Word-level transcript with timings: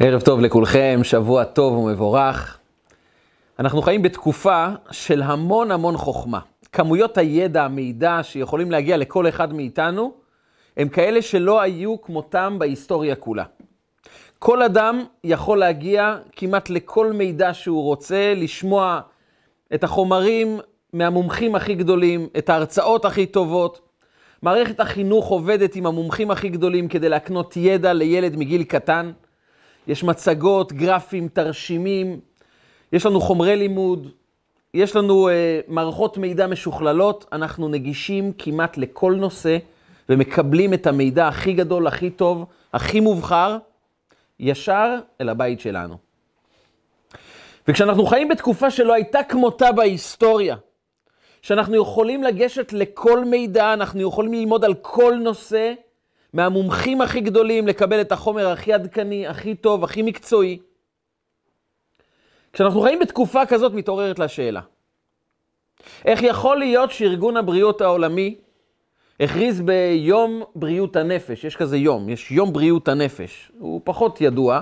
ערב 0.00 0.20
טוב 0.20 0.40
לכולכם, 0.40 1.00
שבוע 1.02 1.44
טוב 1.44 1.76
ומבורך. 1.76 2.58
אנחנו 3.58 3.82
חיים 3.82 4.02
בתקופה 4.02 4.68
של 4.90 5.22
המון 5.22 5.70
המון 5.70 5.96
חוכמה. 5.96 6.40
כמויות 6.72 7.18
הידע, 7.18 7.64
המידע 7.64 8.20
שיכולים 8.22 8.70
להגיע 8.70 8.96
לכל 8.96 9.28
אחד 9.28 9.52
מאיתנו, 9.52 10.12
הם 10.76 10.88
כאלה 10.88 11.22
שלא 11.22 11.60
היו 11.60 12.02
כמותם 12.02 12.56
בהיסטוריה 12.58 13.14
כולה. 13.14 13.44
כל 14.38 14.62
אדם 14.62 15.04
יכול 15.24 15.58
להגיע 15.58 16.16
כמעט 16.32 16.70
לכל 16.70 17.12
מידע 17.12 17.54
שהוא 17.54 17.82
רוצה, 17.82 18.34
לשמוע 18.36 19.00
את 19.74 19.84
החומרים 19.84 20.60
מהמומחים 20.92 21.54
הכי 21.54 21.74
גדולים, 21.74 22.28
את 22.38 22.48
ההרצאות 22.48 23.04
הכי 23.04 23.26
טובות. 23.26 23.80
מערכת 24.42 24.80
החינוך 24.80 25.28
עובדת 25.28 25.76
עם 25.76 25.86
המומחים 25.86 26.30
הכי 26.30 26.48
גדולים 26.48 26.88
כדי 26.88 27.08
להקנות 27.08 27.56
ידע 27.56 27.92
לילד 27.92 28.36
מגיל 28.36 28.62
קטן. 28.62 29.12
יש 29.88 30.04
מצגות, 30.04 30.72
גרפים, 30.72 31.28
תרשימים, 31.28 32.20
יש 32.92 33.06
לנו 33.06 33.20
חומרי 33.20 33.56
לימוד, 33.56 34.08
יש 34.74 34.96
לנו 34.96 35.28
אה, 35.28 35.60
מערכות 35.68 36.18
מידע 36.18 36.46
משוכללות, 36.46 37.26
אנחנו 37.32 37.68
נגישים 37.68 38.32
כמעט 38.38 38.76
לכל 38.76 39.14
נושא 39.14 39.58
ומקבלים 40.08 40.74
את 40.74 40.86
המידע 40.86 41.28
הכי 41.28 41.52
גדול, 41.52 41.86
הכי 41.86 42.10
טוב, 42.10 42.44
הכי 42.72 43.00
מובחר, 43.00 43.58
ישר 44.40 44.94
אל 45.20 45.28
הבית 45.28 45.60
שלנו. 45.60 45.96
וכשאנחנו 47.68 48.06
חיים 48.06 48.28
בתקופה 48.28 48.70
שלא 48.70 48.92
הייתה 48.92 49.22
כמותה 49.22 49.72
בהיסטוריה, 49.72 50.56
שאנחנו 51.42 51.76
יכולים 51.76 52.22
לגשת 52.22 52.72
לכל 52.72 53.24
מידע, 53.24 53.72
אנחנו 53.72 54.00
יכולים 54.00 54.32
ללמוד 54.32 54.64
על 54.64 54.74
כל 54.74 55.14
נושא, 55.20 55.72
מהמומחים 56.32 57.00
הכי 57.00 57.20
גדולים, 57.20 57.66
לקבל 57.66 58.00
את 58.00 58.12
החומר 58.12 58.48
הכי 58.48 58.72
עדכני, 58.72 59.26
הכי 59.26 59.54
טוב, 59.54 59.84
הכי 59.84 60.02
מקצועי. 60.02 60.58
כשאנחנו 62.52 62.80
חיים 62.80 62.98
בתקופה 62.98 63.46
כזאת, 63.46 63.72
מתעוררת 63.72 64.18
לה 64.18 64.28
שאלה. 64.28 64.60
איך 66.04 66.22
יכול 66.22 66.58
להיות 66.58 66.90
שארגון 66.90 67.36
הבריאות 67.36 67.80
העולמי 67.80 68.34
הכריז 69.20 69.60
ביום 69.60 70.42
בריאות 70.54 70.96
הנפש, 70.96 71.44
יש 71.44 71.56
כזה 71.56 71.76
יום, 71.76 72.08
יש 72.08 72.30
יום 72.30 72.52
בריאות 72.52 72.88
הנפש, 72.88 73.52
הוא 73.58 73.80
פחות 73.84 74.20
ידוע, 74.20 74.60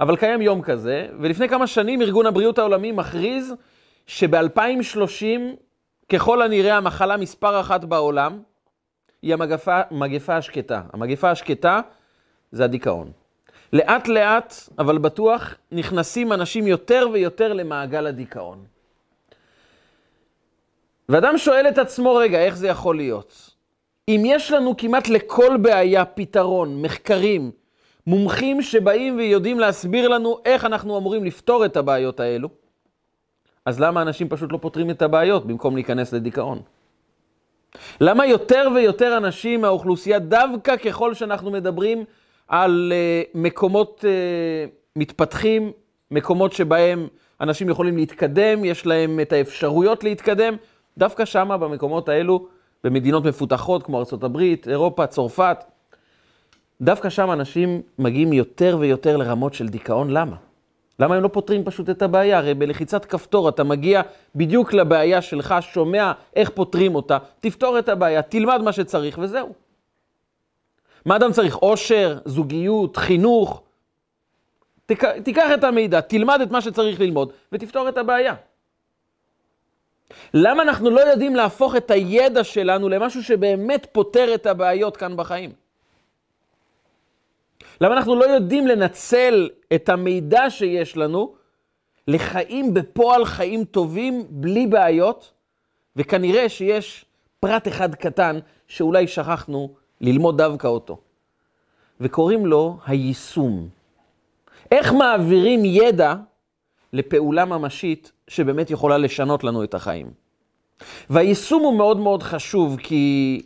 אבל 0.00 0.16
קיים 0.16 0.42
יום 0.42 0.62
כזה, 0.62 1.06
ולפני 1.20 1.48
כמה 1.48 1.66
שנים 1.66 2.02
ארגון 2.02 2.26
הבריאות 2.26 2.58
העולמי 2.58 2.92
מכריז 2.92 3.54
שב-2030, 4.06 5.24
ככל 6.08 6.42
הנראה 6.42 6.76
המחלה 6.76 7.16
מספר 7.16 7.60
אחת 7.60 7.84
בעולם, 7.84 8.40
היא 9.22 9.34
המגפה, 9.34 9.80
המגפה 9.90 10.36
השקטה. 10.36 10.82
המגפה 10.92 11.30
השקטה 11.30 11.80
זה 12.52 12.64
הדיכאון. 12.64 13.10
לאט 13.72 14.08
לאט, 14.08 14.54
אבל 14.78 14.98
בטוח, 14.98 15.54
נכנסים 15.72 16.32
אנשים 16.32 16.66
יותר 16.66 17.08
ויותר 17.12 17.52
למעגל 17.52 18.06
הדיכאון. 18.06 18.64
ואדם 21.08 21.38
שואל 21.38 21.68
את 21.68 21.78
עצמו, 21.78 22.14
רגע, 22.14 22.38
איך 22.38 22.56
זה 22.56 22.68
יכול 22.68 22.96
להיות? 22.96 23.50
אם 24.08 24.22
יש 24.26 24.52
לנו 24.52 24.76
כמעט 24.76 25.08
לכל 25.08 25.56
בעיה 25.62 26.04
פתרון, 26.04 26.82
מחקרים, 26.82 27.50
מומחים 28.06 28.62
שבאים 28.62 29.16
ויודעים 29.16 29.60
להסביר 29.60 30.08
לנו 30.08 30.38
איך 30.44 30.64
אנחנו 30.64 30.98
אמורים 30.98 31.24
לפתור 31.24 31.64
את 31.64 31.76
הבעיות 31.76 32.20
האלו, 32.20 32.48
אז 33.64 33.80
למה 33.80 34.02
אנשים 34.02 34.28
פשוט 34.28 34.52
לא 34.52 34.58
פותרים 34.58 34.90
את 34.90 35.02
הבעיות 35.02 35.46
במקום 35.46 35.74
להיכנס 35.74 36.12
לדיכאון? 36.12 36.62
למה 38.00 38.26
יותר 38.26 38.68
ויותר 38.74 39.16
אנשים 39.16 39.60
מהאוכלוסייה, 39.60 40.18
דווקא 40.18 40.76
ככל 40.76 41.14
שאנחנו 41.14 41.50
מדברים 41.50 42.04
על 42.48 42.92
uh, 42.92 43.28
מקומות 43.38 44.04
uh, 44.04 44.70
מתפתחים, 44.96 45.72
מקומות 46.10 46.52
שבהם 46.52 47.08
אנשים 47.40 47.68
יכולים 47.68 47.96
להתקדם, 47.96 48.64
יש 48.64 48.86
להם 48.86 49.20
את 49.20 49.32
האפשרויות 49.32 50.04
להתקדם, 50.04 50.56
דווקא 50.98 51.24
שמה, 51.24 51.58
במקומות 51.58 52.08
האלו, 52.08 52.46
במדינות 52.84 53.24
מפותחות 53.24 53.82
כמו 53.82 53.98
ארה"ב, 53.98 54.36
אירופה, 54.66 55.06
צרפת, 55.06 55.64
דווקא 56.80 57.08
שם 57.08 57.30
אנשים 57.30 57.82
מגיעים 57.98 58.32
יותר 58.32 58.76
ויותר 58.80 59.16
לרמות 59.16 59.54
של 59.54 59.68
דיכאון. 59.68 60.10
למה? 60.10 60.36
למה 61.00 61.16
הם 61.16 61.22
לא 61.22 61.28
פותרים 61.28 61.64
פשוט 61.64 61.90
את 61.90 62.02
הבעיה? 62.02 62.38
הרי 62.38 62.54
בלחיצת 62.54 63.04
כפתור 63.04 63.48
אתה 63.48 63.64
מגיע 63.64 64.02
בדיוק 64.34 64.72
לבעיה 64.72 65.22
שלך, 65.22 65.54
שומע 65.60 66.12
איך 66.36 66.50
פותרים 66.50 66.94
אותה, 66.94 67.18
תפתור 67.40 67.78
את 67.78 67.88
הבעיה, 67.88 68.22
תלמד 68.22 68.60
מה 68.62 68.72
שצריך 68.72 69.18
וזהו. 69.22 69.52
מה 71.04 71.16
אדם 71.16 71.32
צריך? 71.32 71.56
עושר, 71.56 72.18
זוגיות, 72.24 72.96
חינוך. 72.96 73.62
תק... 74.86 75.04
תיקח 75.04 75.50
את 75.54 75.64
המידע, 75.64 76.00
תלמד 76.00 76.40
את 76.40 76.50
מה 76.50 76.60
שצריך 76.60 77.00
ללמוד 77.00 77.32
ותפתור 77.52 77.88
את 77.88 77.98
הבעיה. 77.98 78.34
למה 80.34 80.62
אנחנו 80.62 80.90
לא 80.90 81.00
יודעים 81.00 81.36
להפוך 81.36 81.76
את 81.76 81.90
הידע 81.90 82.44
שלנו 82.44 82.88
למשהו 82.88 83.22
שבאמת 83.22 83.86
פותר 83.92 84.34
את 84.34 84.46
הבעיות 84.46 84.96
כאן 84.96 85.16
בחיים? 85.16 85.65
למה 87.80 87.96
אנחנו 87.96 88.16
לא 88.16 88.24
יודעים 88.24 88.66
לנצל 88.66 89.48
את 89.74 89.88
המידע 89.88 90.50
שיש 90.50 90.96
לנו 90.96 91.34
לחיים 92.08 92.74
בפועל 92.74 93.24
חיים 93.24 93.64
טובים, 93.64 94.26
בלי 94.30 94.66
בעיות, 94.66 95.32
וכנראה 95.96 96.48
שיש 96.48 97.04
פרט 97.40 97.68
אחד 97.68 97.94
קטן 97.94 98.38
שאולי 98.68 99.06
שכחנו 99.06 99.74
ללמוד 100.00 100.38
דווקא 100.38 100.66
אותו. 100.66 100.98
וקוראים 102.00 102.46
לו 102.46 102.78
היישום. 102.86 103.68
איך 104.72 104.92
מעבירים 104.92 105.64
ידע 105.64 106.14
לפעולה 106.92 107.44
ממשית 107.44 108.12
שבאמת 108.28 108.70
יכולה 108.70 108.98
לשנות 108.98 109.44
לנו 109.44 109.64
את 109.64 109.74
החיים. 109.74 110.10
והיישום 111.10 111.62
הוא 111.62 111.76
מאוד 111.78 111.96
מאוד 111.96 112.22
חשוב, 112.22 112.76
כי 112.76 113.42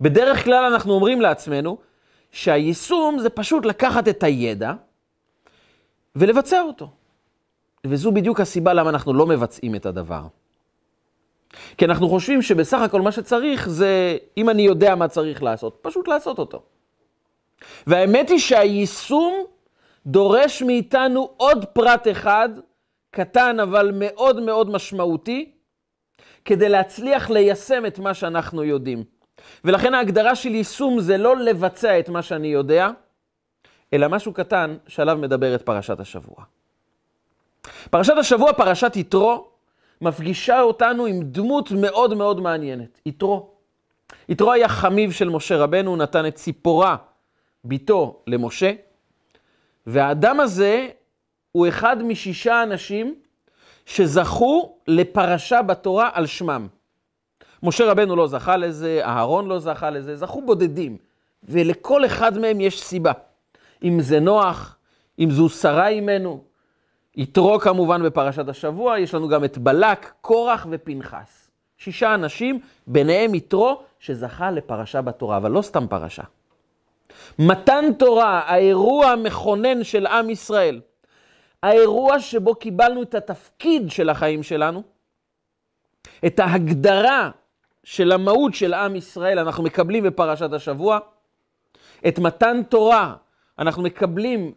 בדרך 0.00 0.44
כלל 0.44 0.64
אנחנו 0.64 0.92
אומרים 0.92 1.20
לעצמנו, 1.20 1.76
שהיישום 2.34 3.18
זה 3.18 3.30
פשוט 3.30 3.66
לקחת 3.66 4.08
את 4.08 4.22
הידע 4.22 4.72
ולבצע 6.16 6.60
אותו. 6.60 6.90
וזו 7.86 8.12
בדיוק 8.12 8.40
הסיבה 8.40 8.72
למה 8.72 8.90
אנחנו 8.90 9.14
לא 9.14 9.26
מבצעים 9.26 9.74
את 9.74 9.86
הדבר. 9.86 10.26
כי 11.78 11.84
אנחנו 11.84 12.08
חושבים 12.08 12.42
שבסך 12.42 12.78
הכל 12.80 13.00
מה 13.00 13.12
שצריך 13.12 13.68
זה, 13.68 14.16
אם 14.36 14.50
אני 14.50 14.62
יודע 14.62 14.94
מה 14.94 15.08
צריך 15.08 15.42
לעשות, 15.42 15.78
פשוט 15.82 16.08
לעשות 16.08 16.38
אותו. 16.38 16.62
והאמת 17.86 18.30
היא 18.30 18.38
שהיישום 18.38 19.44
דורש 20.06 20.62
מאיתנו 20.62 21.30
עוד 21.36 21.64
פרט 21.64 22.08
אחד, 22.10 22.48
קטן 23.10 23.60
אבל 23.60 23.90
מאוד 23.94 24.40
מאוד 24.40 24.70
משמעותי, 24.70 25.52
כדי 26.44 26.68
להצליח 26.68 27.30
ליישם 27.30 27.86
את 27.86 27.98
מה 27.98 28.14
שאנחנו 28.14 28.64
יודעים. 28.64 29.04
ולכן 29.64 29.94
ההגדרה 29.94 30.34
של 30.36 30.54
יישום 30.54 31.00
זה 31.00 31.16
לא 31.16 31.36
לבצע 31.36 31.98
את 31.98 32.08
מה 32.08 32.22
שאני 32.22 32.48
יודע, 32.48 32.90
אלא 33.92 34.08
משהו 34.08 34.32
קטן 34.32 34.76
שעליו 34.86 35.16
מדברת 35.16 35.62
פרשת 35.62 36.00
השבוע. 36.00 36.44
פרשת 37.90 38.14
השבוע, 38.18 38.52
פרשת 38.52 38.96
יתרו, 38.96 39.48
מפגישה 40.00 40.60
אותנו 40.60 41.06
עם 41.06 41.22
דמות 41.22 41.70
מאוד 41.70 42.14
מאוד 42.14 42.40
מעניינת, 42.40 43.00
יתרו. 43.06 43.50
יתרו 44.28 44.52
היה 44.52 44.68
חמיב 44.68 45.12
של 45.12 45.28
משה 45.28 45.56
רבנו, 45.56 45.90
הוא 45.90 45.98
נתן 45.98 46.26
את 46.26 46.34
ציפורה, 46.34 46.96
ביתו, 47.64 48.22
למשה, 48.26 48.72
והאדם 49.86 50.40
הזה 50.40 50.88
הוא 51.52 51.68
אחד 51.68 52.02
משישה 52.02 52.62
אנשים 52.62 53.14
שזכו 53.86 54.76
לפרשה 54.88 55.62
בתורה 55.62 56.10
על 56.12 56.26
שמם. 56.26 56.66
משה 57.64 57.90
רבנו 57.90 58.16
לא 58.16 58.26
זכה 58.26 58.56
לזה, 58.56 59.00
אהרון 59.04 59.48
לא 59.48 59.58
זכה 59.58 59.90
לזה, 59.90 60.16
זכו 60.16 60.42
בודדים. 60.42 60.96
ולכל 61.44 62.06
אחד 62.06 62.38
מהם 62.38 62.60
יש 62.60 62.82
סיבה. 62.82 63.12
אם 63.84 64.00
זה 64.00 64.20
נוח, 64.20 64.76
אם 65.18 65.30
זו 65.30 65.48
שרה 65.48 65.88
אימנו, 65.88 66.44
יתרו 67.16 67.58
כמובן 67.58 68.02
בפרשת 68.02 68.48
השבוע, 68.48 68.98
יש 68.98 69.14
לנו 69.14 69.28
גם 69.28 69.44
את 69.44 69.58
בלק, 69.58 70.12
קורח 70.20 70.66
ופנחס. 70.70 71.50
שישה 71.78 72.14
אנשים, 72.14 72.60
ביניהם 72.86 73.34
יתרו, 73.34 73.82
שזכה 73.98 74.50
לפרשה 74.50 75.02
בתורה, 75.02 75.36
אבל 75.36 75.50
לא 75.50 75.62
סתם 75.62 75.86
פרשה. 75.86 76.22
מתן 77.38 77.84
תורה, 77.98 78.42
האירוע 78.46 79.06
המכונן 79.06 79.84
של 79.84 80.06
עם 80.06 80.30
ישראל, 80.30 80.80
האירוע 81.62 82.20
שבו 82.20 82.54
קיבלנו 82.54 83.02
את 83.02 83.14
התפקיד 83.14 83.90
של 83.90 84.10
החיים 84.10 84.42
שלנו, 84.42 84.82
את 86.26 86.40
ההגדרה 86.40 87.30
של 87.84 88.12
המהות 88.12 88.54
של 88.54 88.74
עם 88.74 88.96
ישראל 88.96 89.38
אנחנו 89.38 89.62
מקבלים 89.62 90.04
בפרשת 90.04 90.52
השבוע. 90.52 90.98
את 92.08 92.18
מתן 92.18 92.62
תורה 92.68 93.14
אנחנו 93.58 93.82
מקבלים 93.82 94.52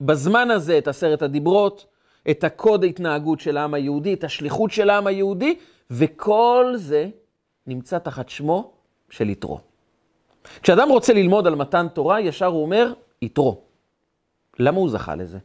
בזמן 0.00 0.50
הזה 0.50 0.78
את 0.78 0.88
עשרת 0.88 1.22
הדיברות, 1.22 1.86
את 2.30 2.44
הקוד 2.44 2.84
ההתנהגות 2.84 3.40
של 3.40 3.56
העם 3.56 3.74
היהודי, 3.74 4.14
את 4.14 4.24
השליחות 4.24 4.70
של 4.70 4.90
העם 4.90 5.06
היהודי, 5.06 5.58
וכל 5.90 6.72
זה 6.76 7.08
נמצא 7.66 7.98
תחת 7.98 8.28
שמו 8.28 8.72
של 9.10 9.30
יתרו. 9.30 9.60
כשאדם 10.62 10.88
רוצה 10.88 11.12
ללמוד 11.12 11.46
על 11.46 11.54
מתן 11.54 11.86
תורה, 11.88 12.20
ישר 12.20 12.46
הוא 12.46 12.62
אומר, 12.62 12.92
יתרו. 13.22 13.60
למה 14.58 14.78
הוא 14.78 14.88
זכה 14.88 15.14
לזה? 15.14 15.38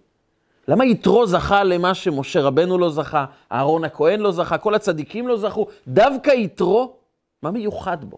למה 0.68 0.85
יתרו 0.85 1.27
זכה 1.27 1.63
למה 1.63 1.94
שמשה 1.94 2.41
רבנו 2.41 2.77
לא 2.77 2.89
זכה, 2.89 3.25
אהרון 3.51 3.83
הכהן 3.83 4.19
לא 4.19 4.31
זכה, 4.31 4.57
כל 4.57 4.75
הצדיקים 4.75 5.27
לא 5.27 5.38
זכו? 5.38 5.68
דווקא 5.88 6.31
יתרו, 6.31 6.95
מה 7.44 7.51
מיוחד 7.51 8.06
בו? 8.06 8.18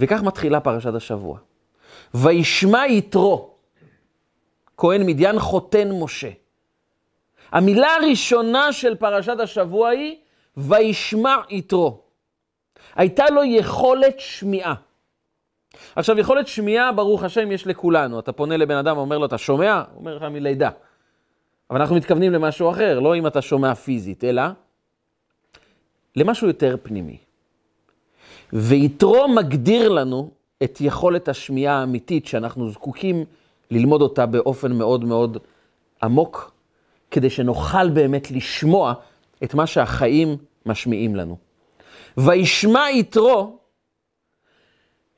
וכך 0.00 0.22
מתחילה 0.22 0.60
פרשת 0.60 0.94
השבוע. 0.94 1.38
וישמע 2.14 2.86
יתרו, 2.86 3.54
כהן 4.76 5.06
מדיין 5.06 5.38
חותן 5.38 5.88
משה. 6.00 6.30
המילה 7.52 7.94
הראשונה 7.94 8.72
של 8.72 8.94
פרשת 8.94 9.40
השבוע 9.40 9.88
היא, 9.88 10.16
וישמע 10.56 11.36
יתרו. 11.50 12.00
הייתה 12.94 13.24
לו 13.30 13.44
יכולת 13.44 14.20
שמיעה. 14.20 14.74
עכשיו, 15.96 16.18
יכולת 16.18 16.46
שמיעה, 16.46 16.92
ברוך 16.92 17.22
השם, 17.22 17.52
יש 17.52 17.66
לכולנו. 17.66 18.18
אתה 18.18 18.32
פונה 18.32 18.56
לבן 18.56 18.76
אדם 18.76 18.96
ואומר 18.96 19.18
לו, 19.18 19.26
אתה 19.26 19.38
שומע? 19.38 19.82
הוא 19.92 20.00
אומר 20.00 20.16
לך 20.16 20.22
מלידה. 20.22 20.70
אבל 21.70 21.80
אנחנו 21.80 21.96
מתכוונים 21.96 22.32
למשהו 22.32 22.70
אחר, 22.70 23.00
לא 23.00 23.16
אם 23.16 23.26
אתה 23.26 23.42
שומע 23.42 23.74
פיזית, 23.74 24.24
אלא 24.24 24.42
למשהו 26.16 26.46
יותר 26.46 26.76
פנימי. 26.82 27.29
ויתרו 28.52 29.28
מגדיר 29.28 29.88
לנו 29.88 30.30
את 30.62 30.80
יכולת 30.80 31.28
השמיעה 31.28 31.80
האמיתית 31.80 32.26
שאנחנו 32.26 32.70
זקוקים 32.70 33.24
ללמוד 33.70 34.02
אותה 34.02 34.26
באופן 34.26 34.72
מאוד 34.72 35.04
מאוד 35.04 35.38
עמוק, 36.02 36.52
כדי 37.10 37.30
שנוכל 37.30 37.90
באמת 37.90 38.30
לשמוע 38.30 38.94
את 39.44 39.54
מה 39.54 39.66
שהחיים 39.66 40.36
משמיעים 40.66 41.16
לנו. 41.16 41.36
וישמע 42.16 42.90
יתרו, 42.90 43.58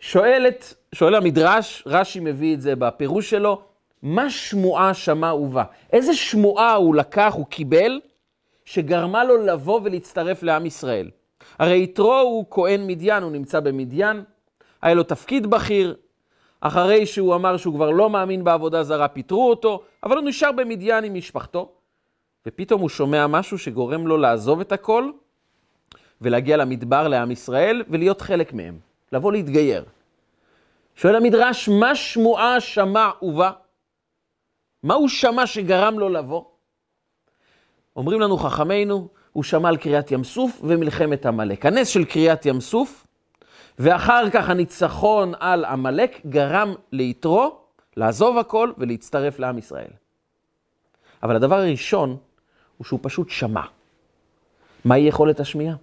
שואלת, 0.00 0.74
שואל 0.94 1.14
המדרש, 1.14 1.82
רש"י 1.86 2.20
מביא 2.20 2.54
את 2.54 2.60
זה 2.60 2.76
בפירוש 2.76 3.30
שלו, 3.30 3.62
מה 4.02 4.30
שמועה 4.30 4.94
שמע 4.94 5.34
ובא? 5.34 5.64
איזה 5.92 6.14
שמועה 6.14 6.74
הוא 6.74 6.94
לקח, 6.94 7.34
הוא 7.36 7.46
קיבל, 7.46 8.00
שגרמה 8.64 9.24
לו 9.24 9.36
לבוא 9.36 9.80
ולהצטרף 9.84 10.42
לעם 10.42 10.66
ישראל? 10.66 11.10
הרי 11.62 11.82
יתרו 11.82 12.20
הוא 12.20 12.44
כהן 12.50 12.86
מדיין, 12.86 13.22
הוא 13.22 13.32
נמצא 13.32 13.60
במדיין, 13.60 14.24
היה 14.82 14.94
לו 14.94 15.02
תפקיד 15.02 15.46
בכיר, 15.46 15.96
אחרי 16.60 17.06
שהוא 17.06 17.34
אמר 17.34 17.56
שהוא 17.56 17.74
כבר 17.74 17.90
לא 17.90 18.10
מאמין 18.10 18.44
בעבודה 18.44 18.82
זרה, 18.82 19.08
פיטרו 19.08 19.50
אותו, 19.50 19.82
אבל 20.02 20.16
הוא 20.16 20.24
נשאר 20.28 20.52
במדיין 20.52 21.04
עם 21.04 21.14
משפחתו, 21.14 21.72
ופתאום 22.46 22.80
הוא 22.80 22.88
שומע 22.88 23.26
משהו 23.26 23.58
שגורם 23.58 24.06
לו 24.06 24.16
לעזוב 24.16 24.60
את 24.60 24.72
הכל 24.72 25.10
ולהגיע 26.20 26.56
למדבר 26.56 27.08
לעם 27.08 27.30
ישראל 27.30 27.82
ולהיות 27.88 28.20
חלק 28.20 28.52
מהם, 28.52 28.78
לבוא 29.12 29.32
להתגייר. 29.32 29.84
שואל 30.96 31.16
המדרש, 31.16 31.68
מה 31.68 31.94
שמועה 31.94 32.60
שמע 32.60 33.10
ובא? 33.22 33.50
מה 34.82 34.94
הוא 34.94 35.08
שמע 35.08 35.46
שגרם 35.46 35.98
לו 35.98 36.08
לבוא? 36.08 36.44
אומרים 37.96 38.20
לנו 38.20 38.36
חכמינו, 38.36 39.08
הוא 39.32 39.44
שמע 39.44 39.68
על 39.68 39.76
קריאת 39.76 40.10
ים 40.10 40.24
סוף 40.24 40.60
ומלחמת 40.64 41.26
עמלק. 41.26 41.66
הנס 41.66 41.88
של 41.88 42.04
קריאת 42.04 42.46
ים 42.46 42.60
סוף, 42.60 43.06
ואחר 43.78 44.30
כך 44.30 44.50
הניצחון 44.50 45.32
על 45.40 45.64
עמלק 45.64 46.20
גרם 46.26 46.74
ליתרו 46.92 47.56
לעזוב 47.96 48.38
הכל 48.38 48.72
ולהצטרף 48.78 49.38
לעם 49.38 49.58
ישראל. 49.58 49.90
אבל 51.22 51.36
הדבר 51.36 51.54
הראשון 51.54 52.16
הוא 52.78 52.84
שהוא 52.84 53.00
פשוט 53.02 53.30
שמע. 53.30 53.62
מהי 54.84 55.00
יכולת 55.00 55.40
השמיעה? 55.40 55.76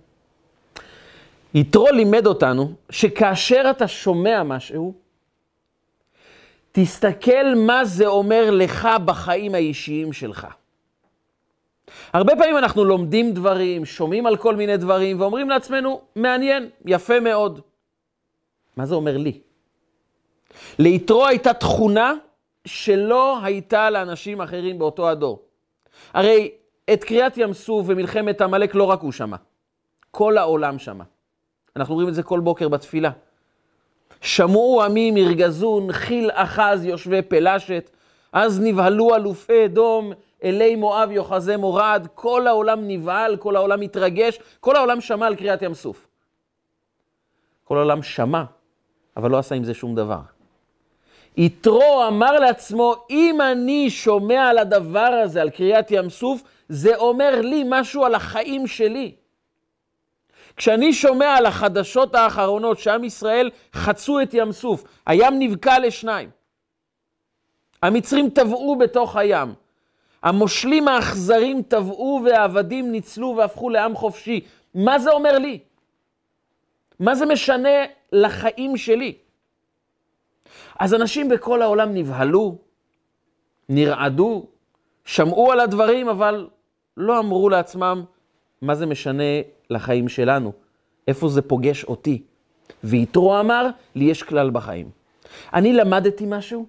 יתרו 1.54 1.88
לימד 1.92 2.28
אותנו 2.28 2.74
שכאשר 2.90 3.68
אתה 3.69 3.88
שומע 3.88 4.44
משהו, 4.44 4.94
תסתכל 6.72 7.56
מה 7.56 7.86
זה 7.86 8.07
אומר 8.07 8.51
לך 8.51 8.88
בחיים 9.06 9.56
האישיים 9.56 10.13
שלך. 10.13 10.48
הרבה 12.13 12.36
פעמים 12.36 12.57
אנחנו 12.57 12.86
לומדים 12.86 13.33
דברים, 13.33 13.86
שומעים 13.86 14.25
על 14.25 14.38
כל 14.38 14.56
מיני 14.56 14.77
דברים, 14.77 15.21
ואומרים 15.21 15.50
לעצמנו, 15.50 16.01
מעניין, 16.15 16.69
יפה 16.86 17.19
מאוד. 17.19 17.62
מה 18.77 18.86
זה 18.86 18.95
אומר 18.95 19.18
לי? 19.18 19.39
ליתרו 20.80 21.27
הייתה 21.27 21.53
תכונה 21.53 22.13
שלא 22.65 23.39
הייתה 23.44 23.89
לאנשים 23.89 24.41
אחרים 24.41 24.80
באותו 24.80 25.09
הדור. 25.09 25.41
הרי 26.13 26.51
את 26.94 27.03
קריאת 27.03 27.38
ים 27.38 27.53
סוף 27.53 27.86
ומלחמת 27.89 28.41
עמלק 28.41 28.75
לא 28.75 28.83
רק 28.83 29.01
הוא 29.01 29.12
שמע, 29.12 29.38
כל 30.12 30.38
העולם 30.38 30.80
שמע. 30.80 31.03
אנחנו 31.75 31.95
רואים 31.95 32.09
את 32.09 32.15
זה 32.15 32.24
כל 32.24 32.39
בוקר 32.39 32.69
בתפילה. 32.69 33.12
שמעו 34.21 34.83
עמים 34.83 35.18
ירגזו, 35.18 35.80
נחיל 35.88 36.30
אחז 36.33 36.86
יושבי 36.86 37.21
פלשת, 37.21 37.89
אז 38.34 38.62
נבהלו 38.62 39.16
אלופי 39.16 39.66
אדום, 39.66 40.12
אלי 40.44 40.76
מואב 40.76 41.12
יוחזי 41.12 41.56
מורד, 41.56 42.08
כל 42.16 42.48
העולם 42.48 42.88
נבהל, 42.88 43.38
כל 43.38 43.56
העולם 43.56 43.80
מתרגש, 43.80 44.40
כל 44.60 44.76
העולם 44.76 45.02
שמע 45.02 45.28
על 45.28 45.36
קריאת 45.36 45.62
ים 45.62 45.74
סוף. 45.74 46.08
כל 47.64 47.78
העולם 47.78 48.04
שמע, 48.04 48.44
אבל 49.18 49.31
לא 49.31 49.38
עשה 49.38 49.56
עם 49.56 49.64
זה 49.64 49.74
שום 49.74 49.96
דבר. 49.96 50.20
יתרו 51.38 52.08
אמר 52.08 52.31
לעצמו, 52.31 52.96
אם 53.10 53.42
אני 53.42 53.90
שומע 53.90 54.50
על 54.50 54.58
הדבר 54.58 55.20
הזה, 55.24 55.42
על 55.42 55.50
קריאת 55.50 55.92
ים 55.92 56.10
סוף, 56.10 56.44
זה 56.70 56.96
אומר 56.96 57.42
לי 57.42 57.64
משהו 57.70 58.06
על 58.06 58.16
החיים 58.16 58.68
שלי. 58.68 59.16
כשאני 60.58 60.94
שומע 60.94 61.36
על 61.36 61.46
החדשות 61.46 62.16
האחרונות 62.16 62.80
שעם 62.80 63.04
ישראל 63.04 63.50
חצו 63.74 64.22
את 64.22 64.34
ים 64.34 64.52
סוף, 64.52 64.84
הים 65.06 65.40
נבקע 65.40 65.80
לשניים. 65.80 66.38
המצרים 67.84 68.30
טבעו 68.30 68.76
בתוך 68.76 69.16
הים. 69.16 69.54
המושלים 70.24 70.88
האכזרים 70.88 71.62
טבעו 71.62 72.22
והעבדים 72.26 72.92
ניצלו 72.92 73.36
והפכו 73.38 73.70
לעם 73.70 73.96
חופשי. 73.96 74.42
מה 74.76 75.00
זה 75.00 75.12
אומר 75.12 75.38
לי? 75.38 75.60
מה 77.00 77.16
זה 77.16 77.26
משנה 77.26 77.70
לחיים 78.12 78.78
שלי? 78.78 79.18
אז 80.80 80.94
אנשים 80.94 81.30
בכל 81.30 81.62
העולם 81.62 81.94
נבהלו, 81.94 82.58
נרעדו, 83.70 84.46
שמעו 85.06 85.52
על 85.52 85.60
הדברים, 85.60 86.10
אבל 86.10 86.48
לא 86.98 87.20
אמרו 87.20 87.50
לעצמם 87.50 88.04
מה 88.62 88.75
זה 88.75 88.86
משנה 88.86 89.24
לחיים 89.70 90.10
שלנו, 90.10 90.51
איפה 91.08 91.30
זה 91.30 91.42
פוגש 91.42 91.84
אותי. 91.84 92.24
ויתרו 92.84 93.39
אמר, 93.39 93.70
לי 93.96 94.06
יש 94.06 94.24
כלל 94.24 94.50
בחיים. 94.50 94.89
אני 95.53 95.74
למדתי 95.74 96.25
משהו, 96.27 96.65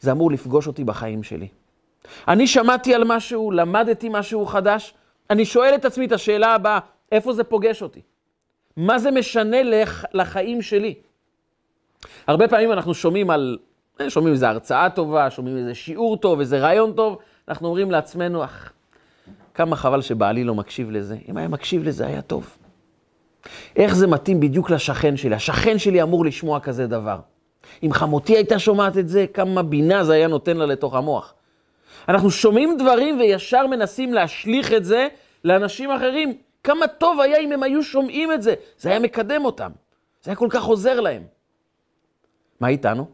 זה 0.00 0.12
אמור 0.12 0.30
לפגוש 0.30 0.66
אותי 0.66 0.84
בחיים 0.84 1.22
שלי. 1.22 1.48
אני 2.28 2.46
שמעתי 2.46 2.94
על 2.94 3.04
משהו, 3.04 3.50
למדתי 3.50 4.08
משהו 4.10 4.46
חדש, 4.46 4.94
אני 5.30 5.44
שואל 5.44 5.74
את 5.74 5.84
עצמי 5.84 6.06
את 6.06 6.12
השאלה 6.12 6.54
הבאה, 6.54 6.78
איפה 7.12 7.32
זה 7.32 7.44
פוגש 7.44 7.82
אותי? 7.82 8.00
מה 8.76 8.98
זה 8.98 9.10
משנה 9.10 9.62
לח, 9.62 10.04
לחיים 10.12 10.62
שלי? 10.62 10.94
הרבה 12.26 12.48
פעמים 12.48 12.72
אנחנו 12.72 12.94
שומעים 12.94 13.30
על, 13.30 13.58
אה, 14.00 14.10
שומעים 14.10 14.32
איזו 14.32 14.46
הרצאה 14.46 14.90
טובה, 14.90 15.30
שומעים 15.30 15.56
איזה 15.56 15.74
שיעור 15.74 16.16
טוב, 16.16 16.40
איזה 16.40 16.58
רעיון 16.58 16.92
טוב, 16.92 17.18
אנחנו 17.48 17.66
אומרים 17.66 17.90
לעצמנו, 17.90 18.44
אך, 18.44 18.72
כמה 19.54 19.76
חבל 19.76 20.02
שבעלי 20.02 20.44
לא 20.44 20.54
מקשיב 20.54 20.90
לזה. 20.90 21.16
אם 21.28 21.36
היה 21.36 21.48
מקשיב 21.48 21.84
לזה, 21.84 22.06
היה 22.06 22.22
טוב. 22.22 22.56
איך 23.76 23.94
זה 23.94 24.06
מתאים 24.06 24.40
בדיוק 24.40 24.70
לשכן 24.70 25.16
שלי? 25.16 25.34
השכן 25.34 25.78
שלי 25.78 26.02
אמור 26.02 26.24
לשמוע 26.24 26.60
כזה 26.60 26.86
דבר. 26.86 27.18
אם 27.82 27.92
חמותי 27.92 28.36
הייתה 28.36 28.58
שומעת 28.58 28.98
את 28.98 29.08
זה, 29.08 29.26
כמה 29.34 29.62
בינה 29.62 30.04
זה 30.04 30.12
היה 30.12 30.28
נותן 30.28 30.56
לה 30.56 30.66
לתוך 30.66 30.94
המוח. 30.94 31.34
אנחנו 32.08 32.30
שומעים 32.30 32.76
דברים 32.78 33.20
וישר 33.20 33.66
מנסים 33.66 34.14
להשליך 34.14 34.72
את 34.72 34.84
זה 34.84 35.08
לאנשים 35.44 35.90
אחרים. 35.90 36.34
כמה 36.64 36.86
טוב 36.86 37.20
היה 37.20 37.38
אם 37.38 37.52
הם 37.52 37.62
היו 37.62 37.82
שומעים 37.82 38.32
את 38.32 38.42
זה. 38.42 38.54
זה 38.78 38.88
היה 38.88 38.98
מקדם 38.98 39.44
אותם. 39.44 39.70
זה 40.22 40.30
היה 40.30 40.36
כל 40.36 40.48
כך 40.50 40.64
עוזר 40.64 41.00
להם. 41.00 41.22
מה 42.60 42.68
איתנו? 42.68 43.06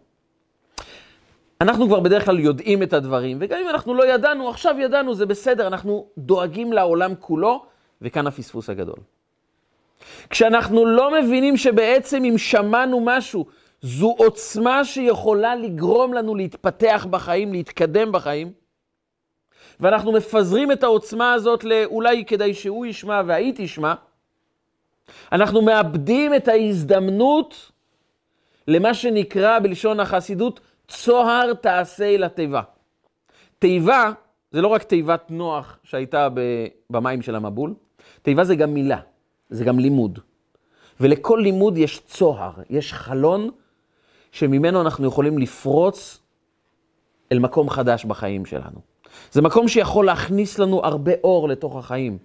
אנחנו 1.60 1.86
כבר 1.86 2.00
בדרך 2.00 2.24
כלל 2.24 2.40
יודעים 2.40 2.82
את 2.82 2.92
הדברים, 2.92 3.38
וגם 3.40 3.58
אם 3.64 3.68
אנחנו 3.68 3.94
לא 3.94 4.06
ידענו, 4.14 4.48
עכשיו 4.50 4.76
ידענו, 4.80 5.14
זה 5.14 5.26
בסדר, 5.26 5.66
אנחנו 5.66 6.06
דואגים 6.18 6.72
לעולם 6.72 7.14
כולו, 7.20 7.64
וכאן 8.02 8.26
הפספוס 8.26 8.70
הגדול. 8.70 8.98
כשאנחנו 10.30 10.86
לא 10.86 11.10
מבינים 11.20 11.56
שבעצם 11.56 12.24
אם 12.24 12.38
שמענו 12.38 13.00
משהו, 13.04 13.46
זו 13.86 14.14
עוצמה 14.18 14.84
שיכולה 14.84 15.56
לגרום 15.56 16.14
לנו 16.14 16.34
להתפתח 16.34 17.06
בחיים, 17.10 17.52
להתקדם 17.52 18.12
בחיים, 18.12 18.52
ואנחנו 19.80 20.12
מפזרים 20.12 20.72
את 20.72 20.82
העוצמה 20.82 21.32
הזאת 21.32 21.64
לאולי 21.64 22.24
כדי 22.24 22.54
שהוא 22.54 22.86
ישמע 22.86 23.22
והיא 23.26 23.52
תשמע, 23.56 23.94
אנחנו 25.32 25.62
מאבדים 25.62 26.34
את 26.34 26.48
ההזדמנות 26.48 27.72
למה 28.68 28.94
שנקרא 28.94 29.58
בלשון 29.58 30.00
החסידות 30.00 30.60
צוהר 30.88 31.54
תעשה 31.54 32.16
לתיבה. 32.16 32.62
תיבה 33.58 34.12
זה 34.50 34.60
לא 34.60 34.68
רק 34.68 34.82
תיבת 34.82 35.30
נוח 35.30 35.78
שהייתה 35.82 36.28
במים 36.90 37.22
של 37.22 37.34
המבול, 37.34 37.74
תיבה 38.22 38.44
זה 38.44 38.54
גם 38.54 38.74
מילה, 38.74 39.00
זה 39.50 39.64
גם 39.64 39.78
לימוד. 39.78 40.18
ולכל 41.00 41.40
לימוד 41.42 41.78
יש 41.78 42.00
צוהר, 42.06 42.52
יש 42.70 42.92
חלון 42.92 43.50
שממנו 44.36 44.80
אנחנו 44.80 45.06
יכולים 45.06 45.38
לפרוץ 45.38 46.20
אל 47.32 47.38
מקום 47.38 47.70
חדש 47.70 48.04
בחיים 48.04 48.46
שלנו. 48.46 48.80
זה 49.32 49.42
מקום 49.42 49.68
שיכול 49.68 50.06
להכניס 50.06 50.58
לנו 50.58 50.84
הרבה 50.84 51.12
אור 51.24 51.48
לתוך 51.48 51.76
החיים. 51.76 52.18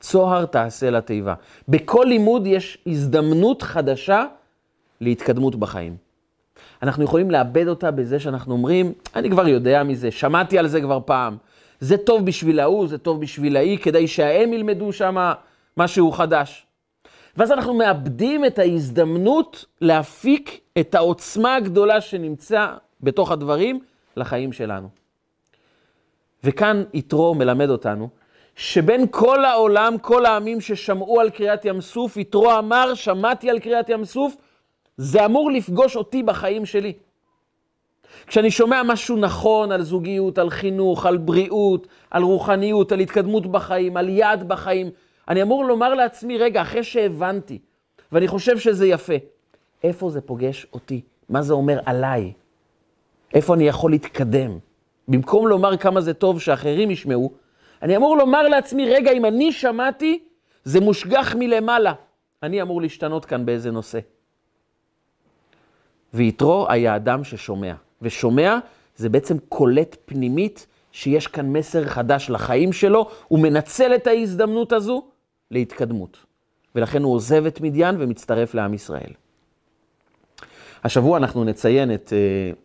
צוהר 0.00 0.44
תעשה 0.44 0.90
לתיבה. 0.90 1.34
בכל 1.68 2.04
לימוד 2.08 2.46
יש 2.46 2.78
הזדמנות 2.86 3.62
חדשה 3.62 4.24
להתקדמות 5.00 5.56
בחיים. 5.56 5.96
אנחנו 6.82 7.04
יכולים 7.04 7.30
לאבד 7.30 7.68
אותה 7.68 7.90
בזה 7.90 8.20
שאנחנו 8.20 8.52
אומרים, 8.52 8.92
אני 9.16 9.30
כבר 9.30 9.48
יודע 9.48 9.82
מזה, 9.82 10.10
שמעתי 10.10 10.58
על 10.58 10.68
זה 10.68 10.80
כבר 10.80 10.98
פעם. 11.04 11.36
זה 11.80 11.96
טוב 11.96 12.26
בשביל 12.26 12.60
ההוא, 12.60 12.86
זה 12.86 12.98
טוב 12.98 13.20
בשביל 13.20 13.56
ההיא, 13.56 13.78
כדי 13.78 14.08
שהם 14.08 14.52
ילמדו 14.52 14.92
שם 14.92 15.32
משהו 15.76 16.12
חדש. 16.12 16.66
ואז 17.36 17.52
אנחנו 17.52 17.74
מאבדים 17.74 18.44
את 18.44 18.58
ההזדמנות 18.58 19.64
להפיק 19.80 20.61
את 20.80 20.94
העוצמה 20.94 21.54
הגדולה 21.54 22.00
שנמצא 22.00 22.66
בתוך 23.00 23.30
הדברים 23.30 23.80
לחיים 24.16 24.52
שלנו. 24.52 24.88
וכאן 26.44 26.84
יתרו 26.94 27.34
מלמד 27.34 27.70
אותנו 27.70 28.08
שבין 28.56 29.06
כל 29.10 29.44
העולם, 29.44 29.98
כל 29.98 30.26
העמים 30.26 30.60
ששמעו 30.60 31.20
על 31.20 31.30
קריאת 31.30 31.64
ים 31.64 31.80
סוף, 31.80 32.16
יתרו 32.16 32.58
אמר, 32.58 32.94
שמעתי 32.94 33.50
על 33.50 33.58
קריאת 33.58 33.88
ים 33.88 34.04
סוף, 34.04 34.36
זה 34.96 35.24
אמור 35.24 35.50
לפגוש 35.50 35.96
אותי 35.96 36.22
בחיים 36.22 36.66
שלי. 36.66 36.92
כשאני 38.26 38.50
שומע 38.50 38.82
משהו 38.82 39.16
נכון 39.16 39.72
על 39.72 39.82
זוגיות, 39.82 40.38
על 40.38 40.50
חינוך, 40.50 41.06
על 41.06 41.16
בריאות, 41.16 41.86
על 42.10 42.22
רוחניות, 42.22 42.92
על 42.92 43.00
התקדמות 43.00 43.46
בחיים, 43.46 43.96
על 43.96 44.08
יעד 44.08 44.48
בחיים, 44.48 44.90
אני 45.28 45.42
אמור 45.42 45.64
לומר 45.64 45.94
לעצמי, 45.94 46.38
רגע, 46.38 46.62
אחרי 46.62 46.84
שהבנתי, 46.84 47.58
ואני 48.12 48.28
חושב 48.28 48.58
שזה 48.58 48.86
יפה, 48.86 49.14
איפה 49.84 50.10
זה 50.10 50.20
פוגש 50.20 50.66
אותי? 50.72 51.00
מה 51.28 51.42
זה 51.42 51.52
אומר 51.52 51.80
עליי? 51.86 52.32
איפה 53.34 53.54
אני 53.54 53.68
יכול 53.68 53.90
להתקדם? 53.90 54.58
במקום 55.08 55.48
לומר 55.48 55.76
כמה 55.76 56.00
זה 56.00 56.14
טוב 56.14 56.40
שאחרים 56.40 56.90
ישמעו, 56.90 57.32
אני 57.82 57.96
אמור 57.96 58.16
לומר 58.16 58.48
לעצמי, 58.48 58.90
רגע, 58.90 59.10
אם 59.10 59.24
אני 59.24 59.52
שמעתי, 59.52 60.24
זה 60.64 60.80
מושגח 60.80 61.34
מלמעלה. 61.38 61.92
אני 62.42 62.62
אמור 62.62 62.82
להשתנות 62.82 63.24
כאן 63.24 63.46
באיזה 63.46 63.70
נושא. 63.70 63.98
ויתרו 66.14 66.66
היה 66.68 66.96
אדם 66.96 67.24
ששומע. 67.24 67.74
ושומע 68.02 68.58
זה 68.96 69.08
בעצם 69.08 69.36
קולט 69.48 69.96
פנימית 70.04 70.66
שיש 70.92 71.26
כאן 71.26 71.52
מסר 71.52 71.84
חדש 71.84 72.30
לחיים 72.30 72.72
שלו, 72.72 73.10
הוא 73.28 73.38
מנצל 73.38 73.94
את 73.94 74.06
ההזדמנות 74.06 74.72
הזו 74.72 75.02
להתקדמות. 75.50 76.18
ולכן 76.74 77.02
הוא 77.02 77.14
עוזב 77.14 77.46
את 77.46 77.60
מדיין 77.60 77.96
ומצטרף 77.98 78.54
לעם 78.54 78.74
ישראל. 78.74 79.12
השבוע 80.84 81.18
אנחנו 81.18 81.44
נציין 81.44 81.94
את 81.94 82.12
uh, 82.12 82.56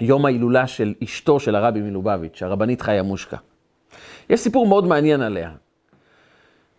יום 0.00 0.26
ההילולה 0.26 0.66
של 0.66 0.94
אשתו 1.04 1.40
של 1.40 1.56
הרבי 1.56 1.80
מלובביץ', 1.80 2.42
הרבנית 2.42 2.80
חיה 2.80 3.02
מושקה. 3.02 3.36
יש 4.30 4.40
סיפור 4.40 4.66
מאוד 4.66 4.86
מעניין 4.86 5.20
עליה. 5.20 5.50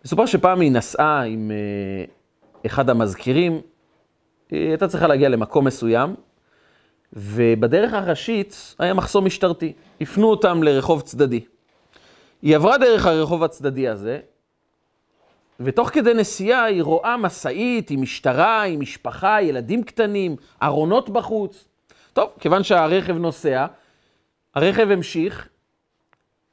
מסופר 0.04 0.26
שפעם 0.26 0.60
היא 0.60 0.72
נסעה 0.72 1.22
עם 1.22 1.50
uh, 1.50 2.66
אחד 2.66 2.90
המזכירים, 2.90 3.60
היא 4.50 4.68
הייתה 4.68 4.88
צריכה 4.88 5.06
להגיע 5.06 5.28
למקום 5.28 5.66
מסוים, 5.66 6.14
ובדרך 7.12 7.92
הראשית 7.92 8.74
היה 8.78 8.94
מחסום 8.94 9.24
משטרתי. 9.24 9.72
הפנו 10.00 10.30
אותם 10.30 10.62
לרחוב 10.62 11.00
צדדי. 11.00 11.40
היא 12.42 12.56
עברה 12.56 12.78
דרך 12.78 13.06
הרחוב 13.06 13.44
הצדדי 13.44 13.88
הזה, 13.88 14.18
ותוך 15.60 15.88
כדי 15.88 16.14
נסיעה 16.14 16.64
היא 16.64 16.82
רואה 16.82 17.16
משאית 17.16 17.90
עם 17.90 18.02
משטרה, 18.02 18.62
עם 18.62 18.80
משפחה, 18.80 19.42
ילדים 19.42 19.82
קטנים, 19.82 20.36
ארונות 20.62 21.10
בחוץ. 21.10 21.64
טוב, 22.12 22.30
כיוון 22.40 22.62
שהרכב 22.62 23.16
נוסע, 23.16 23.66
הרכב 24.54 24.90
המשיך, 24.90 25.48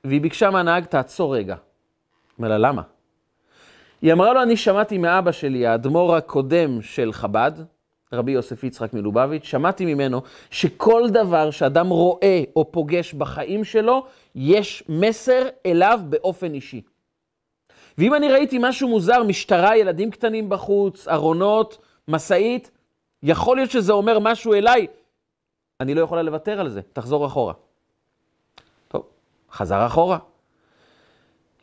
והיא 0.04 0.22
ביקשה 0.22 0.50
מהנהג, 0.50 0.86
תעצור 0.86 1.36
רגע. 1.36 1.56
אומר 2.38 2.50
לה, 2.50 2.58
למה? 2.58 2.82
היא 4.02 4.14
אמרה 4.14 4.34
לו, 4.34 4.42
אני 4.42 4.58
שמעתי 4.58 4.98
מאבא 4.98 5.32
שלי, 5.32 5.68
האדמו"ר 5.68 6.16
הקודם 6.16 6.82
של 6.82 7.14
חב"ד, 7.14 7.52
רבי 8.14 8.32
יוסף 8.32 8.64
יצחק 8.64 8.94
מלובביץ', 8.94 9.44
שמעתי 9.44 9.94
ממנו 9.94 10.22
שכל 10.50 11.10
דבר 11.10 11.52
שאדם 11.52 11.90
רואה 11.90 12.44
או 12.56 12.72
פוגש 12.72 13.14
בחיים 13.14 13.64
שלו, 13.64 14.06
יש 14.36 14.84
מסר 14.90 15.48
אליו 15.66 16.00
באופן 16.10 16.54
אישי. 16.54 16.82
ואם 17.98 18.16
אני 18.16 18.32
ראיתי 18.32 18.58
משהו 18.62 18.89
מוזר, 18.89 19.24
משטרה, 19.24 19.77
ילדים 19.77 20.12
קטנים 20.12 20.50
בחוץ, 20.50 21.08
ארונות, 21.08 21.77
משאית, 22.08 22.72
יכול 23.24 23.58
להיות 23.58 23.72
שזה 23.72 23.94
אומר 23.94 24.20
משהו 24.20 24.54
אליי, 24.54 24.88
אני 25.80 25.94
לא 25.94 26.01
יכולה 26.01 26.22
לוותר 26.22 26.60
על 26.60 26.70
זה, 26.70 26.82
תחזור 26.94 27.25
אחורה. 27.25 27.54
טוב, 28.88 29.04
חזר 29.51 29.86
אחורה. 29.86 30.18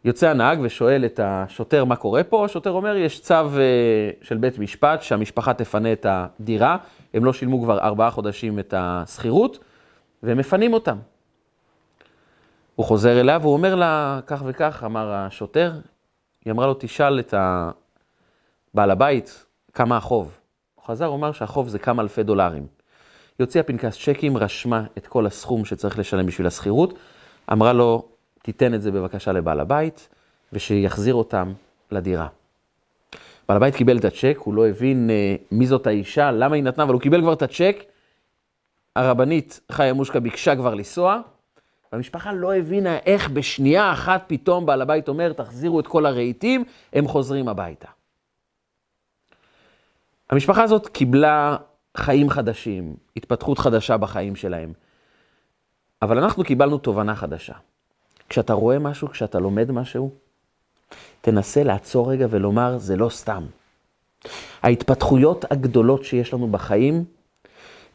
יוצא 0.05 0.31
הנהג 0.31 0.59
ושואל 0.62 1.05
את 1.05 1.21
השוטר 1.23 1.85
מה 1.85 1.97
קורה 1.97 2.25
פה, 2.25 2.45
השוטר 2.45 2.71
אומר, 2.71 2.97
יש 2.97 3.21
צו 3.21 3.35
uh, 3.35 4.25
של 4.25 4.37
בית 4.37 4.59
משפט 4.59 5.03
שהמשפחה 5.03 5.55
תפנה 5.55 5.93
את 5.93 6.07
הדירה, 6.09 6.76
הם 7.14 7.25
לא 7.25 7.33
שילמו 7.33 7.62
כבר 7.62 7.79
ארבעה 7.79 8.11
חודשים 8.11 8.59
את 8.59 8.75
השכירות, 8.76 9.59
והם 10.23 10.38
מפנים 10.38 10.73
אותם. 10.73 10.97
הוא 12.75 12.87
חוזר 12.87 13.21
אליה 13.21 13.38
והוא 13.41 13.53
אומר 13.53 13.75
לה, 13.75 14.21
כך 14.26 14.43
וכך, 14.47 14.83
אמר 14.87 15.12
השוטר, 15.12 15.73
היא 16.45 16.53
אמרה 16.53 16.67
לו, 16.67 16.75
תשאל 16.79 17.21
את 17.21 17.35
בעל 18.75 18.91
הבית 18.91 19.45
כמה 19.73 19.97
החוב. 19.97 20.37
הוא 20.75 20.85
חזר, 20.85 21.07
הוא 21.07 21.17
אמר 21.17 21.33
שהחוב 21.33 21.69
זה 21.69 21.79
כמה 21.79 22.03
אלפי 22.03 22.23
דולרים. 22.23 22.67
היא 23.39 23.45
הוציאה 23.45 23.65
פנקס 23.65 23.99
צ'קים, 24.05 24.37
רשמה 24.37 24.85
את 24.99 25.07
כל 25.07 25.27
הסכום 25.27 25.65
שצריך 25.65 25.99
לשלם 25.99 26.27
בשביל 26.27 26.47
השכירות, 26.47 26.99
אמרה 27.53 27.73
לו, 27.73 28.09
תיתן 28.43 28.75
את 28.75 28.83
זה 28.83 28.91
בבקשה 28.91 29.33
לבעל 29.33 29.61
הבית, 29.61 30.09
ושיחזיר 30.53 31.15
אותם 31.15 31.53
לדירה. 31.91 32.29
בעל 33.49 33.57
הבית 33.57 33.75
קיבל 33.75 33.99
את 33.99 34.05
הצ'ק, 34.05 34.37
הוא 34.39 34.55
לא 34.55 34.69
הבין 34.69 35.11
uh, 35.11 35.45
מי 35.51 35.67
זאת 35.67 35.87
האישה, 35.87 36.31
למה 36.31 36.55
היא 36.55 36.65
נתנה, 36.65 36.85
אבל 36.85 36.93
הוא 36.93 37.01
קיבל 37.01 37.21
כבר 37.21 37.33
את 37.33 37.43
הצ'ק. 37.43 37.77
הרבנית 38.97 39.61
חיה 39.73 39.93
מושקה 39.93 40.21
ביקשה 40.21 40.57
כבר 40.57 40.75
לנסוע, 40.75 41.21
והמשפחה 41.95 42.33
לא 42.33 42.55
הבינה 42.55 42.97
איך 42.97 43.31
בשנייה 43.31 43.93
אחת 43.93 44.25
פתאום 44.27 44.67
בעל 44.67 44.83
הבית 44.83 45.09
אומר, 45.09 45.33
תחזירו 45.33 45.81
את 45.81 45.87
כל 45.87 46.07
הרהיטים, 46.07 46.65
הם 46.93 47.09
חוזרים 47.09 47.49
הביתה. 47.49 47.89
המשפחה 50.31 50.63
הזאת 50.63 50.89
קיבלה 50.89 51.57
חיים 51.97 52.31
חדשים, 52.31 52.97
התפתחות 53.17 53.59
חדשה 53.59 53.97
בחיים 53.97 54.37
שלהם, 54.37 54.73
אבל 56.03 56.19
אנחנו 56.19 56.45
קיבלנו 56.45 56.79
תובנה 56.79 57.17
חדשה. 57.17 57.55
כשאתה 58.29 58.53
רואה 58.53 58.79
משהו, 58.79 59.09
כשאתה 59.09 59.39
לומד 59.39 59.71
משהו, 59.71 60.11
תנסה 61.21 61.63
לעצור 61.63 62.11
רגע 62.11 62.27
ולומר, 62.31 62.79
זה 62.79 62.97
לא 62.97 63.09
סתם. 63.09 63.45
ההתפתחויות 64.63 65.45
הגדולות 65.53 66.05
שיש 66.05 66.35
לנו 66.35 66.47
בחיים, 66.47 67.05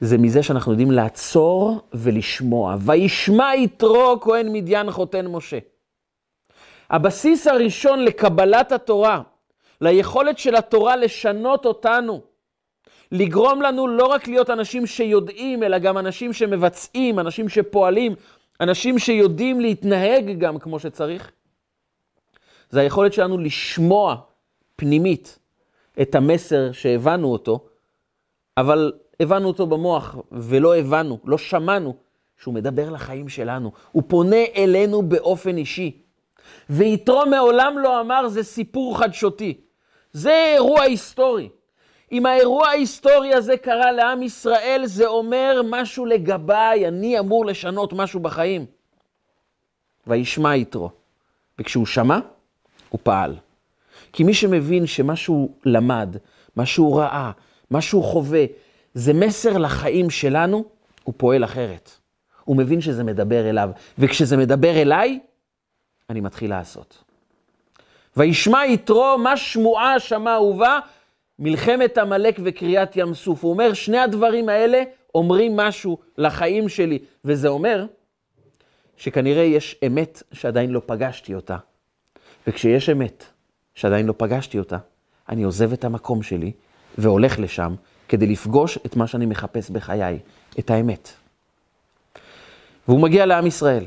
זה 0.01 0.17
מזה 0.17 0.43
שאנחנו 0.43 0.71
יודעים 0.71 0.91
לעצור 0.91 1.81
ולשמוע. 1.93 2.75
וישמע 2.79 3.55
יתרו 3.55 4.17
כהן 4.21 4.53
מדיין 4.53 4.91
חותן 4.91 5.27
משה. 5.27 5.59
הבסיס 6.89 7.47
הראשון 7.47 8.03
לקבלת 8.03 8.71
התורה, 8.71 9.21
ליכולת 9.81 10.39
של 10.39 10.55
התורה 10.55 10.95
לשנות 10.95 11.65
אותנו, 11.65 12.21
לגרום 13.11 13.61
לנו 13.61 13.87
לא 13.87 14.05
רק 14.05 14.27
להיות 14.27 14.49
אנשים 14.49 14.85
שיודעים, 14.85 15.63
אלא 15.63 15.77
גם 15.77 15.97
אנשים 15.97 16.33
שמבצעים, 16.33 17.19
אנשים 17.19 17.49
שפועלים, 17.49 18.15
אנשים 18.61 18.99
שיודעים 18.99 19.59
להתנהג 19.59 20.39
גם 20.39 20.59
כמו 20.59 20.79
שצריך, 20.79 21.31
זה 22.69 22.79
היכולת 22.79 23.13
שלנו 23.13 23.37
לשמוע 23.37 24.15
פנימית 24.75 25.39
את 26.01 26.15
המסר 26.15 26.71
שהבנו 26.71 27.31
אותו, 27.31 27.65
אבל 28.57 28.91
הבנו 29.19 29.47
אותו 29.47 29.67
במוח 29.67 30.15
ולא 30.31 30.75
הבנו, 30.75 31.19
לא 31.25 31.37
שמענו 31.37 31.95
שהוא 32.37 32.53
מדבר 32.53 32.89
לחיים 32.89 33.29
שלנו. 33.29 33.71
הוא 33.91 34.03
פונה 34.07 34.43
אלינו 34.55 35.01
באופן 35.01 35.57
אישי. 35.57 36.01
ויתרו 36.69 37.25
מעולם 37.25 37.77
לא 37.77 38.01
אמר 38.01 38.27
זה 38.27 38.43
סיפור 38.43 38.99
חדשותי. 38.99 39.57
זה 40.11 40.45
אירוע 40.53 40.81
היסטורי. 40.81 41.49
אם 42.11 42.25
האירוע 42.25 42.67
ההיסטורי 42.67 43.33
הזה 43.33 43.57
קרה 43.57 43.91
לעם 43.91 44.23
ישראל, 44.23 44.81
זה 44.85 45.07
אומר 45.07 45.61
משהו 45.69 46.05
לגביי, 46.05 46.87
אני 46.87 47.19
אמור 47.19 47.45
לשנות 47.45 47.93
משהו 47.93 48.19
בחיים. 48.19 48.65
וישמע 50.07 50.55
יתרו. 50.55 50.89
וכשהוא 51.59 51.85
שמע, 51.85 52.19
הוא 52.89 52.99
פעל. 53.03 53.35
כי 54.13 54.23
מי 54.23 54.33
שמבין 54.33 54.87
שמה 54.87 55.15
שהוא 55.15 55.49
למד, 55.65 56.17
מה 56.55 56.65
שהוא 56.65 56.99
ראה, 56.99 57.31
מה 57.71 57.81
שהוא 57.81 58.03
חווה, 58.03 58.45
זה 58.93 59.13
מסר 59.13 59.57
לחיים 59.57 60.09
שלנו, 60.09 60.65
הוא 61.03 61.13
פועל 61.17 61.43
אחרת. 61.43 61.91
הוא 62.43 62.57
מבין 62.57 62.81
שזה 62.81 63.03
מדבר 63.03 63.49
אליו, 63.49 63.69
וכשזה 63.97 64.37
מדבר 64.37 64.81
אליי, 64.81 65.19
אני 66.09 66.21
מתחיל 66.21 66.49
לעשות. 66.49 67.03
וישמע 68.17 68.65
יתרו 68.65 69.17
מה 69.17 69.37
שמועה 69.37 69.99
שמע 69.99 70.39
ובא, 70.39 70.79
מלחמת 71.39 71.97
עמלק 71.97 72.39
וקריעת 72.43 72.95
ים 72.95 73.13
סוף. 73.13 73.43
הוא 73.43 73.51
אומר, 73.51 73.73
שני 73.73 73.99
הדברים 73.99 74.49
האלה 74.49 74.83
אומרים 75.15 75.57
משהו 75.57 75.97
לחיים 76.17 76.69
שלי, 76.69 76.99
וזה 77.25 77.47
אומר 77.47 77.85
שכנראה 78.97 79.43
יש 79.43 79.75
אמת 79.87 80.23
שעדיין 80.31 80.71
לא 80.71 80.81
פגשתי 80.85 81.35
אותה. 81.35 81.57
וכשיש 82.47 82.89
אמת 82.89 83.25
שעדיין 83.75 84.05
לא 84.05 84.13
פגשתי 84.17 84.59
אותה, 84.59 84.77
אני 85.29 85.43
עוזב 85.43 85.73
את 85.73 85.83
המקום 85.83 86.23
שלי 86.23 86.51
והולך 86.97 87.39
לשם 87.39 87.75
כדי 88.09 88.27
לפגוש 88.27 88.79
את 88.85 88.95
מה 88.95 89.07
שאני 89.07 89.25
מחפש 89.25 89.69
בחיי, 89.69 90.19
את 90.59 90.69
האמת. 90.69 91.09
והוא 92.87 92.99
מגיע 92.99 93.25
לעם 93.25 93.47
ישראל. 93.47 93.85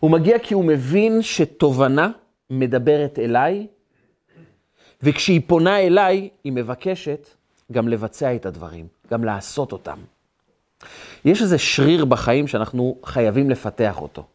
הוא 0.00 0.10
מגיע 0.10 0.38
כי 0.38 0.54
הוא 0.54 0.64
מבין 0.64 1.22
שתובנה 1.22 2.10
מדברת 2.50 3.18
אליי, 3.18 3.66
וכשהיא 5.02 5.40
פונה 5.46 5.80
אליי, 5.80 6.28
היא 6.44 6.52
מבקשת 6.52 7.28
גם 7.72 7.88
לבצע 7.88 8.34
את 8.34 8.46
הדברים, 8.46 8.86
גם 9.10 9.24
לעשות 9.24 9.72
אותם. 9.72 9.98
יש 11.24 11.42
איזה 11.42 11.58
שריר 11.58 12.04
בחיים 12.04 12.46
שאנחנו 12.46 12.96
חייבים 13.04 13.50
לפתח 13.50 14.00
אותו. 14.00 14.26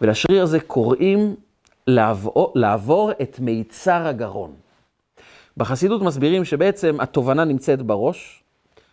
ולשריר 0.00 0.42
הזה 0.42 0.60
קוראים 0.60 1.36
לעבור, 1.86 2.52
לעבור 2.54 3.12
את 3.22 3.40
מיצר 3.40 4.06
הגרון. 4.06 4.54
בחסידות 5.56 6.02
מסבירים 6.02 6.44
שבעצם 6.44 7.00
התובנה 7.00 7.44
נמצאת 7.44 7.82
בראש, 7.82 8.42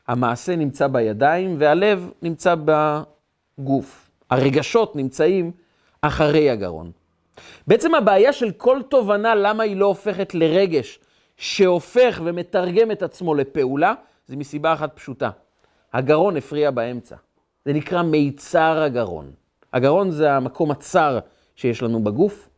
המעשה 0.08 0.56
נמצא 0.56 0.88
בידיים 0.88 1.56
והלב 1.60 2.12
נמצא 2.22 2.56
בגוף. 2.66 4.10
הרגשות 4.30 4.96
נמצאים 4.96 5.52
אחרי 6.02 6.50
הגרון. 6.50 6.92
בעצם 7.68 7.96
הבעיה 7.96 8.34
של 8.34 8.52
כל 8.52 8.82
תובנה, 8.90 9.36
למה 9.36 9.64
היא 9.64 9.76
לא 9.76 9.86
הופכת 9.86 10.36
לרגש 10.36 11.00
שהופך 11.38 12.22
ומתרגם 12.26 12.92
את 12.92 13.04
עצמו 13.04 13.36
לפעולה, 13.36 13.94
זה 14.28 14.36
מסיבה 14.36 14.74
אחת 14.74 14.96
פשוטה. 14.96 15.30
הגרון 15.94 16.38
הפריע 16.38 16.72
באמצע. 16.72 17.16
זה 17.66 17.74
נקרא 17.74 18.02
מיצר 18.02 18.82
הגרון. 18.82 19.32
הגרון 19.74 20.12
זה 20.12 20.32
המקום 20.32 20.72
הצר 20.72 21.20
שיש 21.56 21.82
לנו 21.82 22.04
בגוף, 22.04 22.50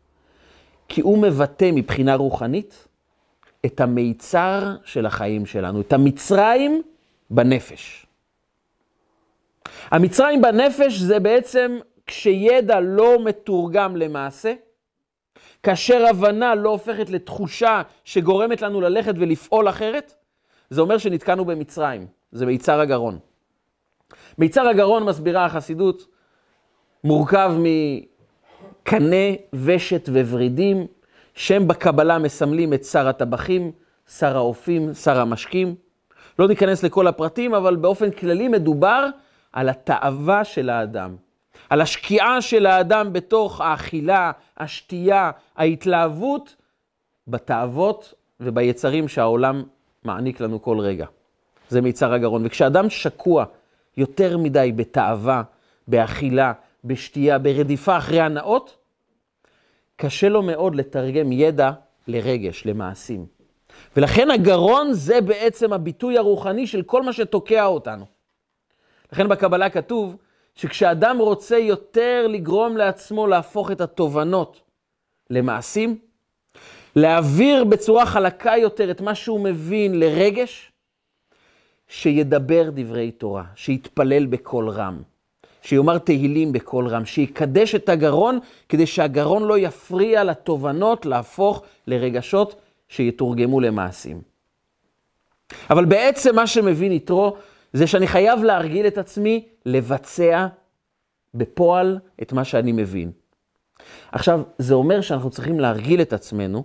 כי 0.88 1.01
הוא 1.01 1.17
מבטא 1.17 1.69
מבחינה 1.74 2.15
רוחנית 2.15 2.88
את 3.65 3.81
המיצר 3.81 4.75
של 4.84 5.05
החיים 5.05 5.45
שלנו, 5.45 5.81
את 5.81 5.93
המצרים 5.93 6.81
בנפש. 7.29 8.05
המצרים 9.91 10.41
בנפש 10.41 11.00
זה 11.00 11.19
בעצם 11.19 11.77
כשידע 12.07 12.79
לא 12.79 13.24
מתורגם 13.25 13.95
למעשה, 13.95 14.53
כאשר 15.63 16.05
הבנה 16.10 16.55
לא 16.55 16.69
הופכת 16.69 17.10
לתחושה 17.10 17.81
שגורמת 18.03 18.62
לנו 18.62 18.81
ללכת 18.81 19.13
ולפעול 19.17 19.69
אחרת, 19.69 20.15
זה 20.69 20.81
אומר 20.81 20.98
שנתקענו 20.98 21.45
במצרים, 21.45 22.07
זה 22.31 22.45
מיצר 22.45 22.79
הגרון. 22.79 23.19
מיצר 24.38 24.67
הגרון, 24.67 25.03
מסבירה 25.03 25.45
החסידות, 25.45 26.07
מורכב 27.03 27.53
מקנה, 27.57 29.25
ושת 29.53 30.10
וורידים, 30.10 30.88
שהם 31.36 31.68
בקבלה 31.68 32.18
מסמלים 32.18 32.74
את 32.74 32.84
שר 32.84 33.08
הטבחים, 33.08 33.72
שר 34.18 34.38
האופים, 34.38 34.94
שר 34.94 35.20
המשקים. 35.20 35.75
לא 36.39 36.48
ניכנס 36.48 36.84
לכל 36.84 37.08
הפרטים, 37.08 37.54
אבל 37.54 37.75
באופן 37.75 38.12
כללי 38.12 38.48
מדובר 38.48 39.08
על 39.54 39.70
התאווה 39.70 40.44
של 40.44 40.70
האדם. 40.70 41.15
על 41.70 41.82
השקיעה 41.82 42.42
של 42.42 42.65
האדם 42.65 43.13
בתוך 43.13 43.62
האכילה, 43.62 44.32
השתייה, 44.58 45.32
ההתלהבות, 45.56 46.56
בתאוות 47.27 48.13
וביצרים 48.39 49.08
שהעולם 49.08 49.63
מעניק 50.04 50.39
לנו 50.39 50.62
כל 50.62 50.80
רגע. 50.80 51.06
זה 51.69 51.82
מיצר 51.82 52.13
הגרון. 52.13 52.45
וכשאדם 52.45 52.89
שקוע 52.89 53.45
יותר 53.98 54.38
מדי 54.38 54.71
בתאווה, 54.76 55.43
באכילה, 55.88 56.54
בשתייה, 56.84 57.38
ברדיפה 57.38 57.98
אחרי 57.98 58.21
הנאות, 58.21 58.78
קשה 59.95 60.29
לו 60.29 60.41
מאוד 60.41 60.75
לתרגם 60.75 61.31
ידע 61.31 61.71
לרגש, 62.08 62.65
למעשים. 62.65 63.25
ולכן 63.97 64.31
הגרון 64.31 64.93
זה 64.93 65.21
בעצם 65.21 65.73
הביטוי 65.73 66.17
הרוחני 66.17 66.67
של 66.67 66.84
כל 66.84 67.03
מה 67.03 67.13
שתוקע 67.13 67.65
אותנו. 67.65 68.05
לכן 69.13 69.27
בקבלה 69.27 69.69
כתוב 69.69 70.17
שכשאדם 70.55 71.17
רוצה 71.17 71.58
יותר 71.58 72.27
לגרום 72.27 72.77
לעצמו 72.77 73.27
להפוך 73.27 73.71
את 73.71 73.81
התובנות 73.81 74.62
למעשים, 75.29 75.99
להעביר 76.95 77.63
בצורה 77.63 78.05
חלקה 78.05 78.58
יותר 78.58 78.91
את 78.91 79.01
מה 79.01 79.15
שהוא 79.15 79.39
מבין 79.39 79.99
לרגש, 79.99 80.71
שידבר 81.88 82.69
דברי 82.73 83.12
תורה, 83.12 83.43
שיתפלל 83.55 84.25
בקול 84.25 84.69
רם, 84.69 85.01
שיאמר 85.65 85.97
תהילים 85.97 86.51
בקול 86.51 86.88
רם, 86.88 87.06
שיקדש 87.06 87.75
את 87.75 87.89
הגרון, 87.89 88.39
כדי 88.69 88.86
שהגרון 88.86 89.43
לא 89.43 89.58
יפריע 89.58 90.23
לתובנות 90.23 91.06
להפוך 91.06 91.63
לרגשות 91.88 92.56
שיתורגמו 92.88 93.62
למעשים. 93.62 94.21
אבל 95.69 95.86
בעצם 95.86 96.36
מה 96.36 96.47
שמבין 96.47 96.91
יתרו, 96.91 97.38
זה 97.73 97.88
שאני 97.88 98.08
חייב 98.08 98.43
להרגיל 98.43 98.88
את 98.88 98.97
עצמי 98.97 99.45
לבצע 99.65 100.47
בפועל 101.34 101.99
את 102.21 102.34
מה 102.34 102.43
שאני 102.43 102.71
מבין. 102.71 103.12
עכשיו, 104.12 104.41
זה 104.58 104.73
אומר 104.73 105.01
שאנחנו 105.01 105.30
צריכים 105.30 105.60
להרגיל 105.60 106.01
את 106.01 106.13
עצמנו 106.13 106.63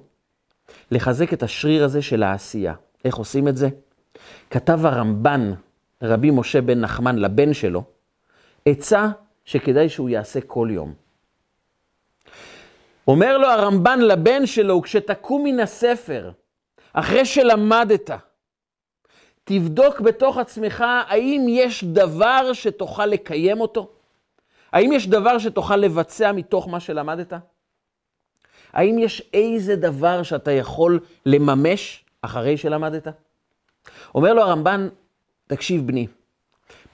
לחזק 0.90 1.32
את 1.32 1.42
השריר 1.42 1.84
הזה 1.84 2.02
של 2.02 2.22
העשייה. 2.22 2.74
איך 3.04 3.16
עושים 3.16 3.48
את 3.48 3.56
זה? 3.56 3.68
כתב 4.50 4.86
הרמב"ן, 4.86 5.52
רבי 6.02 6.30
משה 6.30 6.60
בן 6.60 6.80
נחמן, 6.80 7.16
לבן 7.16 7.54
שלו, 7.54 7.84
עצה 8.66 9.08
שכדאי 9.44 9.88
שהוא 9.88 10.08
יעשה 10.08 10.40
כל 10.40 10.68
יום. 10.70 10.94
אומר 13.08 13.38
לו 13.38 13.46
הרמב"ן 13.46 14.00
לבן 14.00 14.46
שלו, 14.46 14.82
כשתקום 14.82 15.44
מן 15.44 15.60
הספר, 15.60 16.30
אחרי 16.92 17.24
שלמדת, 17.24 18.10
תבדוק 19.44 20.00
בתוך 20.00 20.38
עצמך 20.38 20.84
האם 21.08 21.46
יש 21.48 21.84
דבר 21.84 22.52
שתוכל 22.52 23.06
לקיים 23.06 23.60
אותו? 23.60 23.90
האם 24.72 24.92
יש 24.92 25.08
דבר 25.08 25.38
שתוכל 25.38 25.76
לבצע 25.76 26.32
מתוך 26.32 26.68
מה 26.68 26.80
שלמדת? 26.80 27.32
האם 28.72 28.98
יש 28.98 29.22
איזה 29.34 29.76
דבר 29.76 30.22
שאתה 30.22 30.52
יכול 30.52 31.00
לממש 31.26 32.04
אחרי 32.22 32.56
שלמדת? 32.56 33.08
אומר 34.14 34.34
לו 34.34 34.42
הרמב"ן, 34.42 34.88
תקשיב 35.46 35.86
בני, 35.86 36.06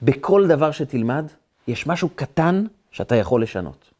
בכל 0.01 0.47
דבר 0.47 0.71
שתלמד, 0.71 1.25
יש 1.67 1.87
משהו 1.87 2.09
קטן 2.15 2.65
שאתה 2.91 3.15
יכול 3.15 3.43
לשנות. 3.43 3.91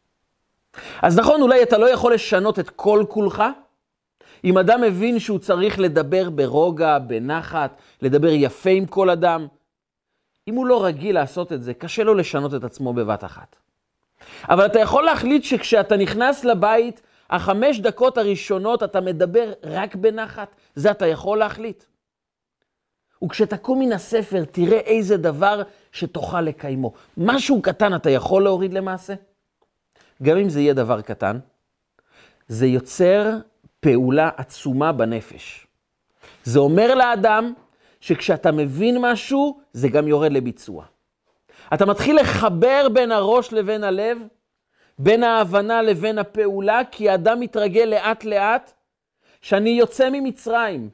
אז 1.02 1.20
נכון, 1.20 1.42
אולי 1.42 1.64
אתה 1.64 1.78
לא 1.78 1.90
יכול 1.90 2.14
לשנות 2.14 2.60
את 2.60 2.70
כל 2.70 3.06
כולך, 3.10 3.44
אם 4.44 4.58
אדם 4.58 4.82
מבין 4.82 5.20
שהוא 5.20 5.40
צריך 5.40 5.80
לדבר 5.80 6.30
ברוגע, 6.30 7.00
בנחת, 7.00 7.82
לדבר 8.02 8.28
יפה 8.28 8.70
עם 8.70 8.86
כל 8.86 9.10
אדם, 9.10 9.48
אם 10.48 10.56
הוא 10.56 10.66
לא 10.66 10.86
רגיל 10.86 11.16
לעשות 11.16 11.54
את 11.54 11.64
זה, 11.64 11.74
קשה 11.74 12.04
לו 12.04 12.14
לשנות 12.14 12.54
את 12.54 12.64
עצמו 12.64 12.94
בבת 12.94 13.24
אחת. 13.24 13.56
אבל 14.50 14.66
אתה 14.66 14.80
יכול 14.80 15.04
להחליט 15.04 15.44
שכשאתה 15.44 15.98
נכנס 15.98 16.44
לבית, 16.44 17.02
החמש 17.30 17.80
דקות 17.80 18.18
הראשונות 18.18 18.84
אתה 18.84 19.02
מדבר 19.02 19.54
רק 19.64 19.96
בנחת, 19.96 20.48
זה 20.76 20.92
אתה 20.92 21.08
יכול 21.08 21.38
להחליט. 21.38 21.84
וכשתקום 23.24 23.80
מן 23.80 23.92
הספר, 23.92 24.44
תראה 24.52 24.78
איזה 24.78 25.18
דבר 25.18 25.62
שתוכל 25.98 26.42
לקיימו. 26.42 26.94
משהו 27.18 27.62
קטן 27.62 27.96
אתה 27.96 28.10
יכול 28.10 28.44
להוריד 28.44 28.74
למעשה? 28.74 29.14
גם 30.24 30.38
אם 30.38 30.50
זה 30.50 30.62
יהיה 30.62 30.74
דבר 30.74 31.02
קטן, 31.02 31.40
זה 32.48 32.68
יוצר 32.68 33.30
פעולה 33.80 34.30
עצומה 34.38 34.92
בנפש. 34.92 35.68
זה 36.44 36.60
אומר 36.60 36.96
לאדם 36.96 37.54
שכשאתה 38.02 38.52
מבין 38.52 38.98
משהו, 39.02 39.60
זה 39.74 39.90
גם 39.90 40.08
יורד 40.08 40.32
לביצוע. 40.32 40.86
אתה 41.74 41.86
מתחיל 41.86 42.20
לחבר 42.20 42.88
בין 42.94 43.12
הראש 43.12 43.54
לבין 43.54 43.84
הלב, 43.84 44.18
בין 45.00 45.24
ההבנה 45.24 45.82
לבין 45.82 46.18
הפעולה, 46.18 46.82
כי 46.92 47.10
האדם 47.10 47.40
מתרגל 47.40 47.84
לאט 47.84 48.24
לאט 48.24 48.72
שאני 49.42 49.70
יוצא 49.70 50.10
ממצרים. 50.12 50.90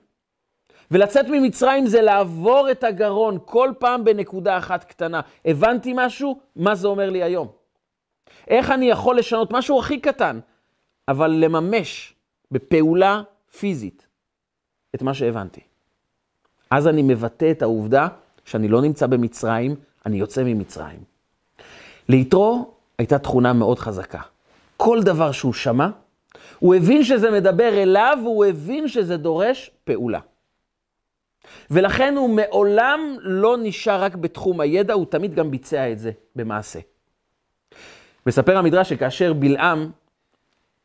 ולצאת 0.91 1.25
ממצרים 1.29 1.87
זה 1.87 2.01
לעבור 2.01 2.71
את 2.71 2.83
הגרון 2.83 3.37
כל 3.45 3.71
פעם 3.79 4.03
בנקודה 4.03 4.57
אחת 4.57 4.83
קטנה. 4.83 5.21
הבנתי 5.45 5.93
משהו? 5.95 6.39
מה 6.55 6.75
זה 6.75 6.87
אומר 6.87 7.09
לי 7.09 7.23
היום? 7.23 7.47
איך 8.47 8.71
אני 8.71 8.89
יכול 8.89 9.17
לשנות 9.17 9.51
משהו 9.51 9.79
הכי 9.79 9.99
קטן, 9.99 10.39
אבל 11.07 11.31
לממש 11.31 12.13
בפעולה 12.51 13.21
פיזית 13.59 14.07
את 14.95 15.01
מה 15.01 15.13
שהבנתי. 15.13 15.61
אז 16.71 16.87
אני 16.87 17.01
מבטא 17.01 17.51
את 17.51 17.61
העובדה 17.61 18.07
שאני 18.45 18.67
לא 18.67 18.81
נמצא 18.81 19.07
במצרים, 19.07 19.75
אני 20.05 20.17
יוצא 20.17 20.43
ממצרים. 20.43 20.99
ליתרו 22.09 22.71
הייתה 22.97 23.19
תכונה 23.19 23.53
מאוד 23.53 23.79
חזקה. 23.79 24.21
כל 24.77 24.99
דבר 25.03 25.31
שהוא 25.31 25.53
שמע, 25.53 25.87
הוא 26.59 26.75
הבין 26.75 27.03
שזה 27.03 27.31
מדבר 27.31 27.83
אליו, 27.83 28.17
והוא 28.23 28.45
הבין 28.45 28.87
שזה 28.87 29.17
דורש 29.17 29.71
פעולה. 29.83 30.19
ולכן 31.71 32.15
הוא 32.17 32.29
מעולם 32.29 33.17
לא 33.21 33.57
נשאר 33.61 34.03
רק 34.03 34.15
בתחום 34.15 34.59
הידע, 34.59 34.93
הוא 34.93 35.05
תמיד 35.05 35.35
גם 35.35 35.51
ביצע 35.51 35.91
את 35.91 35.99
זה 35.99 36.11
במעשה. 36.35 36.79
מספר 38.25 38.57
המדרש 38.57 38.89
שכאשר 38.89 39.33
בלעם, 39.33 39.91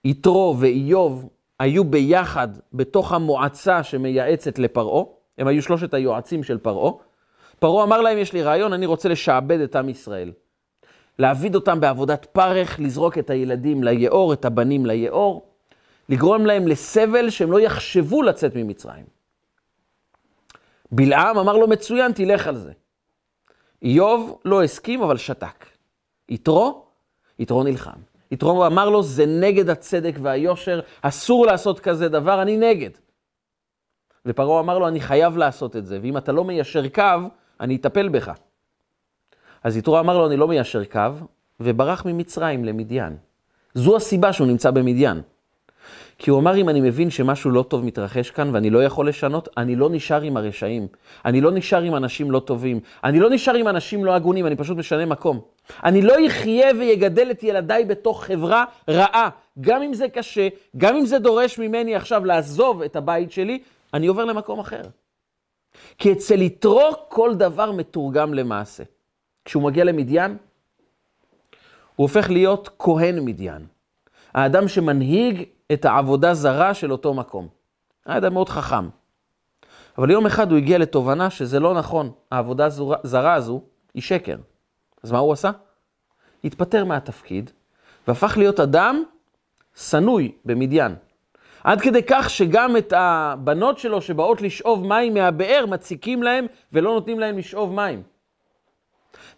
יתרו 0.05 0.57
ואיוב 0.59 1.29
היו 1.59 1.85
ביחד 1.85 2.49
בתוך 2.73 3.13
המועצה 3.13 3.83
שמייעצת 3.83 4.59
לפרעה, 4.59 5.05
הם 5.39 5.47
היו 5.47 5.63
שלושת 5.63 5.95
היועצים 5.95 6.43
של 6.43 6.59
פרעה, 6.59 6.93
פרעה 7.59 7.85
אמר 7.85 8.01
להם, 8.01 8.19
יש 8.19 8.33
לי 8.33 8.43
רעיון, 8.43 8.73
אני 8.73 8.87
רוצה 8.87 9.09
לשעבד 9.09 9.61
את 9.61 9.77
עם 9.77 9.89
ישראל. 9.89 10.33
להעביד 11.19 11.55
אותם 11.55 11.81
בעבודת 11.81 12.25
פרך, 12.25 12.81
לזרוק 12.81 13.19
את 13.19 13.31
הילדים 13.31 13.85
ליאור, 13.85 14.33
את 14.33 14.45
הבנים 14.45 14.87
ליאור, 14.87 15.47
לגרום 16.09 16.47
להם 16.47 16.69
לסבל 16.69 17.31
שהם 17.31 17.53
לא 17.53 17.61
יחשבו 17.61 18.23
לצאת 18.23 18.57
ממצרים. 18.57 19.18
בלעם 20.93 21.39
אמר 21.39 21.57
לו, 21.57 21.69
מצוין, 21.69 22.13
תלך 22.13 22.47
על 22.47 22.57
זה. 22.57 22.73
איוב 23.83 24.41
לא 24.45 24.63
הסכים, 24.63 25.03
אבל 25.03 25.17
שתק. 25.17 25.67
יתרו, 26.29 26.85
יתרו 27.39 27.63
נלחם. 27.63 28.01
יתרו 28.31 28.67
אמר 28.67 28.89
לו, 28.89 29.03
זה 29.03 29.27
נגד 29.27 29.71
הצדק 29.71 30.15
והיושר, 30.23 30.81
אסור 31.03 31.47
לעשות 31.47 31.81
כזה 31.81 32.09
דבר, 32.09 32.43
אני 32.43 32.57
נגד. 32.57 32.91
ופרעה 34.27 34.61
אמר 34.61 34.79
לו, 34.79 34.89
אני 34.89 35.01
חייב 35.01 35.37
לעשות 35.37 35.77
את 35.77 35.87
זה, 35.87 35.99
ואם 36.03 36.17
אתה 36.17 36.33
לא 36.33 36.45
מיישר 36.45 36.89
קו, 36.89 37.03
אני 37.61 37.77
אטפל 37.77 38.09
בך. 38.09 38.33
אז 39.63 39.77
יתרו 39.77 40.01
אמר 40.01 40.19
לו, 40.19 40.27
אני 40.27 40.37
לא 40.37 40.49
מיישר 40.49 40.85
קו, 40.85 41.01
וברח 41.61 42.07
ממצרים 42.07 42.65
למדיין. 42.65 43.17
זו 43.75 43.97
הסיבה 43.97 44.33
שהוא 44.33 44.47
נמצא 44.47 44.71
במדיין. 44.71 45.23
כי 46.19 46.31
הוא 46.31 46.39
אמר, 46.39 46.57
אם 46.57 46.69
אני 46.69 46.81
מבין 46.81 47.11
שמשהו 47.11 47.51
לא 47.51 47.63
טוב 47.63 47.85
מתרחש 47.85 48.31
כאן 48.31 48.55
ואני 48.55 48.71
לא 48.71 48.85
יכול 48.85 49.09
לשנות, 49.09 49.49
אני 49.57 49.77
לא 49.77 49.91
נשאר 49.91 50.21
עם 50.21 50.37
הרשעים. 50.37 50.87
אני 51.25 51.41
לא 51.41 51.51
נשאר 51.51 51.83
עם 51.83 51.95
אנשים 51.95 52.31
לא 52.31 52.41
טובים. 52.41 52.81
אני 53.05 53.21
לא 53.21 53.31
נשאר 53.31 53.55
עם 53.55 53.69
אנשים 53.69 54.05
לא 54.05 54.15
הגונים, 54.15 54.47
אני 54.47 54.57
פשוט 54.57 54.77
משנה 54.77 55.07
מקום. 55.07 55.41
אני 55.85 56.03
לא 56.03 56.15
אחיה 56.27 56.71
ויגדל 56.79 57.31
את 57.31 57.43
ילדיי 57.43 57.85
בתוך 57.85 58.25
חברה 58.25 58.65
רעה. 58.91 59.29
גם 59.61 59.83
אם 59.83 59.95
זה 59.95 60.09
קשה, 60.09 60.49
גם 60.77 60.97
אם 60.97 61.07
זה 61.07 61.19
דורש 61.19 61.59
ממני 61.59 61.95
עכשיו 61.95 62.25
לעזוב 62.25 62.83
את 62.83 62.97
הבית 62.97 63.33
שלי, 63.33 63.59
אני 63.95 64.07
עובר 64.07 64.25
למקום 64.25 64.59
אחר. 64.59 64.83
כי 65.99 66.13
אצל 66.13 66.43
יתרו 66.43 66.91
כל 67.09 67.35
דבר 67.35 67.73
מתורגם 67.73 68.35
למעשה. 68.35 68.83
כשהוא 69.45 69.63
מגיע 69.63 69.85
למדיין, 69.85 70.37
הוא 71.97 72.05
הופך 72.05 72.31
להיות 72.31 72.69
כהן 72.79 73.25
מדיין. 73.25 73.67
האדם 74.35 74.69
שמנהיג 74.69 75.45
את 75.73 75.85
העבודה 75.85 76.35
זרה 76.35 76.75
של 76.75 76.93
אותו 76.93 77.15
מקום. 77.15 77.49
היה 78.07 78.19
אדם 78.19 78.33
מאוד 78.33 78.49
חכם. 78.49 78.89
אבל 79.99 80.11
יום 80.11 80.27
אחד 80.27 80.51
הוא 80.51 80.59
הגיע 80.59 80.79
לתובנה 80.79 81.31
שזה 81.31 81.61
לא 81.61 81.75
נכון, 81.75 82.13
העבודה 82.31 82.67
הזרה 83.05 83.35
הזו 83.35 83.63
היא 83.95 84.03
שקר. 84.03 84.37
אז 85.03 85.13
מה 85.13 85.19
הוא 85.19 85.33
עשה? 85.33 85.51
התפטר 86.45 86.85
מהתפקיד, 86.85 87.51
והפך 88.09 88.37
להיות 88.37 88.61
אדם 88.61 89.03
שנוי 89.77 90.33
במדיין. 90.45 90.95
עד 91.65 91.81
כדי 91.81 92.03
כך 92.09 92.31
שגם 92.31 92.77
את 92.77 92.93
הבנות 92.97 93.79
שלו 93.79 94.03
שבאות 94.03 94.43
לשאוב 94.43 94.87
מים 94.87 95.15
מהבאר, 95.15 95.67
מציקים 95.67 96.23
להם 96.23 96.47
ולא 96.73 96.91
נותנים 96.91 97.19
להם 97.19 97.39
לשאוב 97.39 97.73
מים. 97.75 98.03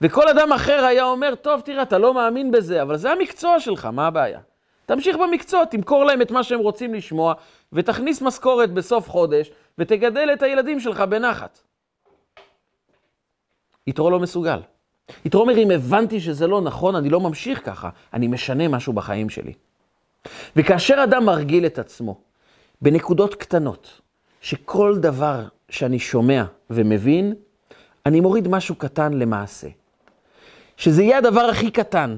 וכל 0.00 0.28
אדם 0.28 0.52
אחר 0.52 0.84
היה 0.84 1.04
אומר, 1.04 1.34
טוב, 1.34 1.60
תראה, 1.60 1.82
אתה 1.82 1.98
לא 1.98 2.14
מאמין 2.14 2.50
בזה, 2.50 2.82
אבל 2.82 2.96
זה 2.96 3.12
המקצוע 3.12 3.60
שלך, 3.60 3.84
מה 3.84 4.06
הבעיה? 4.06 4.40
תמשיך 4.90 5.16
במקצוע, 5.16 5.64
תמכור 5.64 6.04
להם 6.04 6.22
את 6.22 6.30
מה 6.30 6.42
שהם 6.42 6.60
רוצים 6.60 6.94
לשמוע, 6.94 7.34
ותכניס 7.72 8.22
משכורת 8.22 8.72
בסוף 8.72 9.10
חודש, 9.10 9.50
ותגדל 9.78 10.30
את 10.32 10.42
הילדים 10.42 10.80
שלך 10.80 11.00
בנחת. 11.00 11.58
יתרו 13.86 14.10
לא 14.10 14.20
מסוגל. 14.20 14.60
יתרו 15.24 15.40
אומר, 15.40 15.58
אם 15.58 15.70
הבנתי 15.70 16.20
שזה 16.20 16.46
לא 16.46 16.60
נכון, 16.60 16.96
אני 16.96 17.10
לא 17.10 17.20
ממשיך 17.20 17.66
ככה, 17.66 17.90
אני 18.14 18.28
משנה 18.28 18.68
משהו 18.68 18.92
בחיים 18.92 19.30
שלי. 19.30 19.52
וכאשר 20.56 21.00
אדם 21.04 21.24
מרגיל 21.24 21.66
את 21.66 21.78
עצמו 21.78 22.20
בנקודות 22.82 23.34
קטנות, 23.34 24.00
שכל 24.40 24.98
דבר 24.98 25.44
שאני 25.68 25.98
שומע 25.98 26.44
ומבין, 26.70 27.34
אני 28.06 28.20
מוריד 28.20 28.48
משהו 28.48 28.74
קטן 28.74 29.12
למעשה. 29.12 29.68
שזה 30.76 31.02
יהיה 31.02 31.18
הדבר 31.18 31.40
הכי 31.40 31.70
קטן. 31.70 32.16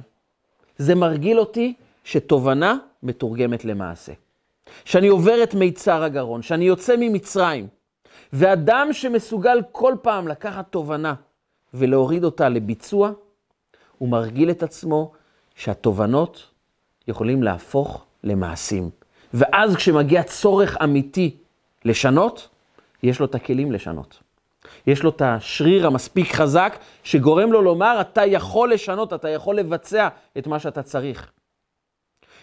זה 0.78 0.94
מרגיל 0.94 1.38
אותי 1.38 1.74
שתובנה 2.04 2.76
מתורגמת 3.02 3.64
למעשה. 3.64 4.12
שאני 4.84 5.08
עובר 5.08 5.42
את 5.42 5.54
מיצר 5.54 6.02
הגרון, 6.02 6.42
שאני 6.42 6.64
יוצא 6.64 6.94
ממצרים, 6.98 7.66
ואדם 8.32 8.88
שמסוגל 8.92 9.62
כל 9.72 9.94
פעם 10.02 10.28
לקחת 10.28 10.66
תובנה 10.70 11.14
ולהוריד 11.74 12.24
אותה 12.24 12.48
לביצוע, 12.48 13.10
הוא 13.98 14.08
מרגיל 14.08 14.50
את 14.50 14.62
עצמו 14.62 15.12
שהתובנות 15.54 16.48
יכולים 17.08 17.42
להפוך 17.42 18.04
למעשים. 18.24 18.90
ואז 19.34 19.76
כשמגיע 19.76 20.22
צורך 20.22 20.76
אמיתי 20.84 21.36
לשנות, 21.84 22.48
יש 23.02 23.20
לו 23.20 23.26
את 23.26 23.34
הכלים 23.34 23.72
לשנות. 23.72 24.18
יש 24.86 25.02
לו 25.02 25.10
את 25.10 25.22
השריר 25.22 25.86
המספיק 25.86 26.32
חזק, 26.32 26.78
שגורם 27.04 27.52
לו 27.52 27.62
לומר, 27.62 28.00
אתה 28.00 28.26
יכול 28.26 28.72
לשנות, 28.72 29.12
אתה 29.12 29.28
יכול 29.28 29.56
לבצע 29.56 30.08
את 30.38 30.46
מה 30.46 30.58
שאתה 30.58 30.82
צריך. 30.82 31.30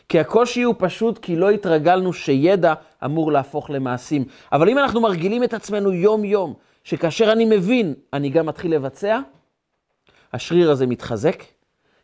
כי 0.09 0.19
הקושי 0.19 0.61
הוא 0.61 0.75
פשוט 0.77 1.17
כי 1.17 1.35
לא 1.35 1.49
התרגלנו 1.49 2.13
שידע 2.13 2.73
אמור 3.05 3.31
להפוך 3.31 3.69
למעשים. 3.69 4.25
אבל 4.51 4.69
אם 4.69 4.77
אנחנו 4.77 5.01
מרגילים 5.01 5.43
את 5.43 5.53
עצמנו 5.53 5.93
יום-יום, 5.93 6.53
שכאשר 6.83 7.31
אני 7.31 7.45
מבין, 7.45 7.93
אני 8.13 8.29
גם 8.29 8.45
מתחיל 8.45 8.75
לבצע, 8.75 9.19
השריר 10.33 10.71
הזה 10.71 10.87
מתחזק, 10.87 11.43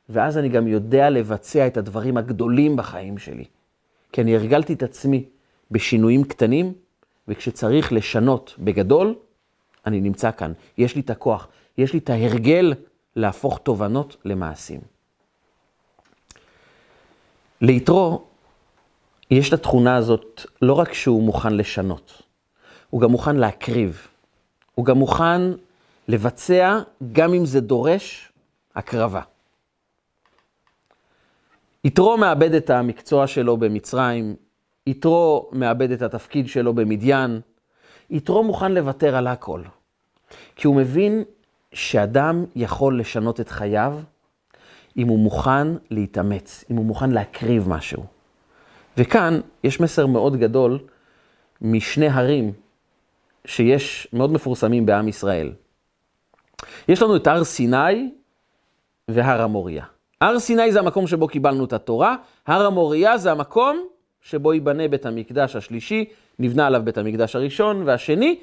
ואז 0.09 0.37
אני 0.37 0.49
גם 0.49 0.67
יודע 0.67 1.09
לבצע 1.09 1.67
את 1.67 1.77
הדברים 1.77 2.17
הגדולים 2.17 2.75
בחיים 2.75 3.17
שלי. 3.17 3.45
כי 4.11 4.21
אני 4.21 4.35
הרגלתי 4.35 4.73
את 4.73 4.83
עצמי 4.83 5.23
בשינויים 5.71 6.23
קטנים, 6.23 6.73
וכשצריך 7.27 7.93
לשנות 7.93 8.55
בגדול, 8.59 9.15
אני 9.85 10.01
נמצא 10.01 10.31
כאן. 10.31 10.51
יש 10.77 10.95
לי 10.95 11.01
את 11.01 11.09
הכוח, 11.09 11.47
יש 11.77 11.93
לי 11.93 11.99
את 11.99 12.09
ההרגל 12.09 12.73
להפוך 13.15 13.59
תובנות 13.63 14.17
למעשים. 14.25 14.94
ליתרו, 17.61 18.23
יש 19.31 19.49
את 19.49 19.53
התכונה 19.53 19.95
הזאת, 19.95 20.45
לא 20.61 20.73
רק 20.73 20.93
שהוא 20.93 21.23
מוכן 21.23 21.53
לשנות, 21.53 22.21
הוא 22.89 23.01
גם 23.01 23.11
מוכן 23.11 23.35
להקריב. 23.35 24.07
הוא 24.75 24.85
גם 24.85 24.97
מוכן 24.97 25.41
לבצע, 26.07 26.79
גם 27.11 27.33
אם 27.33 27.45
זה 27.45 27.61
דורש 27.61 28.31
הקרבה. 28.75 29.21
יתרו 31.83 32.17
מאבד 32.17 32.53
את 32.53 32.69
המקצוע 32.69 33.27
שלו 33.27 33.57
במצרים, 33.57 34.35
יתרו 34.87 35.49
מאבד 35.51 35.91
את 35.91 36.01
התפקיד 36.01 36.47
שלו 36.47 36.73
במדיין, 36.73 37.41
יתרו 38.09 38.43
מוכן 38.43 38.71
לוותר 38.71 39.15
על 39.15 39.27
הכל. 39.27 39.61
כי 40.55 40.67
הוא 40.67 40.75
מבין 40.75 41.23
שאדם 41.73 42.45
יכול 42.55 42.99
לשנות 42.99 43.39
את 43.39 43.49
חייו 43.49 43.99
אם 44.97 45.08
הוא 45.08 45.19
מוכן 45.19 45.67
להתאמץ, 45.91 46.63
אם 46.71 46.75
הוא 46.75 46.86
מוכן 46.86 47.12
להקריב 47.12 47.69
משהו. 47.69 48.03
וכאן 48.97 49.39
יש 49.63 49.79
מסר 49.81 50.05
מאוד 50.05 50.38
גדול 50.38 50.79
משני 51.62 52.08
הרים 52.08 52.53
שיש, 53.45 54.08
מאוד 54.13 54.31
מפורסמים 54.31 54.86
בעם 54.86 55.08
ישראל. 55.08 55.51
יש 56.88 57.01
לנו 57.01 57.15
את 57.15 57.27
הר 57.27 57.43
סיני 57.43 58.12
והר 59.08 59.41
המוריה. 59.41 59.86
הר 60.21 60.39
סיני 60.39 60.71
זה 60.71 60.79
המקום 60.79 61.08
שבו 61.08 61.27
קיבלנו 61.27 61.65
את 61.65 61.73
התורה, 61.73 62.15
הר 62.47 62.65
המוריה 62.65 63.17
זה 63.17 63.31
המקום 63.31 63.88
שבו 64.21 64.53
ייבנה 64.53 64.88
בית 64.88 65.05
המקדש 65.05 65.55
השלישי, 65.55 66.05
נבנה 66.39 66.67
עליו 66.67 66.81
בית 66.84 66.97
המקדש 66.97 67.36
הראשון 67.36 67.84
והשני, 67.86 68.39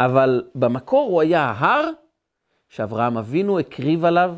אבל 0.00 0.44
במקור 0.54 1.10
הוא 1.10 1.20
היה 1.20 1.42
ההר 1.42 1.90
שאברהם 2.68 3.18
אבינו 3.18 3.58
הקריב 3.58 4.04
עליו 4.04 4.34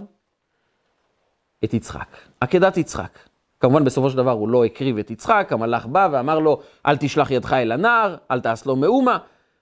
את 1.66 1.74
יצחק, 1.74 2.16
עקדת 2.40 2.76
יצחק. 2.76 3.18
כמובן, 3.60 3.84
בסופו 3.84 4.10
של 4.10 4.16
דבר 4.16 4.30
הוא 4.30 4.48
לא 4.48 4.64
הקריב 4.64 4.98
את 4.98 5.10
יצחק, 5.10 5.48
המלאך 5.50 5.86
בא 5.86 6.08
ואמר 6.12 6.38
לו, 6.38 6.60
אל 6.86 6.96
תשלח 6.96 7.30
ידך 7.30 7.52
אל 7.52 7.72
הנער, 7.72 8.16
אל 8.30 8.40
תעש 8.40 8.66
לו 8.66 8.76
מאומה, 8.76 9.18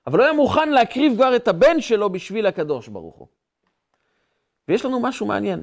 אבל 0.06 0.18
הוא 0.18 0.24
היה 0.24 0.32
מוכן 0.32 0.68
להקריב 0.68 1.14
כבר 1.14 1.36
את 1.36 1.48
הבן 1.48 1.80
שלו 1.80 2.10
בשביל 2.10 2.46
הקדוש 2.46 2.88
ברוך 2.88 3.14
הוא. 3.14 3.26
ויש 4.68 4.84
לנו 4.84 5.00
משהו 5.00 5.26
מעניין. 5.26 5.62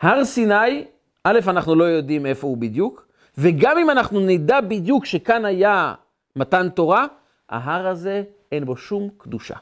הר 0.00 0.24
סיני, 0.24 0.84
א', 1.24 1.40
אנחנו 1.48 1.74
לא 1.74 1.84
יודעים 1.84 2.26
איפה 2.26 2.46
הוא 2.46 2.56
בדיוק, 2.56 3.06
וגם 3.38 3.78
אם 3.78 3.90
אנחנו 3.90 4.20
נדע 4.20 4.60
בדיוק 4.60 5.04
שכאן 5.04 5.44
היה 5.44 5.94
מתן 6.36 6.68
תורה, 6.68 7.06
ההר 7.48 7.86
הזה 7.86 8.22
אין 8.52 8.64
בו 8.64 8.76
שום 8.76 9.08
קדושה. 9.18 9.54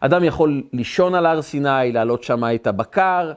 אדם 0.00 0.24
יכול 0.24 0.62
לישון 0.72 1.14
על 1.14 1.26
הר 1.26 1.42
סיני, 1.42 1.92
להעלות 1.92 2.22
שם 2.22 2.44
את 2.54 2.66
הבקר, 2.66 3.32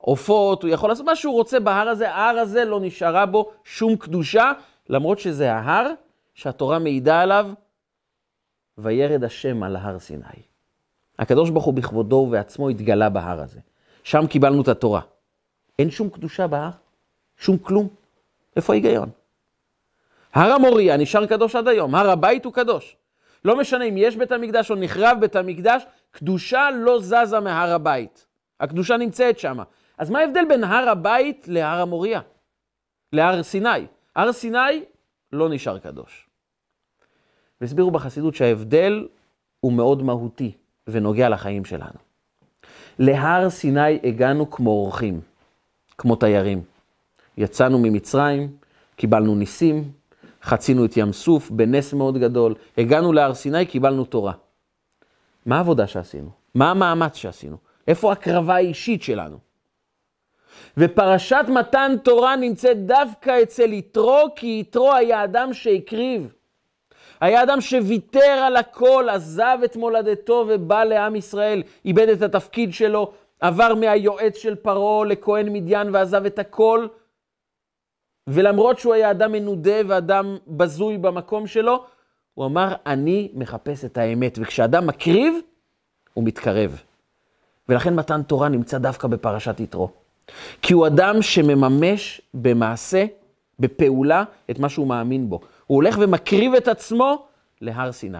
עופות, 0.00 0.62
הוא 0.62 0.70
יכול 0.70 0.88
לעשות 0.88 1.06
מה 1.06 1.16
שהוא 1.16 1.34
רוצה 1.34 1.60
בהר 1.60 1.88
הזה, 1.88 2.10
ההר 2.10 2.38
הזה 2.38 2.64
לא 2.64 2.80
נשארה 2.80 3.26
בו 3.26 3.50
שום 3.64 3.96
קדושה, 3.96 4.52
למרות 4.88 5.18
שזה 5.18 5.52
ההר 5.52 5.92
שהתורה 6.34 6.78
מעידה 6.78 7.20
עליו, 7.20 7.46
וירד 8.78 9.24
השם 9.24 9.62
על 9.62 9.76
ההר 9.76 9.98
סיני. 9.98 10.42
הקדוש 11.18 11.50
ברוך 11.50 11.64
הוא 11.64 11.74
בכבודו 11.74 12.16
ובעצמו 12.16 12.68
התגלה 12.68 13.08
בהר 13.08 13.40
הזה. 13.40 13.60
שם 14.02 14.26
קיבלנו 14.26 14.62
את 14.62 14.68
התורה. 14.68 15.00
אין 15.78 15.90
שום 15.90 16.10
קדושה 16.10 16.46
בהר, 16.46 16.70
שום 17.36 17.58
כלום. 17.58 17.88
איפה 18.56 18.72
ההיגיון? 18.72 19.10
הר 20.34 20.52
המוריה 20.52 20.96
נשאר 20.96 21.26
קדוש 21.26 21.56
עד 21.56 21.68
היום, 21.68 21.94
הר 21.94 22.10
הבית 22.10 22.44
הוא 22.44 22.52
קדוש. 22.52 22.96
לא 23.44 23.56
משנה 23.56 23.84
אם 23.84 23.96
יש 23.96 24.16
בית 24.16 24.32
המקדש 24.32 24.70
או 24.70 24.76
נחרב 24.76 25.16
בית 25.20 25.36
המקדש, 25.36 25.82
קדושה 26.10 26.68
לא 26.70 27.00
זזה 27.00 27.40
מהר 27.40 27.74
הבית. 27.74 28.26
הקדושה 28.60 28.96
נמצאת 28.96 29.38
שם. 29.38 29.58
אז 30.00 30.10
מה 30.10 30.18
ההבדל 30.18 30.44
בין 30.48 30.64
הר 30.64 30.88
הבית 30.88 31.48
להר 31.48 31.80
המוריה? 31.80 32.20
להר 33.12 33.42
סיני. 33.42 33.86
הר 34.16 34.32
סיני 34.32 34.84
לא 35.32 35.48
נשאר 35.48 35.78
קדוש. 35.78 36.28
והסבירו 37.60 37.90
בחסידות 37.90 38.34
שההבדל 38.34 39.08
הוא 39.60 39.72
מאוד 39.72 40.02
מהותי 40.02 40.52
ונוגע 40.86 41.28
לחיים 41.28 41.64
שלנו. 41.64 41.98
להר 42.98 43.50
סיני 43.50 43.98
הגענו 44.04 44.50
כמו 44.50 44.70
אורחים, 44.70 45.20
כמו 45.98 46.16
תיירים. 46.16 46.62
יצאנו 47.36 47.78
ממצרים, 47.78 48.56
קיבלנו 48.96 49.34
ניסים, 49.34 49.92
חצינו 50.42 50.84
את 50.84 50.96
ים 50.96 51.12
סוף 51.12 51.50
בנס 51.50 51.92
מאוד 51.92 52.18
גדול, 52.18 52.54
הגענו 52.78 53.12
להר 53.12 53.34
סיני, 53.34 53.66
קיבלנו 53.66 54.04
תורה. 54.04 54.32
מה 55.46 55.56
העבודה 55.56 55.86
שעשינו? 55.86 56.30
מה 56.54 56.70
המאמץ 56.70 57.16
שעשינו? 57.16 57.56
איפה 57.88 58.10
ההקרבה 58.10 58.54
האישית 58.54 59.02
שלנו? 59.02 59.49
ופרשת 60.76 61.44
מתן 61.48 61.92
תורה 62.02 62.36
נמצאת 62.36 62.86
דווקא 62.86 63.42
אצל 63.42 63.72
יתרו, 63.72 64.24
כי 64.36 64.58
יתרו 64.60 64.94
היה 64.94 65.24
אדם 65.24 65.52
שהקריב. 65.52 66.32
היה 67.20 67.42
אדם 67.42 67.60
שוויתר 67.60 68.42
על 68.46 68.56
הכל, 68.56 69.06
עזב 69.10 69.58
את 69.64 69.76
מולדתו 69.76 70.44
ובא 70.48 70.84
לעם 70.84 71.16
ישראל, 71.16 71.62
איבד 71.84 72.08
את 72.08 72.22
התפקיד 72.22 72.74
שלו, 72.74 73.12
עבר 73.40 73.74
מהיועץ 73.74 74.36
של 74.36 74.54
פרעה 74.54 75.04
לכהן 75.04 75.52
מדיין 75.52 75.94
ועזב 75.94 76.24
את 76.24 76.38
הכל. 76.38 76.86
ולמרות 78.26 78.78
שהוא 78.78 78.94
היה 78.94 79.10
אדם 79.10 79.32
מנודה 79.32 79.80
ואדם 79.86 80.36
בזוי 80.46 80.98
במקום 80.98 81.46
שלו, 81.46 81.84
הוא 82.34 82.46
אמר, 82.46 82.74
אני 82.86 83.30
מחפש 83.34 83.84
את 83.84 83.98
האמת. 83.98 84.38
וכשאדם 84.40 84.86
מקריב, 84.86 85.34
הוא 86.14 86.24
מתקרב. 86.24 86.82
ולכן 87.68 87.94
מתן 87.94 88.22
תורה 88.22 88.48
נמצא 88.48 88.78
דווקא 88.78 89.08
בפרשת 89.08 89.60
יתרו. 89.60 89.99
כי 90.62 90.72
הוא 90.72 90.86
אדם 90.86 91.22
שמממש 91.22 92.20
במעשה, 92.34 93.04
בפעולה, 93.60 94.24
את 94.50 94.58
מה 94.58 94.68
שהוא 94.68 94.86
מאמין 94.86 95.28
בו. 95.30 95.40
הוא 95.66 95.76
הולך 95.76 95.96
ומקריב 96.00 96.54
את 96.54 96.68
עצמו 96.68 97.26
להר 97.60 97.92
סיני. 97.92 98.18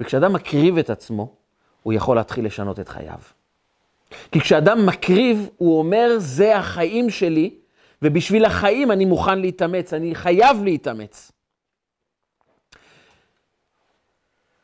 וכשאדם 0.00 0.32
מקריב 0.32 0.78
את 0.78 0.90
עצמו, 0.90 1.34
הוא 1.82 1.92
יכול 1.92 2.16
להתחיל 2.16 2.46
לשנות 2.46 2.80
את 2.80 2.88
חייו. 2.88 3.18
כי 4.32 4.40
כשאדם 4.40 4.86
מקריב, 4.86 5.48
הוא 5.56 5.78
אומר, 5.78 6.08
זה 6.18 6.56
החיים 6.56 7.10
שלי, 7.10 7.54
ובשביל 8.02 8.44
החיים 8.44 8.92
אני 8.92 9.04
מוכן 9.04 9.38
להתאמץ, 9.38 9.92
אני 9.92 10.14
חייב 10.14 10.64
להתאמץ. 10.64 11.32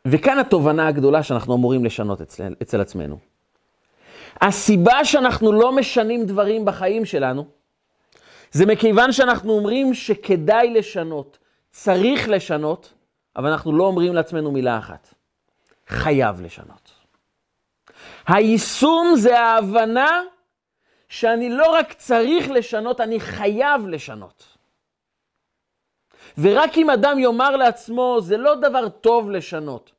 וכאן 0.05 0.39
התובנה 0.39 0.89
הגדולה 0.89 1.23
שאנחנו 1.23 1.55
אמורים 1.55 1.85
לשנות 1.85 2.21
אצל, 2.21 2.55
אצל 2.63 2.81
עצמנו. 2.81 3.19
הסיבה 4.41 5.05
שאנחנו 5.05 5.53
לא 5.53 5.73
משנים 5.73 6.27
דברים 6.27 6.65
בחיים 6.65 7.05
שלנו, 7.05 7.47
זה 8.53 8.67
מכיוון 8.67 9.13
שאנחנו 9.13 9.53
אומרים 9.53 9.95
שכדאי 9.95 10.71
לשנות, 10.71 11.39
צריך 11.71 12.29
לשנות, 12.29 12.93
אבל 13.37 13.51
אנחנו 13.51 13.77
לא 13.77 13.85
אומרים 13.85 14.15
לעצמנו 14.15 14.51
מילה 14.51 14.79
אחת. 14.79 15.15
חייב 15.89 16.41
לשנות. 16.41 16.91
היישום 18.27 19.13
זה 19.17 19.41
ההבנה 19.41 20.23
שאני 21.09 21.51
לא 21.51 21.73
רק 21.73 21.93
צריך 21.93 22.51
לשנות, 22.51 23.01
אני 23.01 23.21
חייב 23.21 23.87
לשנות. 23.87 24.45
ורק 26.39 26.79
אם 26.79 26.91
אדם 26.91 27.19
יאמר 27.19 27.57
לעצמו, 27.57 28.19
זה 28.21 28.37
לא 28.37 28.55
דבר 28.55 28.89
טוב 28.89 29.31
לשנות, 29.31 29.93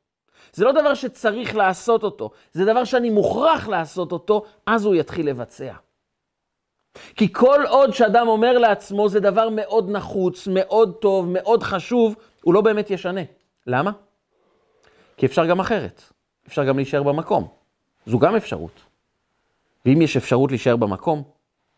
זה 0.52 0.64
לא 0.64 0.72
דבר 0.72 0.94
שצריך 0.94 1.56
לעשות 1.56 2.02
אותו, 2.02 2.30
זה 2.52 2.64
דבר 2.64 2.84
שאני 2.84 3.10
מוכרח 3.10 3.68
לעשות 3.68 4.12
אותו, 4.12 4.44
אז 4.66 4.84
הוא 4.84 4.94
יתחיל 4.94 5.28
לבצע. 5.28 5.72
כי 7.16 7.32
כל 7.32 7.60
עוד 7.68 7.94
שאדם 7.94 8.28
אומר 8.28 8.58
לעצמו 8.58 9.08
זה 9.08 9.20
דבר 9.20 9.48
מאוד 9.48 9.90
נחוץ, 9.90 10.46
מאוד 10.46 10.96
טוב, 11.00 11.26
מאוד 11.28 11.62
חשוב, 11.62 12.14
הוא 12.42 12.54
לא 12.54 12.60
באמת 12.60 12.90
ישנה. 12.90 13.20
למה? 13.66 13.90
כי 15.16 15.26
אפשר 15.26 15.46
גם 15.46 15.60
אחרת. 15.60 16.02
אפשר 16.48 16.64
גם 16.64 16.76
להישאר 16.76 17.02
במקום. 17.02 17.48
זו 18.06 18.18
גם 18.18 18.36
אפשרות. 18.36 18.80
ואם 19.86 20.02
יש 20.02 20.16
אפשרות 20.16 20.50
להישאר 20.50 20.76
במקום, 20.76 21.22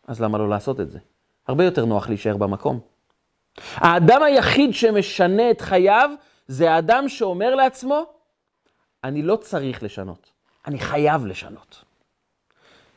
אז 0.07 0.21
למה 0.21 0.37
לא 0.37 0.49
לעשות 0.49 0.79
את 0.79 0.91
זה? 0.91 0.99
הרבה 1.47 1.63
יותר 1.63 1.85
נוח 1.85 2.09
להישאר 2.09 2.37
במקום. 2.37 2.79
האדם 3.75 4.23
היחיד 4.23 4.73
שמשנה 4.73 5.51
את 5.51 5.61
חייו 5.61 6.09
זה 6.47 6.71
האדם 6.71 7.09
שאומר 7.09 7.55
לעצמו, 7.55 8.14
אני 9.05 9.21
לא 9.21 9.35
צריך 9.35 9.83
לשנות, 9.83 10.31
אני 10.67 10.79
חייב 10.79 11.25
לשנות. 11.25 11.83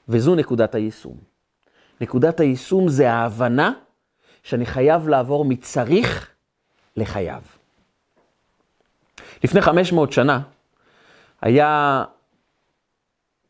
וזו 0.09 0.35
נקודת 0.35 0.75
היישום. 0.75 1.17
נקודת 2.01 2.41
היישום 2.41 2.89
זה 2.89 3.13
ההבנה 3.13 3.73
שאני 4.43 4.67
חייב 4.67 5.09
לעבור 5.09 5.45
מצריך 5.45 6.31
לחייב. 6.97 7.43
לפני 9.45 9.61
500 9.61 10.13
שנה 10.13 10.41
היה 11.41 12.05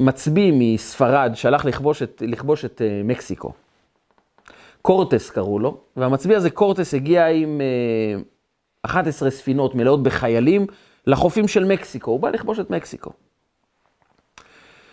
מצביא 0.03 0.53
מספרד 0.55 1.33
שהלך 1.35 1.65
לכבוש 1.65 2.03
את, 2.03 2.23
לכבוש 2.27 2.65
את 2.65 2.81
uh, 2.81 3.05
מקסיקו. 3.05 3.53
קורטס 4.83 5.31
קראו 5.31 5.59
לו, 5.59 5.81
והמצביא 5.97 6.37
הזה, 6.37 6.51
קורטס, 6.51 6.95
הגיע 6.95 7.27
עם 7.27 7.61
uh, 7.61 8.19
אה, 8.19 8.23
11 8.83 9.31
ספינות 9.31 9.75
מלאות 9.75 10.03
בחיילים 10.03 10.67
לחופים 11.09 11.49
של 11.49 11.65
מקסיקו. 11.65 12.11
הוא 12.11 12.21
בא 12.21 12.31
לכבוש 12.31 12.59
את 12.59 12.71
מקסיקו. 12.71 13.11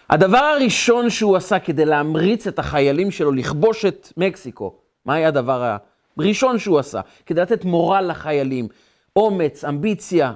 הדבר 0.10 0.38
הראשון 0.38 1.10
שהוא 1.10 1.36
עשה 1.36 1.60
כדי 1.60 1.86
להמריץ 1.86 2.48
את 2.48 2.60
החיילים 2.60 3.12
שלו 3.12 3.32
לכבוש 3.32 3.86
את 3.86 4.14
מקסיקו, 4.18 4.76
מה 5.06 5.14
היה 5.14 5.28
הדבר 5.28 5.78
הראשון 6.18 6.60
שהוא 6.60 6.80
עשה? 6.80 7.02
כדי 7.26 7.42
לתת 7.42 7.66
מורל 7.66 8.06
לחיילים, 8.10 8.68
אומץ, 9.16 9.64
אמביציה, 9.64 10.34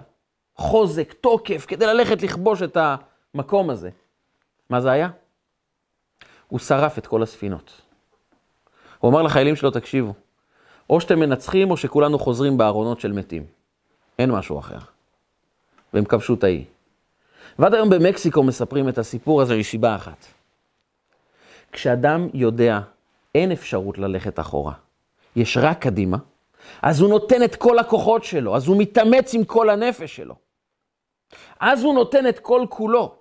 חוזק, 0.56 1.14
תוקף, 1.14 1.66
כדי 1.68 1.86
ללכת 1.86 2.22
לכבוש 2.22 2.62
את 2.62 2.78
המקום 3.36 3.70
הזה. 3.70 3.90
מה 4.70 4.82
זה 4.82 4.92
היה? 4.92 5.10
הוא 6.48 6.60
שרף 6.60 6.98
את 6.98 7.08
כל 7.08 7.24
הספינות. 7.24 7.82
הוא 9.00 9.12
אמר 9.12 9.22
לחיילים 9.22 9.56
שלו, 9.56 9.72
תקשיבו, 9.72 10.14
או 10.90 11.02
שאתם 11.02 11.20
מנצחים 11.20 11.72
או 11.72 11.78
שכולנו 11.78 12.20
חוזרים 12.20 12.58
בארונות 12.58 13.00
של 13.00 13.12
מתים. 13.12 13.46
אין 14.20 14.32
משהו 14.32 14.60
אחר. 14.60 14.99
והם 15.94 16.06
כבשו 16.06 16.34
את 16.34 16.44
האי. 16.44 16.66
ועד 17.60 17.74
היום 17.74 17.90
במקסיקו 17.90 18.44
מספרים 18.44 18.90
את 18.90 18.98
הסיפור 18.98 19.42
הזה 19.42 19.58
מסיבה 19.58 19.96
אחת. 19.96 20.26
כשאדם 21.72 22.28
יודע, 22.34 22.80
אין 23.36 23.52
אפשרות 23.52 23.98
ללכת 23.98 24.40
אחורה, 24.40 24.74
יש 25.36 25.58
רק 25.58 25.82
קדימה, 25.82 26.18
אז 26.82 27.02
הוא 27.02 27.10
נותן 27.10 27.44
את 27.44 27.56
כל 27.56 27.80
הכוחות 27.80 28.24
שלו, 28.24 28.56
אז 28.56 28.68
הוא 28.68 28.78
מתאמץ 28.78 29.34
עם 29.34 29.44
כל 29.44 29.70
הנפש 29.70 30.16
שלו. 30.16 30.36
אז 31.60 31.84
הוא 31.84 31.94
נותן 31.94 32.28
את 32.28 32.40
כל 32.40 32.66
כולו. 32.70 33.16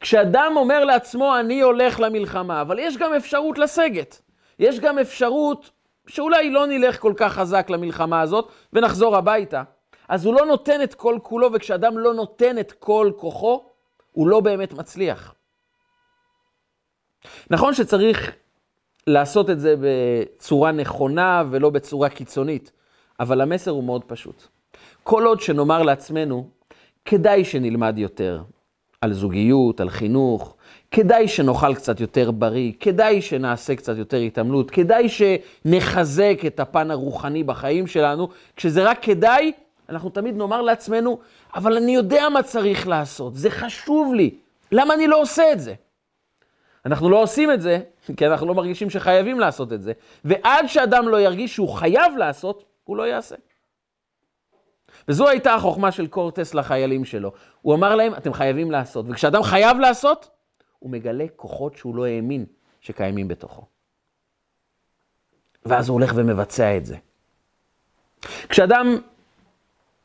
כשאדם 0.00 0.52
אומר 0.56 0.84
לעצמו, 0.84 1.38
אני 1.40 1.60
הולך 1.60 2.00
למלחמה, 2.00 2.60
אבל 2.60 2.78
יש 2.78 2.96
גם 2.96 3.14
אפשרות 3.14 3.58
לסגת. 3.58 4.22
יש 4.58 4.80
גם 4.80 4.98
אפשרות 4.98 5.70
שאולי 6.06 6.50
לא 6.50 6.66
נלך 6.66 7.00
כל 7.00 7.12
כך 7.16 7.32
חזק 7.32 7.70
למלחמה 7.70 8.20
הזאת 8.20 8.48
ונחזור 8.72 9.16
הביתה. 9.16 9.62
אז 10.12 10.24
הוא 10.24 10.34
לא 10.34 10.46
נותן 10.46 10.82
את 10.82 10.94
כל 10.94 11.18
כולו, 11.22 11.52
וכשאדם 11.52 11.98
לא 11.98 12.14
נותן 12.14 12.58
את 12.58 12.72
כל 12.72 13.12
כוחו, 13.16 13.64
הוא 14.12 14.28
לא 14.28 14.40
באמת 14.40 14.72
מצליח. 14.72 15.34
נכון 17.50 17.74
שצריך 17.74 18.32
לעשות 19.06 19.50
את 19.50 19.60
זה 19.60 19.74
בצורה 19.80 20.72
נכונה 20.72 21.42
ולא 21.50 21.70
בצורה 21.70 22.08
קיצונית, 22.08 22.72
אבל 23.20 23.40
המסר 23.40 23.70
הוא 23.70 23.84
מאוד 23.84 24.04
פשוט. 24.04 24.46
כל 25.02 25.26
עוד 25.26 25.40
שנאמר 25.40 25.82
לעצמנו, 25.82 26.48
כדאי 27.04 27.44
שנלמד 27.44 27.98
יותר 27.98 28.42
על 29.00 29.12
זוגיות, 29.12 29.80
על 29.80 29.90
חינוך, 29.90 30.56
כדאי 30.90 31.28
שנאכל 31.28 31.74
קצת 31.74 32.00
יותר 32.00 32.30
בריא, 32.30 32.72
כדאי 32.80 33.22
שנעשה 33.22 33.74
קצת 33.74 33.96
יותר 33.96 34.16
התעמלות, 34.16 34.70
כדאי 34.70 35.08
שנחזק 35.08 36.40
את 36.46 36.60
הפן 36.60 36.90
הרוחני 36.90 37.44
בחיים 37.44 37.86
שלנו, 37.86 38.28
כשזה 38.56 38.84
רק 38.84 39.02
כדאי, 39.02 39.52
אנחנו 39.92 40.10
תמיד 40.10 40.36
נאמר 40.36 40.62
לעצמנו, 40.62 41.18
אבל 41.54 41.76
אני 41.76 41.94
יודע 41.94 42.28
מה 42.28 42.42
צריך 42.42 42.88
לעשות, 42.88 43.34
זה 43.34 43.50
חשוב 43.50 44.14
לי, 44.14 44.34
למה 44.72 44.94
אני 44.94 45.06
לא 45.06 45.20
עושה 45.20 45.52
את 45.52 45.60
זה? 45.60 45.74
אנחנו 46.86 47.10
לא 47.10 47.22
עושים 47.22 47.52
את 47.52 47.60
זה, 47.60 47.80
כי 48.16 48.26
אנחנו 48.26 48.46
לא 48.46 48.54
מרגישים 48.54 48.90
שחייבים 48.90 49.40
לעשות 49.40 49.72
את 49.72 49.82
זה, 49.82 49.92
ועד 50.24 50.66
שאדם 50.66 51.08
לא 51.08 51.20
ירגיש 51.20 51.54
שהוא 51.54 51.68
חייב 51.68 52.16
לעשות, 52.16 52.64
הוא 52.84 52.96
לא 52.96 53.02
יעשה. 53.02 53.36
וזו 55.08 55.28
הייתה 55.28 55.54
החוכמה 55.54 55.92
של 55.92 56.06
קורטס 56.06 56.54
לחיילים 56.54 57.04
שלו. 57.04 57.32
הוא 57.62 57.74
אמר 57.74 57.94
להם, 57.94 58.14
אתם 58.14 58.32
חייבים 58.32 58.70
לעשות. 58.70 59.06
וכשאדם 59.08 59.42
חייב 59.42 59.78
לעשות, 59.78 60.30
הוא 60.78 60.90
מגלה 60.90 61.24
כוחות 61.36 61.76
שהוא 61.76 61.96
לא 61.96 62.06
האמין 62.06 62.44
שקיימים 62.80 63.28
בתוכו. 63.28 63.66
ואז 65.66 65.88
הוא 65.88 65.94
הולך 65.94 66.12
ומבצע 66.14 66.76
את 66.76 66.86
זה. 66.86 66.96
כשאדם 68.48 68.96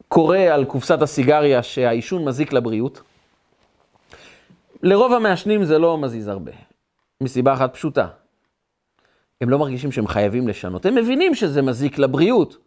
קורא 0.07 0.37
על 0.37 0.65
קופסת 0.65 1.01
הסיגריה 1.01 1.63
שהעישון 1.63 2.25
מזיק 2.25 2.53
לבריאות, 2.53 3.01
לרוב 4.83 5.13
המעשנים 5.13 5.63
זה 5.63 5.77
לא 5.77 5.97
מזיז 5.97 6.27
הרבה, 6.27 6.51
מסיבה 7.21 7.53
אחת 7.53 7.73
פשוטה. 7.73 8.07
הם 9.41 9.49
לא 9.49 9.59
מרגישים 9.59 9.91
שהם 9.91 10.07
חייבים 10.07 10.47
לשנות, 10.47 10.85
הם 10.85 10.95
מבינים 10.95 11.35
שזה 11.35 11.61
מזיק 11.61 11.97
לבריאות. 11.99 12.57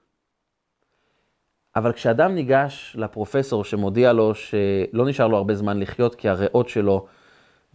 אבל 1.77 1.93
כשאדם 1.93 2.35
ניגש 2.35 2.97
לפרופסור 2.99 3.65
שמודיע 3.65 4.13
לו 4.13 4.35
שלא 4.35 5.07
נשאר 5.07 5.27
לו 5.27 5.37
הרבה 5.37 5.55
זמן 5.55 5.81
לחיות 5.81 6.15
כי 6.15 6.29
הריאות 6.29 6.69
שלו 6.69 7.07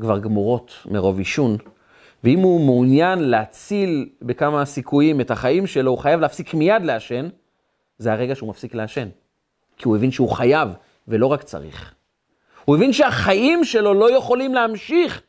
כבר 0.02 0.20
גמורות 0.20 0.72
מרוב 0.86 1.18
עישון, 1.18 1.58
ואם 2.24 2.40
הוא 2.40 2.66
מעוניין 2.66 3.20
להציל 3.20 4.10
בכמה 4.22 4.66
סיכויים 4.66 5.22
את 5.22 5.32
החיים 5.32 5.68
שלו, 5.68 5.92
הוא 5.92 5.98
חייב 5.98 6.20
להפסיק 6.20 6.54
מיד 6.54 6.84
לעשן, 6.84 7.30
זה 7.98 8.14
הרגע 8.14 8.36
שהוא 8.36 8.50
מפסיק 8.50 8.76
לעשן. 8.76 9.10
כי 9.78 9.88
הוא 9.88 9.96
הבין 9.96 10.12
שהוא 10.12 10.30
חייב, 10.30 10.70
ולא 11.08 11.28
רק 11.28 11.44
צריך. 11.44 11.94
הוא 12.66 12.76
הבין 12.76 12.94
שהחיים 12.94 13.64
שלו 13.64 13.94
לא 13.94 14.18
יכולים 14.18 14.54
להמשיך 14.54 15.22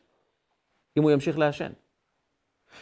אם 0.97 1.03
הוא 1.03 1.11
ימשיך 1.11 1.37
לעשן. 1.37 1.71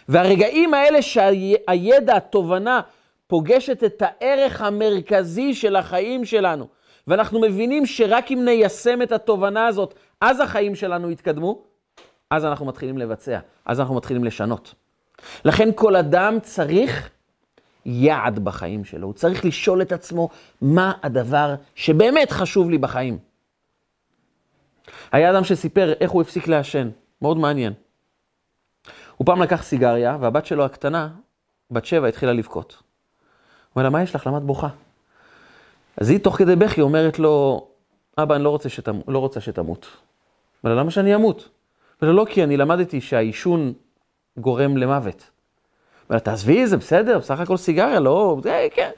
והרגעים 0.09 0.73
האלה 0.73 1.01
שהידע, 1.01 2.15
התובנה, 2.15 2.81
פוגשת 3.27 3.83
את 3.83 4.01
הערך 4.05 4.61
המרכזי 4.61 5.53
של 5.53 5.75
החיים 5.75 6.25
שלנו, 6.25 6.67
ואנחנו 7.07 7.41
מבינים 7.41 7.85
שרק 7.85 8.31
אם 8.31 8.45
ניישם 8.45 9.01
את 9.01 9.11
התובנה 9.11 9.67
הזאת, 9.67 9.93
אז 10.21 10.39
החיים 10.39 10.75
שלנו 10.75 11.11
יתקדמו, 11.11 11.63
אז 12.29 12.45
אנחנו 12.45 12.65
מתחילים 12.65 12.97
לבצע, 12.97 13.39
אז 13.65 13.79
אנחנו 13.79 13.95
מתחילים 13.95 14.23
לשנות. 14.23 14.73
לכן 15.45 15.69
כל 15.75 15.95
אדם 15.95 16.37
צריך 16.41 17.09
יעד 17.85 18.39
בחיים 18.39 18.85
שלו, 18.85 19.07
הוא 19.07 19.13
צריך 19.13 19.45
לשאול 19.45 19.81
את 19.81 19.91
עצמו 19.91 20.29
מה 20.61 20.93
הדבר 21.03 21.55
שבאמת 21.75 22.31
חשוב 22.31 22.69
לי 22.69 22.77
בחיים. 22.77 23.17
היה 25.11 25.31
אדם 25.31 25.43
שסיפר 25.43 25.93
איך 25.99 26.11
הוא 26.11 26.21
הפסיק 26.21 26.47
לעשן, 26.47 26.89
מאוד 27.21 27.37
מעניין. 27.37 27.73
הוא 29.17 29.25
פעם 29.25 29.41
לקח 29.41 29.63
סיגריה, 29.63 30.17
והבת 30.21 30.45
שלו 30.45 30.65
הקטנה, 30.65 31.09
בת 31.71 31.85
שבע, 31.85 32.07
התחילה 32.07 32.33
לבכות. 32.33 32.71
הוא 32.73 32.81
אומר 33.75 33.83
לה, 33.83 33.89
מה 33.89 34.03
יש 34.03 34.15
לך? 34.15 34.27
למה 34.27 34.37
את 34.37 34.43
בוכה? 34.43 34.69
אז 35.97 36.09
היא, 36.09 36.19
תוך 36.19 36.37
כדי 36.37 36.55
בכי, 36.55 36.81
אומרת 36.81 37.19
לו, 37.19 37.67
אבא, 38.17 38.35
אני 38.35 38.43
לא 38.43 38.49
רוצה, 38.49 38.69
שתמ... 38.69 38.99
לא 39.07 39.19
רוצה 39.19 39.41
שתמות. 39.41 39.87
אומר 40.63 40.75
לה, 40.75 40.81
למה 40.81 40.91
שאני 40.91 41.15
אמות? 41.15 41.49
אומר 42.01 42.11
לה, 42.11 42.17
לא, 42.17 42.25
כי 42.29 42.43
אני 42.43 42.57
למדתי 42.57 43.01
שהעישון 43.01 43.73
גורם 44.37 44.77
למוות. 44.77 45.29
אומר 46.09 46.19
תעזבי, 46.19 46.67
זה 46.67 46.77
בסדר, 46.77 47.19
בסך 47.19 47.39
הכל 47.39 47.57
סיגריה, 47.57 47.99
לא, 47.99 48.37
זה, 48.43 48.67
כן. 48.73 48.89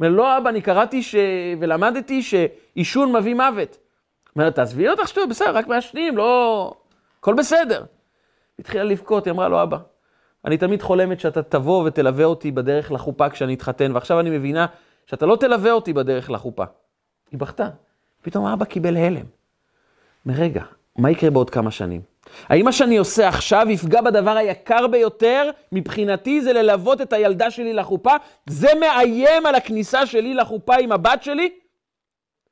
אומר 0.00 0.10
לא, 0.10 0.38
אבא, 0.38 0.50
אני 0.50 0.60
קראתי 0.60 1.02
ש... 1.02 1.14
ולמדתי 1.60 2.22
שעישון 2.22 3.16
מביא 3.16 3.34
מוות. 3.34 3.78
אומר 4.36 4.50
תעזבי 4.50 4.88
אותך 4.88 5.08
שטויות, 5.08 5.28
בסדר, 5.28 5.56
רק 5.56 5.66
מעשנים, 5.66 6.16
לא... 6.16 6.74
הכל 7.20 7.34
בסדר. 7.34 7.84
התחילה 8.58 8.84
לבכות, 8.84 9.24
היא 9.24 9.32
אמרה 9.32 9.48
לו, 9.48 9.62
אבא, 9.62 9.78
אני 10.44 10.58
תמיד 10.58 10.82
חולמת 10.82 11.20
שאתה 11.20 11.42
תבוא 11.42 11.84
ותלווה 11.86 12.24
אותי 12.24 12.50
בדרך 12.50 12.92
לחופה 12.92 13.30
כשאני 13.30 13.54
אתחתן, 13.54 13.92
ועכשיו 13.94 14.20
אני 14.20 14.30
מבינה 14.30 14.66
שאתה 15.06 15.26
לא 15.26 15.36
תלווה 15.36 15.72
אותי 15.72 15.92
בדרך 15.92 16.30
לחופה. 16.30 16.64
היא 17.30 17.40
בכתה. 17.40 17.68
פתאום 18.22 18.46
אבא 18.46 18.64
קיבל 18.64 18.96
הלם. 18.96 19.26
מרגע, 20.26 20.62
מה 20.96 21.10
יקרה 21.10 21.30
בעוד 21.30 21.50
כמה 21.50 21.70
שנים? 21.70 22.00
האם 22.48 22.64
מה 22.64 22.72
שאני 22.72 22.96
עושה 22.96 23.28
עכשיו 23.28 23.66
יפגע 23.70 24.00
בדבר 24.00 24.36
היקר 24.36 24.86
ביותר 24.86 25.50
מבחינתי 25.72 26.40
זה 26.40 26.52
ללוות 26.52 27.00
את 27.00 27.12
הילדה 27.12 27.50
שלי 27.50 27.72
לחופה? 27.72 28.12
זה 28.46 28.68
מאיים 28.80 29.46
על 29.46 29.54
הכניסה 29.54 30.06
שלי 30.06 30.34
לחופה 30.34 30.74
עם 30.74 30.92
הבת 30.92 31.22
שלי? 31.22 31.50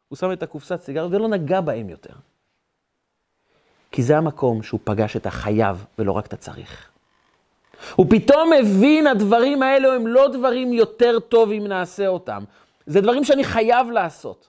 הוא 0.09 0.17
שם 0.17 0.33
את 0.33 0.43
הקופסת 0.43 0.81
סיגריות 0.81 1.13
ולא 1.13 1.29
נגע 1.29 1.61
בהם 1.61 1.89
יותר. 1.89 2.15
כי 3.93 4.03
זה 4.03 4.17
המקום 4.17 4.63
שהוא 4.63 4.81
פגש 4.85 5.17
את 5.17 5.27
החייב 5.27 5.85
ולא 5.99 6.13
רק 6.13 6.27
את 6.27 6.33
הצריך. 6.33 6.91
הוא 7.95 8.07
פתאום 8.11 8.51
מבין, 8.53 9.07
הדברים 9.07 9.63
האלו 9.63 9.93
הם 9.93 10.07
לא 10.07 10.29
דברים 10.29 10.73
יותר 10.73 11.19
טוב 11.21 11.51
אם 11.51 11.67
נעשה 11.67 12.07
אותם. 12.07 12.45
זה 12.87 13.01
דברים 13.01 13.25
שאני 13.25 13.45
חייב 13.45 13.91
לעשות. 13.91 14.49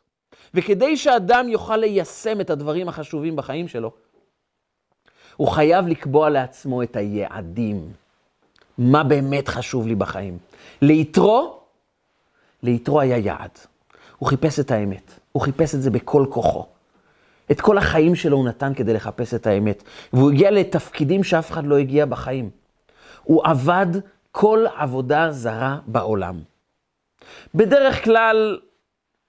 וכדי 0.53 0.97
שאדם 0.97 1.49
יוכל 1.49 1.77
ליישם 1.77 2.41
את 2.41 2.49
הדברים 2.49 2.89
החשובים 2.89 3.35
בחיים 3.35 3.67
שלו, 3.67 3.91
הוא 5.35 5.47
חייב 5.47 5.87
לקבוע 5.87 6.29
לעצמו 6.29 6.83
את 6.83 6.95
היעדים. 6.95 7.91
מה 8.77 9.03
באמת 9.03 9.47
חשוב 9.47 9.87
לי 9.87 9.95
בחיים. 9.95 10.37
ליתרו, 10.81 11.59
ליתרו 12.63 13.01
היה 13.01 13.17
יעד. 13.17 13.51
הוא 14.17 14.29
חיפש 14.29 14.59
את 14.59 14.71
האמת. 14.71 15.19
הוא 15.31 15.41
חיפש 15.41 15.75
את 15.75 15.81
זה 15.81 15.89
בכל 15.89 16.25
כוחו. 16.29 16.65
את 17.51 17.61
כל 17.61 17.77
החיים 17.77 18.15
שלו 18.15 18.37
הוא 18.37 18.45
נתן 18.45 18.73
כדי 18.73 18.93
לחפש 18.93 19.33
את 19.33 19.47
האמת. 19.47 19.83
והוא 20.13 20.31
הגיע 20.31 20.51
לתפקידים 20.51 21.23
שאף 21.23 21.51
אחד 21.51 21.65
לא 21.65 21.77
הגיע 21.77 22.05
בחיים. 22.05 22.49
הוא 23.23 23.41
עבד 23.45 23.87
כל 24.31 24.65
עבודה 24.75 25.31
זרה 25.31 25.77
בעולם. 25.87 26.39
בדרך 27.55 28.03
כלל, 28.03 28.59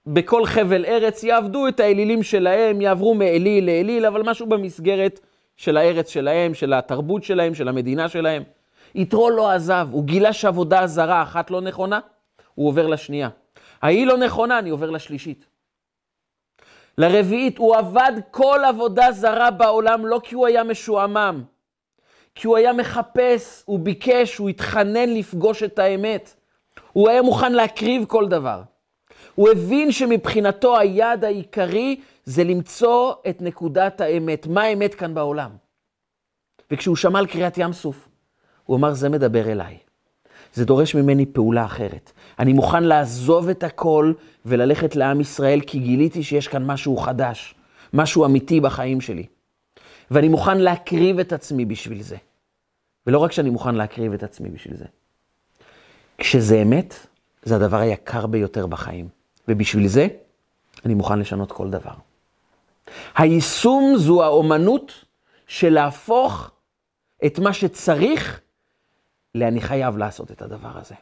בכל 0.07 0.45
חבל 0.45 0.85
ארץ 0.85 1.23
יעבדו 1.23 1.67
את 1.67 1.79
האלילים 1.79 2.23
שלהם, 2.23 2.81
יעברו 2.81 3.15
מאליל 3.15 3.65
לאליל, 3.65 4.05
אבל 4.05 4.21
משהו 4.21 4.45
במסגרת 4.45 5.19
של 5.57 5.77
הארץ 5.77 6.09
שלהם, 6.09 6.53
של 6.53 6.73
התרבות 6.73 7.23
שלהם, 7.23 7.55
של 7.55 7.67
המדינה 7.67 8.09
שלהם. 8.09 8.43
יתרו 8.95 9.29
לא 9.29 9.51
עזב, 9.51 9.87
הוא 9.91 10.03
גילה 10.03 10.33
שעבודה 10.33 10.87
זרה 10.87 11.23
אחת 11.23 11.51
לא 11.51 11.61
נכונה, 11.61 11.99
הוא 12.55 12.67
עובר 12.67 12.87
לשנייה. 12.87 13.29
ההיא 13.81 14.07
לא 14.07 14.17
נכונה, 14.17 14.59
אני 14.59 14.69
עובר 14.69 14.89
לשלישית. 14.89 15.45
לרביעית, 16.97 17.57
הוא 17.57 17.75
עבד 17.75 18.11
כל 18.31 18.59
עבודה 18.67 19.11
זרה 19.11 19.51
בעולם, 19.51 20.05
לא 20.05 20.19
כי 20.23 20.35
הוא 20.35 20.47
היה 20.47 20.63
משועמם, 20.63 21.43
כי 22.35 22.47
הוא 22.47 22.57
היה 22.57 22.73
מחפש, 22.73 23.63
הוא 23.65 23.79
ביקש, 23.79 24.37
הוא 24.37 24.49
התחנן 24.49 25.09
לפגוש 25.09 25.63
את 25.63 25.79
האמת. 25.79 26.35
הוא 26.93 27.09
היה 27.09 27.21
מוכן 27.21 27.53
להקריב 27.53 28.05
כל 28.05 28.27
דבר. 28.27 28.61
הוא 29.35 29.49
הבין 29.49 29.91
שמבחינתו 29.91 30.77
היעד 30.77 31.23
העיקרי 31.23 32.01
זה 32.25 32.43
למצוא 32.43 33.13
את 33.29 33.41
נקודת 33.41 34.01
האמת. 34.01 34.47
מה 34.47 34.61
האמת 34.61 34.95
כאן 34.95 35.13
בעולם? 35.13 35.51
וכשהוא 36.71 36.95
שמע 36.95 37.19
על 37.19 37.25
קריאת 37.25 37.57
ים 37.57 37.73
סוף, 37.73 38.07
הוא 38.63 38.77
אמר, 38.77 38.93
זה 38.93 39.09
מדבר 39.09 39.51
אליי. 39.51 39.77
זה 40.53 40.65
דורש 40.65 40.95
ממני 40.95 41.25
פעולה 41.25 41.65
אחרת. 41.65 42.11
אני 42.39 42.53
מוכן 42.53 42.83
לעזוב 42.83 43.49
את 43.49 43.63
הכל 43.63 44.13
וללכת 44.45 44.95
לעם 44.95 45.21
ישראל, 45.21 45.61
כי 45.67 45.79
גיליתי 45.79 46.23
שיש 46.23 46.47
כאן 46.47 46.65
משהו 46.65 46.97
חדש, 46.97 47.55
משהו 47.93 48.25
אמיתי 48.25 48.59
בחיים 48.59 49.01
שלי. 49.01 49.25
ואני 50.11 50.27
מוכן 50.27 50.57
להקריב 50.57 51.19
את 51.19 51.33
עצמי 51.33 51.65
בשביל 51.65 52.01
זה. 52.01 52.17
ולא 53.07 53.19
רק 53.19 53.31
שאני 53.31 53.49
מוכן 53.49 53.75
להקריב 53.75 54.13
את 54.13 54.23
עצמי 54.23 54.49
בשביל 54.49 54.77
זה. 54.77 54.85
כשזה 56.17 56.61
אמת, 56.61 56.95
זה 57.43 57.55
הדבר 57.55 57.77
היקר 57.77 58.27
ביותר 58.27 58.67
בחיים. 58.67 59.07
ובשביל 59.47 59.87
זה, 59.87 60.07
אני 60.85 60.93
מוכן 60.93 61.19
לשנות 61.19 61.51
כל 61.51 61.69
דבר. 61.69 61.93
היישום 63.15 63.93
זו 63.97 64.23
האומנות 64.23 65.05
של 65.47 65.69
להפוך 65.69 66.51
את 67.25 67.39
מה 67.39 67.53
שצריך 67.53 68.41
ל"אני 69.35 69.61
חייב 69.61 69.97
לעשות 69.97 70.31
את 70.31 70.41
הדבר 70.41 70.77
הזה". 70.77 70.95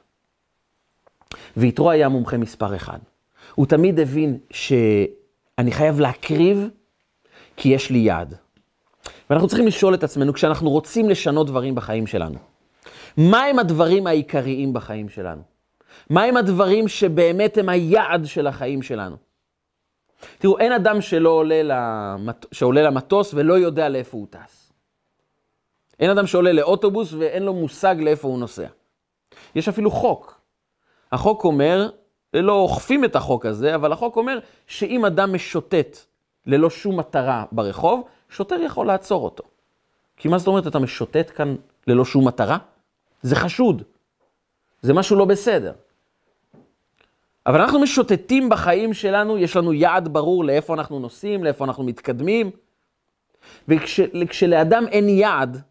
ויתרו 1.57 1.91
היה 1.91 2.09
מומחה 2.09 2.37
מספר 2.37 2.75
אחד. 2.75 2.99
הוא 3.55 3.65
תמיד 3.65 3.99
הבין 3.99 4.37
שאני 4.51 5.71
חייב 5.71 5.99
להקריב 5.99 6.69
כי 7.57 7.69
יש 7.69 7.89
לי 7.89 7.97
יעד. 7.97 8.35
ואנחנו 9.29 9.47
צריכים 9.47 9.67
לשאול 9.67 9.93
את 9.93 10.03
עצמנו, 10.03 10.33
כשאנחנו 10.33 10.69
רוצים 10.69 11.09
לשנות 11.09 11.47
דברים 11.47 11.75
בחיים 11.75 12.07
שלנו, 12.07 12.37
מהם 13.17 13.59
הדברים 13.59 14.07
העיקריים 14.07 14.73
בחיים 14.73 15.09
שלנו? 15.09 15.41
מהם 16.09 16.37
הדברים 16.37 16.87
שבאמת 16.87 17.57
הם 17.57 17.69
היעד 17.69 18.25
של 18.25 18.47
החיים 18.47 18.81
שלנו? 18.81 19.15
תראו, 20.37 20.59
אין 20.59 20.71
אדם 20.71 21.01
שלא 21.01 21.29
עולה, 21.29 21.61
למט... 21.63 22.45
שעולה 22.51 22.81
למטוס 22.81 23.33
ולא 23.33 23.53
יודע 23.53 23.89
לאיפה 23.89 24.17
הוא 24.17 24.27
טס. 24.29 24.73
אין 25.99 26.09
אדם 26.09 26.27
שעולה 26.27 26.51
לאוטובוס 26.51 27.13
ואין 27.13 27.43
לו 27.43 27.53
מושג 27.53 27.95
לאיפה 27.99 28.27
הוא 28.27 28.39
נוסע. 28.39 28.67
יש 29.55 29.67
אפילו 29.67 29.91
חוק. 29.91 30.41
החוק 31.11 31.43
אומר, 31.43 31.89
לא 32.33 32.53
אוכפים 32.53 33.05
את 33.05 33.15
החוק 33.15 33.45
הזה, 33.45 33.75
אבל 33.75 33.91
החוק 33.91 34.17
אומר 34.17 34.39
שאם 34.67 35.05
אדם 35.05 35.33
משוטט 35.33 35.97
ללא 36.45 36.69
שום 36.69 36.99
מטרה 36.99 37.45
ברחוב, 37.51 38.07
שוטר 38.29 38.61
יכול 38.61 38.87
לעצור 38.87 39.23
אותו. 39.23 39.43
כי 40.17 40.27
מה 40.27 40.37
זאת 40.37 40.47
אומרת, 40.47 40.67
אתה 40.67 40.79
משוטט 40.79 41.31
כאן 41.35 41.55
ללא 41.87 42.05
שום 42.05 42.27
מטרה? 42.27 42.57
זה 43.21 43.35
חשוד. 43.35 43.83
זה 44.81 44.93
משהו 44.93 45.15
לא 45.15 45.25
בסדר. 45.25 45.73
אבל 47.45 47.61
אנחנו 47.61 47.79
משוטטים 47.79 48.49
בחיים 48.49 48.93
שלנו, 48.93 49.37
יש 49.37 49.55
לנו 49.55 49.73
יעד 49.73 50.07
ברור 50.07 50.45
לאיפה 50.45 50.73
אנחנו 50.73 50.99
נוסעים, 50.99 51.43
לאיפה 51.43 51.65
אנחנו 51.65 51.83
מתקדמים. 51.83 52.51
וכשלאדם 53.67 54.85
אין 54.91 55.09
יעד, 55.09 55.61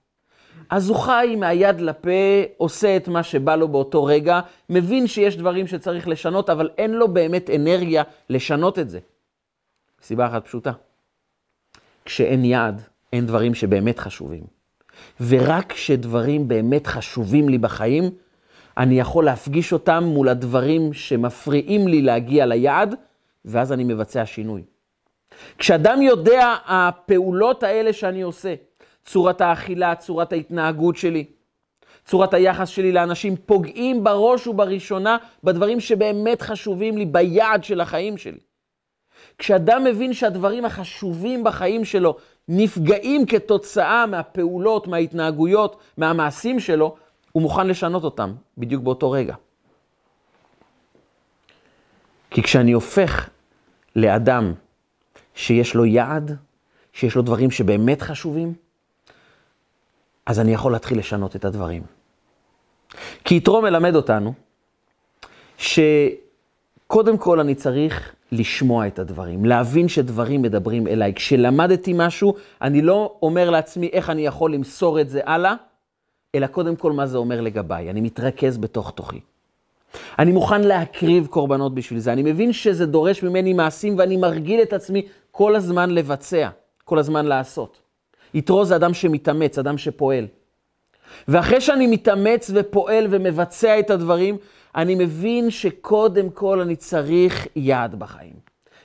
אז 0.71 0.89
הוא 0.89 0.97
חי 0.97 1.37
מהיד 1.39 1.81
לפה, 1.81 2.11
עושה 2.57 2.97
את 2.97 3.09
מה 3.09 3.23
שבא 3.23 3.57
לו 3.57 3.69
באותו 3.69 4.05
רגע, 4.05 4.41
מבין 4.71 5.07
שיש 5.07 5.37
דברים 5.37 5.67
שצריך 5.67 6.09
לשנות, 6.09 6.51
אבל 6.51 6.71
אין 6.79 6.91
לו 6.91 7.09
באמת 7.09 7.51
אנרגיה 7.51 8.03
לשנות 8.31 8.79
את 8.79 8.91
זה. 8.91 8.99
סיבה 10.03 10.27
אחת 10.27 10.45
פשוטה. 10.45 10.73
כשאין 12.05 12.45
יעד, 12.45 12.83
אין 13.13 13.27
דברים 13.27 13.55
שבאמת 13.55 13.99
חשובים. 13.99 14.43
ורק 15.21 15.73
כשדברים 15.73 16.49
באמת 16.49 16.87
חשובים 16.87 17.49
לי 17.49 17.59
בחיים, 17.59 18.11
אני 18.79 19.01
יכול 19.01 19.25
להפגיש 19.25 19.73
אותם 19.73 20.05
מול 20.05 20.29
הדברים 20.29 20.93
שמפריעים 20.93 21.89
לי 21.89 22.03
להגיע 22.03 22.47
ליעד, 22.47 22.95
ואז 23.45 23.73
אני 23.73 23.85
מבצע 23.85 24.27
שינוי. 24.27 24.63
כשאדם 25.59 26.03
יודע 26.03 26.55
הפעולות 26.67 27.63
האלה 27.63 27.93
שאני 27.93 28.23
עושה, 28.23 28.55
צורת 29.05 29.41
האכילה, 29.41 29.95
צורת 29.95 30.33
ההתנהגות 30.33 30.97
שלי, 30.97 31.25
צורת 32.05 32.35
היחס 32.35 32.69
שלי 32.69 32.93
לאנשים, 32.93 33.37
פוגעים 33.37 34.05
בראש 34.05 34.47
ובראשונה 34.47 35.17
בדברים 35.45 35.81
שבאמת 35.81 36.43
חשובים 36.43 36.99
לי, 36.99 37.07
ביעד 37.07 37.65
של 37.65 37.81
החיים 37.81 38.17
שלי. 38.17 38.39
כשאדם 39.39 39.85
מבין 39.85 40.13
שהדברים 40.13 40.65
החשובים 40.65 41.45
בחיים 41.45 41.85
שלו 41.85 42.17
נפגעים 42.49 43.27
כתוצאה 43.27 44.07
מהפעולות, 44.07 44.87
מההתנהגויות, 44.87 45.77
מהמעשים 45.97 46.61
שלו, 46.61 46.97
הוא 47.33 47.43
מוכן 47.43 47.67
לשנות 47.67 48.05
אותם 48.05 48.33
בדיוק 48.59 48.83
באותו 48.83 49.11
רגע. 49.11 49.35
כי 52.31 52.43
כשאני 52.43 52.73
הופך 52.73 53.29
לאדם 53.97 54.53
שיש 55.35 55.75
לו 55.75 55.85
יעד, 55.85 56.37
שיש 56.93 57.15
לו 57.15 57.23
דברים 57.23 57.51
שבאמת 57.51 58.03
חשובים, 58.03 58.55
אז 60.27 60.41
אני 60.41 60.55
יכול 60.55 60.73
להתחיל 60.73 60.99
לשנות 60.99 61.37
את 61.37 61.45
הדברים. 61.45 61.83
כי 63.25 63.35
יתרו 63.35 63.63
מלמד 63.63 63.95
אותנו 63.95 64.33
שקודם 65.59 67.19
כל 67.19 67.41
אני 67.41 67.55
צריך 67.55 68.15
לשמוע 68.33 68.87
את 68.87 68.99
הדברים, 68.99 69.45
להבין 69.45 69.89
שדברים 69.89 70.43
מדברים 70.43 70.87
אליי. 70.87 71.15
כשלמדתי 71.15 71.93
משהו, 71.97 72.35
אני 72.63 72.83
לא 72.83 73.19
אומר 73.23 73.51
לעצמי 73.51 73.89
איך 73.93 74.11
אני 74.11 74.27
יכול 74.27 74.55
למסור 74.55 75.01
את 75.01 75.09
זה 75.09 75.21
הלאה, 75.25 75.55
אלא 76.35 76.47
קודם 76.47 76.77
כל 76.77 76.93
מה 76.93 77.07
זה 77.07 77.19
אומר 77.19 77.41
לגביי. 77.41 77.91
אני 77.91 78.01
מתרכז 78.01 78.59
בתוך 78.59 78.91
תוכי. 78.91 79.21
אני 80.19 80.33
מוכן 80.33 80.61
להקריב 80.61 81.27
קורבנות 81.27 81.75
בשביל 81.75 81.99
זה. 81.99 82.13
אני 82.13 82.23
מבין 82.23 82.53
שזה 82.53 82.87
דורש 82.87 83.23
ממני 83.23 83.53
מעשים 83.53 83.99
ואני 83.99 84.17
מרגיל 84.17 84.63
את 84.63 84.73
עצמי 84.73 85.07
כל 85.31 85.57
הזמן 85.57 85.91
לבצע, 85.91 86.49
כל 86.85 86.99
הזמן 86.99 87.27
לעשות. 87.27 87.79
יתרו 88.35 88.65
זה 88.65 88.77
אדם 88.77 88.95
שמתאמץ, 88.95 89.59
אדם 89.59 89.79
שפועל. 89.79 90.27
ואחרי 91.29 91.61
שאני 91.61 91.87
מתאמץ 91.87 92.51
ופועל 92.55 93.07
ומבצע 93.11 93.79
את 93.79 93.91
הדברים, 93.91 94.37
אני 94.77 94.95
מבין 94.95 95.51
שקודם 95.51 96.31
כל 96.31 96.61
אני 96.61 96.77
צריך 96.77 97.47
יעד 97.57 97.95
בחיים. 97.95 98.35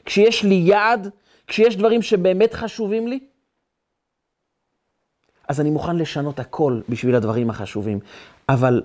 כשיש 0.05 0.43
לי 0.43 0.55
יעד, 0.55 1.09
כשיש 1.47 1.77
דברים 1.77 2.01
שבאמת 2.01 2.53
חשובים 2.53 3.07
לי, 3.07 3.19
אז 5.47 5.61
אני 5.61 5.69
מוכן 5.69 5.95
לשנות 5.95 6.39
הכל 6.39 6.81
בשביל 6.89 7.15
הדברים 7.15 7.49
החשובים. 7.49 7.99
אבל 8.49 8.81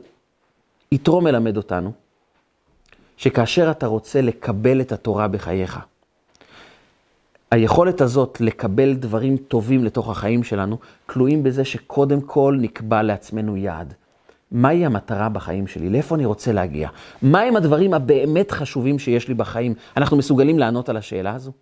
יתרו 0.93 1.21
מלמד 1.21 1.57
אותנו 1.57 1.93
שכאשר 3.17 3.71
אתה 3.71 3.87
רוצה 3.87 4.21
לקבל 4.21 4.81
את 4.81 4.93
התורה 4.93 5.29
בחייך, 5.29 5.79
היכולת 7.51 8.01
הזאת 8.01 8.41
לקבל 8.41 8.95
דברים 8.95 9.37
טובים 9.37 9.85
לתוך 9.85 10.11
החיים 10.11 10.43
שלנו, 10.43 10.79
תלויים 11.07 11.43
בזה 11.43 11.65
שקודם 11.65 12.21
כל 12.21 12.59
נקבע 12.61 13.03
לעצמנו 13.03 13.57
יעד. 13.57 13.95
מהי 14.51 14.87
המטרה 14.87 15.29
בחיים 15.29 15.67
שלי? 15.67 15.91
לאיפה 15.91 16.15
אני 16.15 16.25
רוצה 16.25 16.53
להגיע? 16.53 16.89
מהם 17.23 17.57
הדברים 17.57 17.95
הבאמת 17.95 18.51
חשובים 18.51 18.99
שיש 18.99 19.29
לי 19.29 19.35
בחיים? 19.35 19.75
אנחנו 19.97 20.17
מסוגלים 20.17 20.59
לענות 20.59 20.89
על 20.89 20.97
השאלה 20.97 21.35
הזו? 21.35 21.53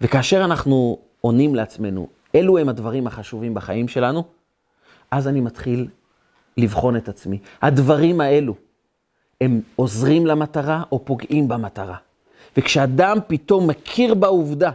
וכאשר 0.00 0.44
אנחנו 0.44 0.98
עונים 1.20 1.54
לעצמנו, 1.54 2.08
אלו 2.34 2.58
הם 2.58 2.68
הדברים 2.68 3.06
החשובים 3.06 3.54
בחיים 3.54 3.88
שלנו, 3.88 4.24
אז 5.10 5.28
אני 5.28 5.40
מתחיל 5.40 5.88
לבחון 6.56 6.96
את 6.96 7.08
עצמי. 7.08 7.38
הדברים 7.62 8.20
האלו, 8.20 8.54
הם 9.40 9.60
עוזרים 9.76 10.26
למטרה 10.26 10.82
או 10.92 11.04
פוגעים 11.04 11.48
במטרה? 11.48 11.96
וכשאדם 12.56 13.18
פתאום 13.26 13.66
מכיר 13.66 14.14
בעובדה 14.14 14.70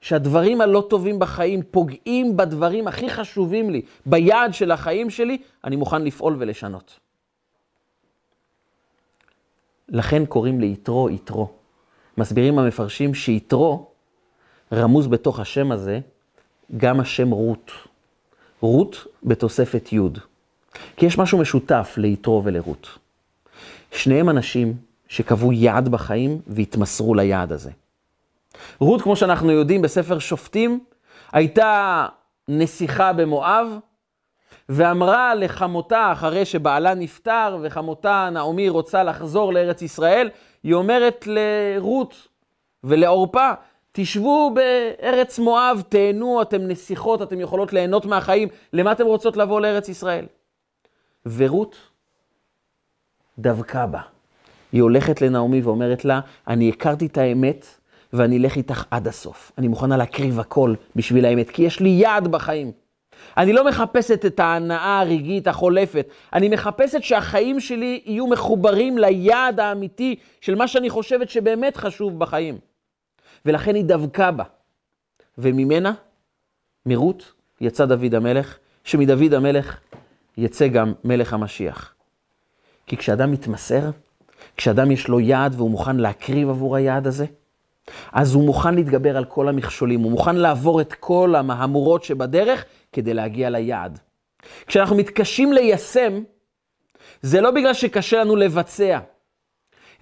שהדברים 0.00 0.60
הלא 0.60 0.86
טובים 0.90 1.18
בחיים 1.18 1.62
פוגעים 1.70 2.36
בדברים 2.36 2.88
הכי 2.88 3.10
חשובים 3.10 3.70
לי, 3.70 3.82
ביעד 4.06 4.54
של 4.54 4.70
החיים 4.70 5.10
שלי, 5.10 5.38
אני 5.64 5.76
מוכן 5.76 6.02
לפעול 6.02 6.36
ולשנות. 6.38 6.98
לכן 9.88 10.26
קוראים 10.26 10.60
ליתרו 10.60 11.10
יתרו. 11.10 11.48
מסבירים 12.18 12.58
המפרשים 12.58 13.14
שיתרו 13.14 13.86
רמוז 14.72 15.06
בתוך 15.06 15.40
השם 15.40 15.72
הזה 15.72 16.00
גם 16.76 17.00
השם 17.00 17.30
רות. 17.30 17.70
רות 18.60 19.06
בתוספת 19.22 19.92
י'. 19.92 19.98
כי 20.96 21.06
יש 21.06 21.18
משהו 21.18 21.38
משותף 21.38 21.94
ליתרו 21.96 22.42
ולרות. 22.44 22.98
שניהם 23.92 24.28
אנשים 24.28 24.74
שקבעו 25.08 25.52
יעד 25.52 25.88
בחיים 25.88 26.40
והתמסרו 26.46 27.14
ליעד 27.14 27.52
הזה. 27.52 27.70
רות, 28.78 29.02
כמו 29.02 29.16
שאנחנו 29.16 29.50
יודעים 29.50 29.82
בספר 29.82 30.18
שופטים, 30.18 30.84
הייתה 31.32 32.06
נסיכה 32.48 33.12
במואב, 33.12 33.68
ואמרה 34.68 35.34
לחמותה, 35.34 36.12
אחרי 36.12 36.44
שבעלה 36.44 36.94
נפטר, 36.94 37.58
וחמותה, 37.62 38.28
נעמי, 38.32 38.68
רוצה 38.68 39.02
לחזור 39.02 39.52
לארץ 39.52 39.82
ישראל, 39.82 40.30
היא 40.62 40.74
אומרת 40.74 41.26
לרות 41.26 42.28
ולעורפה, 42.84 43.50
תשבו 43.92 44.54
בארץ 44.54 45.38
מואב, 45.38 45.82
תהנו, 45.88 46.42
אתם 46.42 46.62
נסיכות, 46.62 47.22
אתם 47.22 47.40
יכולות 47.40 47.72
ליהנות 47.72 48.06
מהחיים, 48.06 48.48
למה 48.72 48.92
אתם 48.92 49.06
רוצות 49.06 49.36
לבוא 49.36 49.60
לארץ 49.60 49.88
ישראל? 49.88 50.26
ורות 51.26 51.76
דבקה 53.38 53.86
בה. 53.86 54.00
היא 54.72 54.82
הולכת 54.82 55.22
לנעמי 55.22 55.60
ואומרת 55.60 56.04
לה, 56.04 56.20
אני 56.48 56.68
הכרתי 56.68 57.06
את 57.06 57.18
האמת 57.18 57.66
ואני 58.12 58.38
אלך 58.38 58.56
איתך 58.56 58.84
עד 58.90 59.08
הסוף. 59.08 59.52
אני 59.58 59.68
מוכנה 59.68 59.96
להקריב 59.96 60.40
הכל 60.40 60.74
בשביל 60.96 61.24
האמת, 61.24 61.50
כי 61.50 61.62
יש 61.62 61.80
לי 61.80 61.88
יעד 61.88 62.28
בחיים. 62.28 62.72
אני 63.36 63.52
לא 63.52 63.64
מחפשת 63.68 64.26
את 64.26 64.40
ההנאה 64.40 65.00
הרגעית 65.00 65.48
החולפת, 65.48 66.08
אני 66.32 66.48
מחפשת 66.48 67.02
שהחיים 67.02 67.60
שלי 67.60 68.02
יהיו 68.04 68.26
מחוברים 68.26 68.98
ליעד 68.98 69.60
האמיתי 69.60 70.16
של 70.40 70.54
מה 70.54 70.68
שאני 70.68 70.90
חושבת 70.90 71.28
שבאמת 71.28 71.76
חשוב 71.76 72.18
בחיים. 72.18 72.58
ולכן 73.48 73.74
היא 73.74 73.84
דבקה 73.84 74.30
בה. 74.30 74.44
וממנה, 75.38 75.92
מרות, 76.86 77.32
יצא 77.60 77.86
דוד 77.86 78.14
המלך, 78.14 78.58
שמדוד 78.84 79.34
המלך 79.34 79.80
יצא 80.36 80.68
גם 80.68 80.92
מלך 81.04 81.32
המשיח. 81.32 81.94
כי 82.86 82.96
כשאדם 82.96 83.32
מתמסר, 83.32 83.90
כשאדם 84.56 84.90
יש 84.90 85.08
לו 85.08 85.20
יעד 85.20 85.54
והוא 85.54 85.70
מוכן 85.70 85.96
להקריב 85.96 86.48
עבור 86.48 86.76
היעד 86.76 87.06
הזה, 87.06 87.26
אז 88.12 88.34
הוא 88.34 88.44
מוכן 88.44 88.74
להתגבר 88.74 89.16
על 89.16 89.24
כל 89.24 89.48
המכשולים, 89.48 90.00
הוא 90.00 90.10
מוכן 90.10 90.36
לעבור 90.36 90.80
את 90.80 90.92
כל 90.92 91.34
המהמורות 91.34 92.04
שבדרך 92.04 92.64
כדי 92.92 93.14
להגיע 93.14 93.50
ליעד. 93.50 93.98
כשאנחנו 94.66 94.96
מתקשים 94.96 95.52
ליישם, 95.52 96.22
זה 97.22 97.40
לא 97.40 97.50
בגלל 97.50 97.74
שקשה 97.74 98.20
לנו 98.20 98.36
לבצע, 98.36 98.98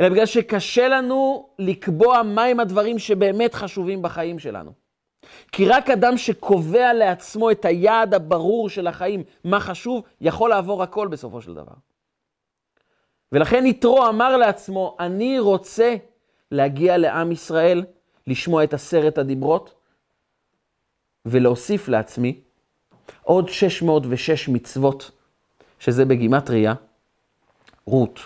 אלא 0.01 0.09
בגלל 0.09 0.27
שקשה 0.27 0.89
לנו 0.89 1.49
לקבוע 1.59 2.23
מהם 2.23 2.61
הדברים 2.61 2.99
שבאמת 2.99 3.55
חשובים 3.55 4.03
בחיים 4.03 4.39
שלנו. 4.39 4.73
כי 5.53 5.69
רק 5.69 5.91
אדם 5.91 6.17
שקובע 6.17 6.93
לעצמו 6.93 7.51
את 7.51 7.65
היעד 7.65 8.15
הברור 8.15 8.69
של 8.69 8.87
החיים, 8.87 9.23
מה 9.45 9.61
חשוב, 9.61 10.03
יכול 10.21 10.51
לעבור 10.51 10.83
הכל 10.83 11.09
בסופו 11.09 11.43
של 11.43 11.55
דבר. 11.55 11.75
ולכן 13.33 13.67
יתרו 13.67 14.09
אמר 14.09 14.37
לעצמו, 14.37 14.97
אני 15.01 15.39
רוצה 15.39 15.95
להגיע 16.51 16.97
לעם 16.97 17.33
ישראל, 17.33 17.85
לשמוע 18.27 18.65
את 18.65 18.75
עשרת 18.75 19.19
הדיברות, 19.19 19.75
ולהוסיף 21.27 21.89
לעצמי 21.89 22.41
עוד 23.23 23.49
606 23.49 24.49
מצוות, 24.49 25.11
שזה 25.79 26.05
בגימטריה, 26.05 26.75
רות. 27.87 28.21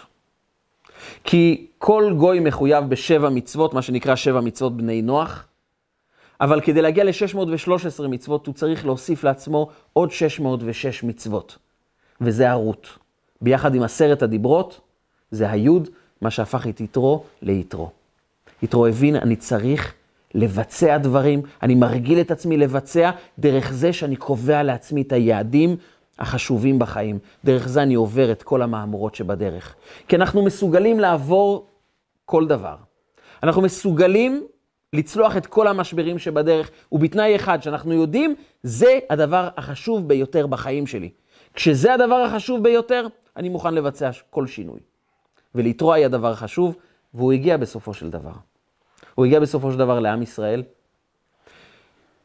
כי 1.25 1.67
כל 1.79 2.13
גוי 2.17 2.41
מחויב 2.41 2.85
בשבע 2.85 3.29
מצוות, 3.29 3.75
מה 3.75 3.83
שנקרא 3.83 4.17
שבע 4.17 4.41
מצוות 4.41 4.77
בני 4.77 5.03
נוח, 5.03 5.47
אבל 6.41 6.61
כדי 6.61 6.83
להגיע 6.83 7.05
ל-613 7.05 8.09
מצוות, 8.09 8.47
הוא 8.47 8.55
צריך 8.55 8.87
להוסיף 8.87 9.25
לעצמו 9.25 9.69
עוד 9.93 10.11
606 10.11 11.03
מצוות, 11.03 11.59
וזה 12.21 12.51
הרות. 12.51 12.89
ביחד 13.41 13.75
עם 13.75 13.83
עשרת 13.83 14.23
הדיברות, 14.23 14.81
זה 15.31 15.51
היוד, 15.51 15.89
מה 16.21 16.31
שהפך 16.31 16.67
את 16.67 16.81
יתרו 16.81 17.25
ליתרו. 17.43 17.91
יתרו 18.63 18.87
הבין, 18.87 19.17
אני 19.17 19.37
צריך 19.37 19.95
לבצע 20.35 20.99
דברים, 20.99 21.43
אני 21.63 21.75
מרגיל 21.75 22.21
את 22.21 22.31
עצמי 22.31 22.57
לבצע 22.57 23.11
דרך 23.39 23.73
זה 23.73 23.93
שאני 23.93 24.17
קובע 24.17 24.63
לעצמי 24.63 25.03
את 25.03 25.13
היעדים 25.13 25.77
החשובים 26.21 26.79
בחיים. 26.79 27.19
דרך 27.45 27.69
זה 27.69 27.83
אני 27.83 27.95
עובר 27.95 28.33
את 28.33 28.43
כל 28.43 28.63
המהמורות 28.63 29.15
שבדרך. 29.15 29.75
כי 30.09 30.17
אנחנו 30.17 30.43
מסוגלים 30.43 31.01
לעבור 31.01 31.67
כל 32.25 32.47
דבר. 32.47 32.77
אנחנו 33.43 33.63
מסוגלים 33.63 34.47
לצלוח 34.93 35.37
את 35.37 35.47
כל 35.47 35.67
המשברים 35.67 36.19
שבדרך, 36.19 36.71
ובתנאי 36.93 37.37
אחד, 37.37 37.63
שאנחנו 37.63 37.93
יודעים, 37.93 38.35
זה 38.63 38.99
הדבר 39.11 39.49
החשוב 39.57 40.09
ביותר 40.09 40.47
בחיים 40.47 40.87
שלי. 40.87 41.11
כשזה 41.55 41.95
הדבר 41.95 42.15
החשוב 42.15 42.63
ביותר, 42.63 43.07
אני 43.37 43.49
מוכן 43.49 43.75
לבצע 43.75 44.11
כל 44.31 44.47
שינוי. 44.47 44.81
וליטרוע 45.55 45.95
היא 45.95 46.05
הדבר 46.05 46.31
החשוב, 46.31 46.77
והוא 47.15 47.33
הגיע 47.33 47.57
בסופו 47.57 47.95
של 47.95 48.11
דבר. 48.11 48.33
הוא 49.15 49.27
הגיע 49.27 49.41
בסופו 49.41 49.73
של 49.73 49.79
דבר 49.79 50.01
לעם 50.01 50.23
ישראל. 50.23 50.63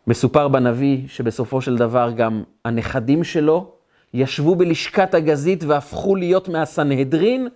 מסופר 0.08 0.48
בנביא 0.48 1.08
שבסופו 1.08 1.62
של 1.62 1.78
דבר 1.78 2.12
גם 2.16 2.44
הנכדים 2.66 3.24
שלו 3.24 3.75
ישבו 4.14 4.56
בלשכת 4.56 5.14
הגזית 5.14 5.64
והפכו 5.64 6.16
להיות 6.16 6.48
מהסנהדרין, 6.48 7.48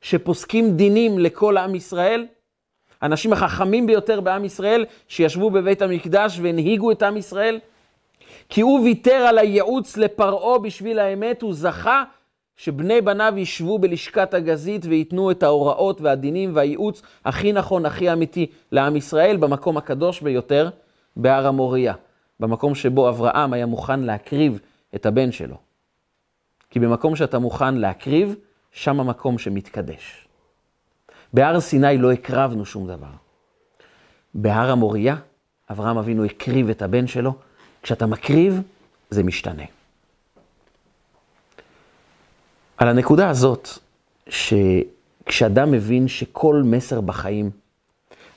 שפוסקים 0.00 0.76
דינים 0.76 1.18
לכל 1.18 1.56
עם 1.56 1.74
ישראל. 1.74 2.26
האנשים 3.00 3.32
החכמים 3.32 3.86
ביותר 3.86 4.20
בעם 4.20 4.44
ישראל, 4.44 4.84
שישבו 5.08 5.50
בבית 5.50 5.82
המקדש 5.82 6.38
והנהיגו 6.42 6.90
את 6.92 7.02
עם 7.02 7.16
ישראל. 7.16 7.58
כי 8.48 8.60
הוא 8.60 8.80
ויתר 8.84 9.12
על 9.28 9.38
הייעוץ 9.38 9.96
לפרעה 9.96 10.58
בשביל 10.58 10.98
האמת, 10.98 11.42
הוא 11.42 11.54
זכה 11.54 12.04
שבני 12.56 13.00
בניו 13.00 13.34
ישבו 13.36 13.78
בלשכת 13.78 14.34
הגזית 14.34 14.86
וייתנו 14.86 15.30
את 15.30 15.42
ההוראות 15.42 16.00
והדינים 16.00 16.50
והייעוץ 16.54 17.02
הכי 17.24 17.52
נכון, 17.52 17.86
הכי 17.86 18.12
אמיתי 18.12 18.46
לעם 18.72 18.96
ישראל, 18.96 19.36
במקום 19.36 19.76
הקדוש 19.76 20.20
ביותר, 20.20 20.70
בהר 21.16 21.46
המוריה. 21.46 21.94
במקום 22.40 22.74
שבו 22.74 23.08
אברהם 23.08 23.52
היה 23.52 23.66
מוכן 23.66 24.00
להקריב 24.00 24.60
את 24.94 25.06
הבן 25.06 25.32
שלו. 25.32 25.67
כי 26.70 26.80
במקום 26.80 27.16
שאתה 27.16 27.38
מוכן 27.38 27.74
להקריב, 27.74 28.34
שם 28.72 29.00
המקום 29.00 29.38
שמתקדש. 29.38 30.28
בהר 31.32 31.60
סיני 31.60 31.98
לא 31.98 32.12
הקרבנו 32.12 32.64
שום 32.64 32.86
דבר. 32.86 33.10
בהר 34.34 34.70
המוריה, 34.70 35.16
אברהם 35.70 35.98
אבינו 35.98 36.24
הקריב 36.24 36.70
את 36.70 36.82
הבן 36.82 37.06
שלו. 37.06 37.34
כשאתה 37.82 38.06
מקריב, 38.06 38.62
זה 39.10 39.22
משתנה. 39.22 39.64
על 42.76 42.88
הנקודה 42.88 43.30
הזאת, 43.30 43.68
שכשאדם 44.28 45.70
מבין 45.70 46.08
שכל 46.08 46.62
מסר 46.64 47.00
בחיים 47.00 47.50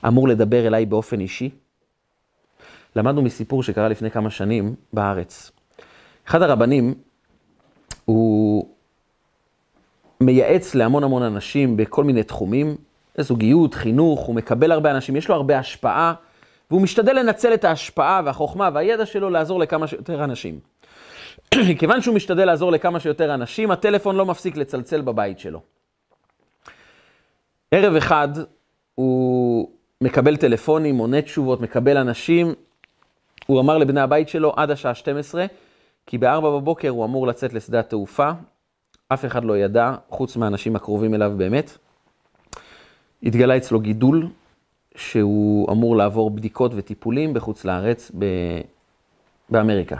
אמור 0.06 0.28
לדבר 0.28 0.66
אליי 0.66 0.86
באופן 0.86 1.20
אישי, 1.20 1.50
למדנו 2.96 3.22
מסיפור 3.22 3.62
שקרה 3.62 3.88
לפני 3.88 4.10
כמה 4.10 4.30
שנים 4.30 4.74
בארץ. 4.92 5.50
אחד 6.26 6.42
הרבנים, 6.42 6.94
הוא 8.04 8.68
מייעץ 10.20 10.74
להמון 10.74 11.04
המון 11.04 11.22
אנשים 11.22 11.76
בכל 11.76 12.04
מיני 12.04 12.22
תחומים, 12.22 12.76
זוגיות, 13.18 13.74
חינוך, 13.74 14.20
הוא 14.20 14.34
מקבל 14.34 14.72
הרבה 14.72 14.90
אנשים, 14.90 15.16
יש 15.16 15.28
לו 15.28 15.34
הרבה 15.34 15.58
השפעה, 15.58 16.14
והוא 16.70 16.82
משתדל 16.82 17.18
לנצל 17.18 17.54
את 17.54 17.64
ההשפעה 17.64 18.20
והחוכמה 18.24 18.70
והידע 18.74 19.06
שלו 19.06 19.30
לעזור 19.30 19.60
לכמה 19.60 19.86
שיותר 19.86 20.24
אנשים. 20.24 20.58
כיוון 21.78 22.02
שהוא 22.02 22.14
משתדל 22.14 22.44
לעזור 22.44 22.72
לכמה 22.72 23.00
שיותר 23.00 23.34
אנשים, 23.34 23.70
הטלפון 23.70 24.16
לא 24.16 24.26
מפסיק 24.26 24.56
לצלצל 24.56 25.00
בבית 25.00 25.38
שלו. 25.38 25.60
ערב 27.70 27.96
אחד 27.96 28.28
הוא 28.94 29.68
מקבל 30.00 30.36
טלפונים, 30.36 30.98
עונה 30.98 31.22
תשובות, 31.22 31.60
מקבל 31.60 31.96
אנשים. 31.96 32.54
הוא 33.46 33.60
אמר 33.60 33.78
לבני 33.78 34.00
הבית 34.00 34.28
שלו 34.28 34.52
עד 34.56 34.70
השעה 34.70 34.94
12, 34.94 35.46
כי 36.06 36.18
ב-4 36.18 36.40
בבוקר 36.40 36.88
הוא 36.88 37.04
אמור 37.04 37.26
לצאת 37.26 37.52
לשדה 37.52 37.80
התעופה. 37.80 38.30
אף 39.08 39.24
אחד 39.24 39.44
לא 39.44 39.58
ידע, 39.58 39.94
חוץ 40.08 40.36
מהאנשים 40.36 40.76
הקרובים 40.76 41.14
אליו 41.14 41.32
באמת. 41.36 41.78
התגלה 43.22 43.56
אצלו 43.56 43.80
גידול, 43.80 44.28
שהוא 44.96 45.72
אמור 45.72 45.96
לעבור 45.96 46.30
בדיקות 46.30 46.72
וטיפולים 46.74 47.34
בחוץ 47.34 47.64
לארץ, 47.64 48.10
ב... 48.18 48.24
באמריקה. 49.50 49.96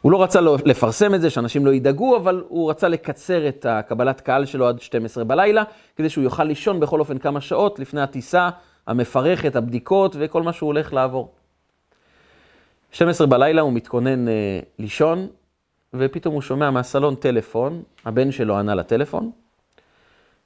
הוא 0.00 0.12
לא 0.12 0.22
רצה 0.22 0.40
לפרסם 0.40 1.14
את 1.14 1.20
זה, 1.20 1.30
שאנשים 1.30 1.66
לא 1.66 1.70
ידאגו, 1.70 2.16
אבל 2.16 2.44
הוא 2.48 2.70
רצה 2.70 2.88
לקצר 2.88 3.48
את 3.48 3.66
הקבלת 3.68 4.20
קהל 4.20 4.44
שלו 4.44 4.68
עד 4.68 4.80
12 4.80 5.24
בלילה, 5.24 5.62
כדי 5.96 6.08
שהוא 6.08 6.24
יוכל 6.24 6.44
לישון 6.44 6.80
בכל 6.80 7.00
אופן 7.00 7.18
כמה 7.18 7.40
שעות 7.40 7.78
לפני 7.78 8.00
הטיסה 8.00 8.50
המפרכת, 8.86 9.56
הבדיקות 9.56 10.16
וכל 10.18 10.42
מה 10.42 10.52
שהוא 10.52 10.66
הולך 10.66 10.92
לעבור. 10.92 11.30
12 12.92 13.26
בלילה 13.26 13.62
הוא 13.62 13.72
מתכונן 13.72 14.28
אה, 14.28 14.60
לישון, 14.78 15.28
ופתאום 15.94 16.34
הוא 16.34 16.42
שומע 16.42 16.70
מהסלון 16.70 17.14
טלפון, 17.14 17.82
הבן 18.04 18.32
שלו 18.32 18.58
ענה 18.58 18.74
לטלפון, 18.74 19.30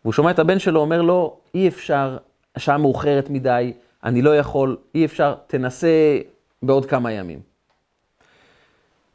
והוא 0.05 0.13
שומע 0.13 0.31
את 0.31 0.39
הבן 0.39 0.59
שלו 0.59 0.81
אומר 0.81 1.03
לו, 1.03 1.37
אי 1.55 1.69
אפשר, 1.69 2.17
השעה 2.57 2.79
מאוחרת 2.79 3.31
מדי, 3.31 3.73
אני 4.05 4.23
לא 4.23 4.37
יכול, 4.37 4.77
אי 4.95 5.05
אפשר, 5.05 5.35
תנסה 5.47 6.19
בעוד 6.63 6.87
כמה 6.87 7.13
ימים. 7.13 7.41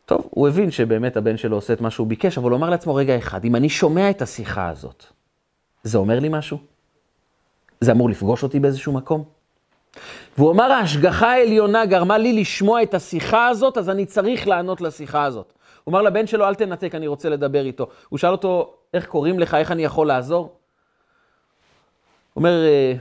טוב, 0.06 0.28
הוא 0.30 0.48
הבין 0.48 0.72
שבאמת 0.72 1.18
הבן 1.18 1.38
שלו 1.38 1.56
עושה 1.56 1.74
את 1.74 1.82
מה 1.82 1.92
שהוא 1.92 2.08
ביקש, 2.08 2.38
אבל 2.38 2.52
הוא 2.52 2.58
אמר 2.58 2.70
לעצמו, 2.70 2.96
רגע 2.96 3.18
אחד, 3.18 3.46
אם 3.46 3.56
אני 3.56 3.70
שומע 3.70 4.10
את 4.10 4.22
השיחה 4.22 4.70
הזאת, 4.70 5.06
זה 5.84 5.98
אומר 5.98 6.20
לי 6.20 6.30
משהו? 6.30 6.58
זה 7.82 7.92
אמור 7.92 8.10
לפגוש 8.10 8.44
אותי 8.44 8.60
באיזשהו 8.60 8.94
מקום? 8.94 9.24
והוא 10.38 10.52
אמר, 10.52 10.72
ההשגחה 10.72 11.32
העליונה 11.32 11.86
גרמה 11.86 12.18
לי 12.18 12.34
לשמוע 12.34 12.84
את 12.84 12.94
השיחה 12.94 13.48
הזאת, 13.48 13.78
אז 13.78 13.90
אני 13.90 14.06
צריך 14.06 14.48
לענות 14.48 14.82
לשיחה 14.82 15.24
הזאת. 15.24 15.54
הוא 15.84 15.92
אמר 15.92 16.02
לבן 16.02 16.28
שלו, 16.28 16.48
אל 16.48 16.56
תנתק, 16.56 16.96
אני 16.96 17.08
רוצה 17.08 17.30
לדבר 17.30 17.66
איתו. 17.66 17.88
הוא 18.10 18.20
שאל 18.20 18.32
אותו, 18.32 18.74
איך 18.94 19.06
קוראים 19.06 19.40
לך, 19.40 19.54
איך 19.54 19.72
אני 19.72 19.84
יכול 19.84 20.08
לעזור? 20.08 20.42
הוא 20.42 22.42
אומר, 22.42 22.66
אה, 22.66 22.94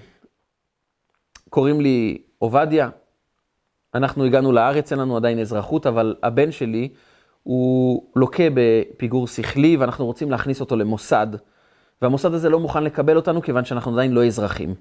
קוראים 1.51 1.81
לי 1.81 2.19
עובדיה, 2.39 2.89
אנחנו 3.95 4.25
הגענו 4.25 4.53
לארץ, 4.53 4.93
אין 4.93 5.01
לנו 5.01 5.17
עדיין 5.17 5.39
אזרחות, 5.39 5.87
אבל 5.87 6.15
הבן 6.23 6.53
שלי 6.53 6.89
הוא 7.43 8.03
לוקה 8.17 8.45
בפיגור 8.55 9.27
שכלי, 9.27 9.77
ואנחנו 9.77 10.07
רוצים 10.07 10.31
להכניס 10.31 10.61
אותו 10.61 10.77
למוסד, 10.77 11.27
והמוסד 12.03 12.35
הזה 12.35 12.49
לא 12.49 12.61
מוכן 12.61 12.85
לקבל 12.85 13.17
אותנו, 13.17 13.43
כיוון 13.43 13.65
שאנחנו 13.65 13.93
עדיין 13.93 14.13
לא 14.13 14.27
אזרחים. 14.27 14.75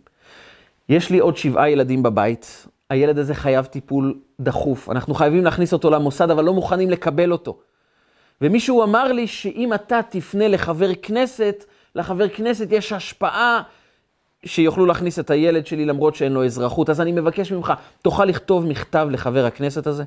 יש 0.89 1.09
לי 1.09 1.19
עוד 1.19 1.37
שבעה 1.37 1.69
ילדים 1.69 2.03
בבית, 2.03 2.67
הילד 2.89 3.17
הזה 3.17 3.35
חייב 3.35 3.65
טיפול 3.65 4.19
דחוף, 4.39 4.89
אנחנו 4.89 5.13
חייבים 5.13 5.43
להכניס 5.43 5.73
אותו 5.73 5.89
למוסד, 5.89 6.31
אבל 6.31 6.43
לא 6.43 6.53
מוכנים 6.53 6.89
לקבל 6.89 7.31
אותו. 7.31 7.59
ומישהו 8.41 8.83
אמר 8.83 9.11
לי 9.11 9.27
שאם 9.27 9.73
אתה 9.73 9.99
תפנה 10.09 10.47
לחבר 10.47 10.89
כנסת, 11.01 11.65
לחבר 11.95 12.29
כנסת 12.29 12.67
יש 12.71 12.91
השפעה 12.91 13.61
שיוכלו 14.45 14.85
להכניס 14.85 15.19
את 15.19 15.29
הילד 15.29 15.67
שלי 15.67 15.85
למרות 15.85 16.15
שאין 16.15 16.31
לו 16.31 16.45
אזרחות. 16.45 16.89
אז 16.89 17.01
אני 17.01 17.11
מבקש 17.11 17.51
ממך, 17.51 17.73
תוכל 18.01 18.25
לכתוב 18.25 18.65
מכתב 18.65 19.07
לחבר 19.11 19.45
הכנסת 19.45 19.87
הזה? 19.87 20.03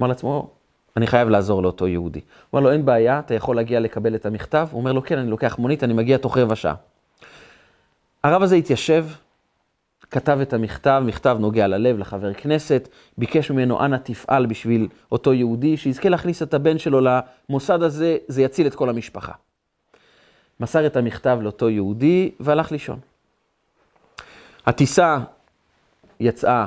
אמר 0.00 0.08
לעצמו, 0.08 0.50
אני 0.96 1.06
חייב 1.06 1.28
לעזור 1.28 1.62
לאותו 1.62 1.88
יהודי. 1.88 2.20
אמר 2.54 2.62
לו, 2.62 2.72
אין 2.72 2.84
בעיה, 2.84 3.18
אתה 3.18 3.34
יכול 3.34 3.56
להגיע 3.56 3.80
לקבל 3.80 4.14
את 4.14 4.26
המכתב? 4.26 4.68
הוא 4.70 4.80
אומר 4.80 4.92
לו, 4.92 5.02
כן, 5.02 5.18
אני 5.18 5.30
לוקח 5.30 5.58
מונית, 5.58 5.84
אני 5.84 5.92
מגיע 5.92 6.16
תוך 6.16 6.38
רבע 6.38 6.56
שעה. 6.56 6.74
הרב 8.24 8.42
הזה 8.42 8.56
התיישב, 8.56 9.06
כתב 10.10 10.38
את 10.42 10.52
המכתב, 10.52 11.02
מכתב 11.06 11.36
נוגע 11.40 11.66
ללב 11.66 11.98
לחבר 11.98 12.34
כנסת, 12.34 12.88
ביקש 13.18 13.50
ממנו, 13.50 13.84
אנא 13.84 13.96
תפעל 13.96 14.46
בשביל 14.46 14.88
אותו 15.12 15.32
יהודי, 15.32 15.76
שיזכה 15.76 16.08
להכניס 16.08 16.42
את 16.42 16.54
הבן 16.54 16.78
שלו 16.78 17.00
למוסד 17.00 17.82
הזה, 17.82 18.16
זה 18.28 18.42
יציל 18.42 18.66
את 18.66 18.74
כל 18.74 18.88
המשפחה. 18.88 19.32
מסר 20.60 20.86
את 20.86 20.96
המכתב 20.96 21.38
לאותו 21.42 21.70
יהודי 21.70 22.30
והלך 22.40 22.72
לישון. 22.72 22.98
הטיסה 24.66 25.18
יצאה 26.20 26.66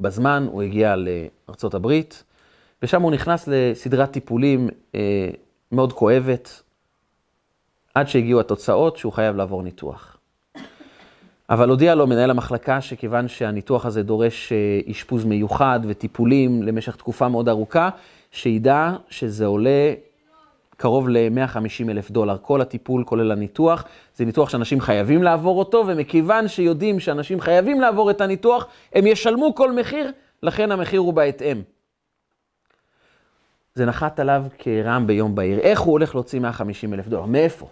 בזמן, 0.00 0.46
הוא 0.50 0.62
הגיע 0.62 0.94
הברית, 1.74 2.24
ושם 2.82 3.02
הוא 3.02 3.12
נכנס 3.12 3.48
לסדרת 3.48 4.10
טיפולים 4.10 4.68
אה, 4.94 5.30
מאוד 5.72 5.92
כואבת, 5.92 6.62
עד 7.94 8.08
שהגיעו 8.08 8.40
התוצאות 8.40 8.96
שהוא 8.96 9.12
חייב 9.12 9.36
לעבור 9.36 9.62
ניתוח. 9.62 10.13
אבל 11.50 11.68
הודיע 11.70 11.94
לו 11.94 12.06
מנהל 12.06 12.30
המחלקה 12.30 12.80
שכיוון 12.80 13.28
שהניתוח 13.28 13.86
הזה 13.86 14.02
דורש 14.02 14.52
אה, 14.52 14.80
אשפוז 14.90 15.24
מיוחד 15.24 15.80
וטיפולים 15.86 16.62
למשך 16.62 16.96
תקופה 16.96 17.28
מאוד 17.28 17.48
ארוכה, 17.48 17.88
שידע 18.30 18.92
שזה 19.08 19.46
עולה 19.46 19.94
קרוב 20.76 21.08
ל-150 21.08 21.90
אלף 21.90 22.10
דולר. 22.10 22.36
כל 22.42 22.60
הטיפול, 22.60 23.04
כולל 23.04 23.32
הניתוח, 23.32 23.84
זה 24.16 24.24
ניתוח 24.24 24.48
שאנשים 24.48 24.80
חייבים 24.80 25.22
לעבור 25.22 25.58
אותו, 25.58 25.84
ומכיוון 25.86 26.48
שיודעים 26.48 27.00
שאנשים 27.00 27.40
חייבים 27.40 27.80
לעבור 27.80 28.10
את 28.10 28.20
הניתוח, 28.20 28.66
הם 28.92 29.06
ישלמו 29.06 29.54
כל 29.54 29.72
מחיר, 29.72 30.10
לכן 30.42 30.72
המחיר 30.72 31.00
הוא 31.00 31.14
בהתאם. 31.14 31.62
זה 33.74 33.86
נחת 33.86 34.20
עליו 34.20 34.44
כרעם 34.58 35.06
ביום 35.06 35.34
בהיר. 35.34 35.58
איך 35.58 35.80
הוא 35.80 35.92
הולך 35.92 36.14
להוציא 36.14 36.40
150 36.40 36.94
אלף 36.94 37.08
דולר? 37.08 37.24
מאיפה? 37.24 37.66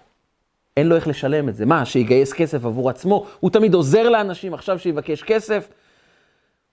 אין 0.76 0.86
לו 0.86 0.96
איך 0.96 1.08
לשלם 1.08 1.48
את 1.48 1.54
זה. 1.54 1.66
מה, 1.66 1.84
שיגייס 1.84 2.32
כסף 2.32 2.64
עבור 2.64 2.90
עצמו? 2.90 3.26
הוא 3.40 3.50
תמיד 3.50 3.74
עוזר 3.74 4.08
לאנשים, 4.08 4.54
עכשיו 4.54 4.78
שיבקש 4.78 5.22
כסף. 5.22 5.68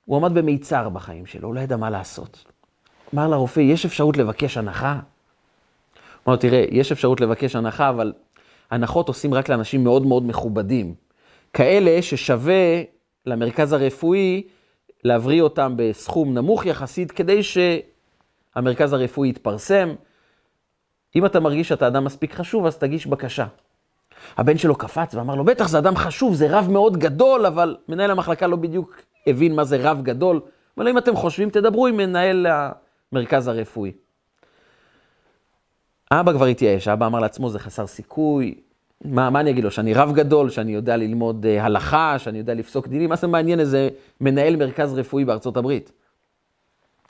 הוא 0.05 0.17
עמד 0.17 0.33
במיצר 0.33 0.89
בחיים 0.89 1.25
שלו, 1.25 1.47
הוא 1.47 1.55
לא 1.55 1.59
ידע 1.59 1.77
מה 1.77 1.89
לעשות. 1.89 2.45
אמר 3.13 3.27
לרופא, 3.27 3.59
יש 3.59 3.85
אפשרות 3.85 4.17
לבקש 4.17 4.57
הנחה? 4.57 4.91
אמר 6.27 6.35
לו, 6.35 6.37
תראה, 6.37 6.65
יש 6.71 6.91
אפשרות 6.91 7.21
לבקש 7.21 7.55
הנחה, 7.55 7.89
אבל 7.89 8.13
הנחות 8.71 9.07
עושים 9.07 9.33
רק 9.33 9.49
לאנשים 9.49 9.83
מאוד 9.83 10.05
מאוד 10.05 10.27
מכובדים. 10.27 10.93
כאלה 11.53 12.01
ששווה 12.01 12.81
למרכז 13.25 13.73
הרפואי 13.73 14.43
להבריא 15.03 15.41
אותם 15.41 15.73
בסכום 15.75 16.33
נמוך 16.33 16.65
יחסית, 16.65 17.11
כדי 17.11 17.41
שהמרכז 17.43 18.93
הרפואי 18.93 19.29
יתפרסם. 19.29 19.89
אם 21.15 21.25
אתה 21.25 21.39
מרגיש 21.39 21.67
שאתה 21.67 21.87
אדם 21.87 22.03
מספיק 22.03 22.33
חשוב, 22.33 22.65
אז 22.65 22.77
תגיש 22.77 23.07
בקשה. 23.07 23.45
הבן 24.37 24.57
שלו 24.57 24.75
קפץ 24.75 25.15
ואמר 25.15 25.35
לו, 25.35 25.43
בטח 25.43 25.67
זה 25.67 25.77
אדם 25.77 25.95
חשוב, 25.95 26.35
זה 26.35 26.47
רב 26.49 26.67
מאוד 26.71 26.97
גדול, 26.97 27.45
אבל 27.45 27.77
מנהל 27.87 28.11
המחלקה 28.11 28.47
לא 28.47 28.55
בדיוק 28.55 29.01
הבין 29.27 29.55
מה 29.55 29.63
זה 29.63 29.77
רב 29.81 30.01
גדול. 30.01 30.41
אבל 30.77 30.87
אם 30.87 30.97
אתם 30.97 31.15
חושבים, 31.15 31.49
תדברו 31.49 31.87
עם 31.87 31.97
מנהל 31.97 32.47
המרכז 33.11 33.47
הרפואי. 33.47 33.91
אבא 36.11 36.33
כבר 36.33 36.45
התייאש, 36.45 36.87
אבא 36.87 37.05
אמר 37.05 37.19
לעצמו, 37.19 37.49
זה 37.49 37.59
חסר 37.59 37.87
סיכוי. 37.87 38.55
מה, 39.05 39.29
מה 39.29 39.39
אני 39.39 39.49
אגיד 39.49 39.63
לו, 39.63 39.71
שאני 39.71 39.93
רב 39.93 40.13
גדול, 40.13 40.49
שאני 40.49 40.71
יודע 40.71 40.97
ללמוד 40.97 41.45
uh, 41.45 41.61
הלכה, 41.61 42.19
שאני 42.19 42.37
יודע 42.37 42.53
לפסוק 42.53 42.87
דינים? 42.87 43.09
מה 43.09 43.15
זה 43.15 43.27
מעניין 43.27 43.59
איזה 43.59 43.89
מנהל 44.21 44.55
מרכז 44.55 44.93
רפואי 44.93 45.25
בארצות 45.25 45.57
הברית? 45.57 45.91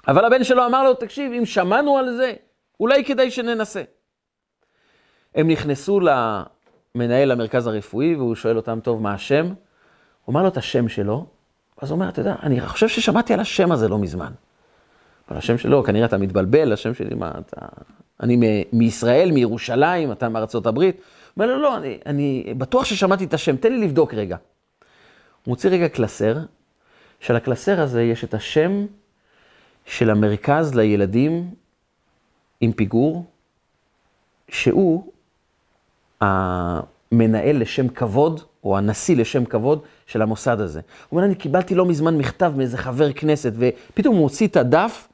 אבל 0.07 0.25
הבן 0.25 0.43
שלו 0.43 0.65
אמר 0.65 0.83
לו, 0.83 0.93
תקשיב, 0.93 1.31
אם 1.33 1.45
שמענו 1.45 1.97
על 1.97 2.15
זה, 2.15 2.33
אולי 2.79 3.05
כדאי 3.05 3.31
שננסה. 3.31 3.81
הם 5.35 5.47
נכנסו 5.47 5.99
למנהל 6.95 7.31
המרכז 7.31 7.67
הרפואי, 7.67 8.15
והוא 8.15 8.35
שואל 8.35 8.57
אותם, 8.57 8.79
טוב, 8.83 9.01
מה 9.01 9.13
השם? 9.13 9.45
הוא 9.45 9.53
אומר 10.27 10.41
לו 10.41 10.47
את 10.47 10.57
השם 10.57 10.89
שלו, 10.89 11.25
אז 11.81 11.91
הוא 11.91 11.95
אומר, 11.95 12.09
אתה 12.09 12.21
יודע, 12.21 12.35
אני 12.43 12.61
חושב 12.61 12.87
ששמעתי 12.87 13.33
על 13.33 13.39
השם 13.39 13.71
הזה 13.71 13.87
לא 13.87 13.97
מזמן. 13.99 14.31
אבל 15.29 15.37
השם 15.37 15.57
שלו, 15.57 15.83
כנראה 15.83 16.05
אתה 16.05 16.17
מתבלבל, 16.17 16.73
השם 16.73 16.93
שלי, 16.93 17.15
מה, 17.15 17.31
אתה... 17.39 17.65
אני 18.23 18.35
מ- 18.35 18.77
מישראל, 18.77 19.31
מירושלים, 19.31 20.11
אתה 20.11 20.29
מארצות 20.29 20.65
הברית. 20.65 20.95
הוא 20.95 21.03
אומר 21.37 21.55
לו, 21.55 21.61
לא, 21.61 21.77
אני, 21.77 21.99
אני 22.05 22.53
בטוח 22.57 22.85
ששמעתי 22.85 23.25
את 23.25 23.33
השם, 23.33 23.57
תן 23.57 23.73
לי 23.73 23.81
לבדוק 23.87 24.13
רגע. 24.13 24.37
הוא 25.43 25.51
מוציא 25.51 25.69
רגע 25.69 25.89
קלסר, 25.89 26.37
של 27.19 27.35
הקלסר 27.35 27.81
הזה 27.81 28.03
יש 28.03 28.23
את 28.23 28.33
השם 28.33 28.85
של 29.85 30.09
המרכז 30.09 30.75
לילדים 30.75 31.51
עם 32.61 32.71
פיגור, 32.71 33.25
שהוא 34.49 35.11
המנהל 36.21 37.61
לשם 37.61 37.87
כבוד, 37.87 38.41
או 38.63 38.77
הנשיא 38.77 39.15
לשם 39.15 39.45
כבוד 39.45 39.79
של 40.05 40.21
המוסד 40.21 40.61
הזה. 40.61 40.79
הוא 41.09 41.17
אומר, 41.17 41.27
אני 41.27 41.35
קיבלתי 41.35 41.75
לא 41.75 41.85
מזמן 41.85 42.17
מכתב 42.17 42.53
מאיזה 42.55 42.77
חבר 42.77 43.11
כנסת, 43.11 43.53
ופתאום 43.55 44.15
הוא 44.15 44.23
מוציא 44.23 44.47
את 44.47 44.57
הדף 44.57 45.07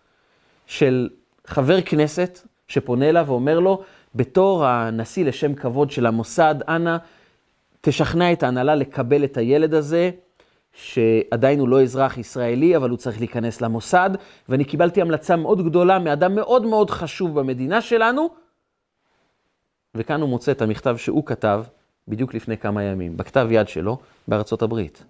של 0.68 1.10
חבר 1.48 1.82
כנסת 1.82 2.40
שפונה 2.68 3.10
אליו 3.10 3.26
ואומר 3.28 3.60
לו, 3.60 3.82
בתור 4.16 4.66
הנשיא 4.66 5.26
לשם 5.26 5.54
כבוד 5.54 5.92
של 5.92 6.06
המוסד, 6.06 6.56
אנא, 6.68 6.98
תשכנע 7.82 8.32
את 8.32 8.44
ההנהלה 8.44 8.76
לקבל 8.76 9.24
את 9.24 9.38
הילד 9.38 9.74
הזה, 9.74 10.12
שעדיין 10.74 11.60
הוא 11.60 11.70
לא 11.70 11.82
אזרח 11.82 12.18
ישראלי, 12.18 12.78
אבל 12.78 12.90
הוא 12.90 12.98
צריך 12.98 13.20
להיכנס 13.20 13.62
למוסד, 13.62 14.10
ואני 14.50 14.64
קיבלתי 14.64 15.02
המלצה 15.02 15.36
מאוד 15.36 15.66
גדולה 15.66 16.00
מאדם 16.00 16.36
מאוד 16.36 16.66
מאוד 16.66 16.90
חשוב 16.90 17.40
במדינה 17.40 17.82
שלנו, 17.82 18.30
וכאן 19.96 20.22
הוא 20.22 20.30
מוצא 20.30 20.52
את 20.52 20.62
המכתב 20.62 20.98
שהוא 20.98 21.26
כתב 21.26 21.64
בדיוק 22.08 22.34
לפני 22.34 22.58
כמה 22.58 22.84
ימים, 22.84 23.18
בכתב 23.18 23.48
יד 23.52 23.68
שלו, 23.68 23.98
בארצות 24.28 24.62
הברית. 24.62 25.04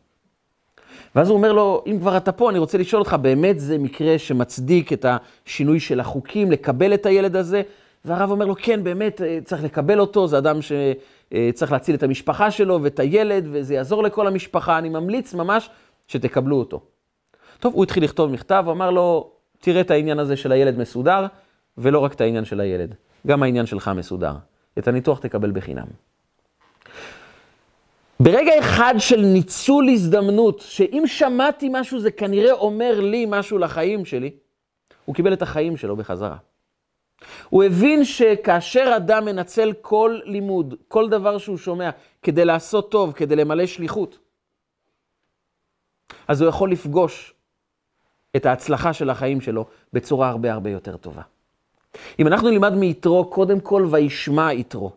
ואז 1.15 1.29
הוא 1.29 1.38
אומר 1.38 1.53
לו, 1.53 1.83
אם 1.88 1.99
כבר 1.99 2.17
אתה 2.17 2.31
פה, 2.31 2.49
אני 2.49 2.59
רוצה 2.59 2.77
לשאול 2.77 2.99
אותך, 2.99 3.13
באמת 3.13 3.59
זה 3.59 3.77
מקרה 3.77 4.19
שמצדיק 4.19 4.93
את 4.93 5.05
השינוי 5.09 5.79
של 5.79 5.99
החוקים, 5.99 6.51
לקבל 6.51 6.93
את 6.93 7.05
הילד 7.05 7.36
הזה? 7.36 7.61
והרב 8.05 8.31
אומר 8.31 8.45
לו, 8.45 8.55
כן, 8.59 8.83
באמת, 8.83 9.21
אה, 9.21 9.39
צריך 9.43 9.63
לקבל 9.63 9.99
אותו, 9.99 10.27
זה 10.27 10.38
אדם 10.38 10.59
שצריך 10.61 11.71
אה, 11.71 11.77
להציל 11.77 11.95
את 11.95 12.03
המשפחה 12.03 12.51
שלו 12.51 12.79
ואת 12.83 12.99
הילד, 12.99 13.47
וזה 13.51 13.73
יעזור 13.73 14.03
לכל 14.03 14.27
המשפחה, 14.27 14.77
אני 14.77 14.89
ממליץ 14.89 15.33
ממש 15.33 15.69
שתקבלו 16.07 16.59
אותו. 16.59 16.81
טוב, 17.59 17.73
הוא 17.73 17.83
התחיל 17.83 18.03
לכתוב 18.03 18.31
מכתב, 18.31 18.65
אמר 18.71 18.91
לו, 18.91 19.31
תראה 19.59 19.81
את 19.81 19.91
העניין 19.91 20.19
הזה 20.19 20.36
של 20.36 20.51
הילד 20.51 20.77
מסודר, 20.77 21.25
ולא 21.77 21.99
רק 21.99 22.13
את 22.13 22.21
העניין 22.21 22.45
של 22.45 22.59
הילד, 22.59 22.95
גם 23.27 23.43
העניין 23.43 23.65
שלך 23.65 23.91
מסודר. 23.95 24.33
את 24.78 24.88
הניתוח 24.88 25.19
תקבל 25.19 25.51
בחינם. 25.51 25.88
ברגע 28.19 28.59
אחד 28.59 28.93
של 28.97 29.21
ניצול 29.21 29.89
הזדמנות, 29.89 30.59
שאם 30.59 31.03
שמעתי 31.05 31.69
משהו 31.71 31.99
זה 31.99 32.11
כנראה 32.11 32.53
אומר 32.53 32.99
לי 32.99 33.26
משהו 33.30 33.57
לחיים 33.57 34.05
שלי, 34.05 34.32
הוא 35.05 35.15
קיבל 35.15 35.34
את 35.34 35.41
החיים 35.41 35.78
שלו 35.78 35.95
בחזרה. 35.95 36.38
הוא 37.49 37.63
הבין 37.63 38.05
שכאשר 38.05 38.93
אדם 38.97 39.26
מנצל 39.26 39.73
כל 39.82 40.19
לימוד, 40.23 40.76
כל 40.88 41.09
דבר 41.09 41.38
שהוא 41.38 41.57
שומע, 41.57 41.89
כדי 42.23 42.45
לעשות 42.45 42.91
טוב, 42.91 43.11
כדי 43.11 43.36
למלא 43.36 43.65
שליחות, 43.65 44.19
אז 46.28 46.41
הוא 46.41 46.49
יכול 46.49 46.71
לפגוש 46.71 47.34
את 48.36 48.45
ההצלחה 48.45 48.93
של 48.93 49.09
החיים 49.09 49.41
שלו 49.41 49.65
בצורה 49.93 50.30
הרבה 50.30 50.53
הרבה 50.53 50.69
יותר 50.69 50.97
טובה. 50.97 51.21
אם 52.19 52.27
אנחנו 52.27 52.49
נלמד 52.49 52.73
מיתרו, 52.73 53.25
קודם 53.25 53.59
כל 53.59 53.87
וישמע 53.91 54.53
יתרו. 54.53 54.91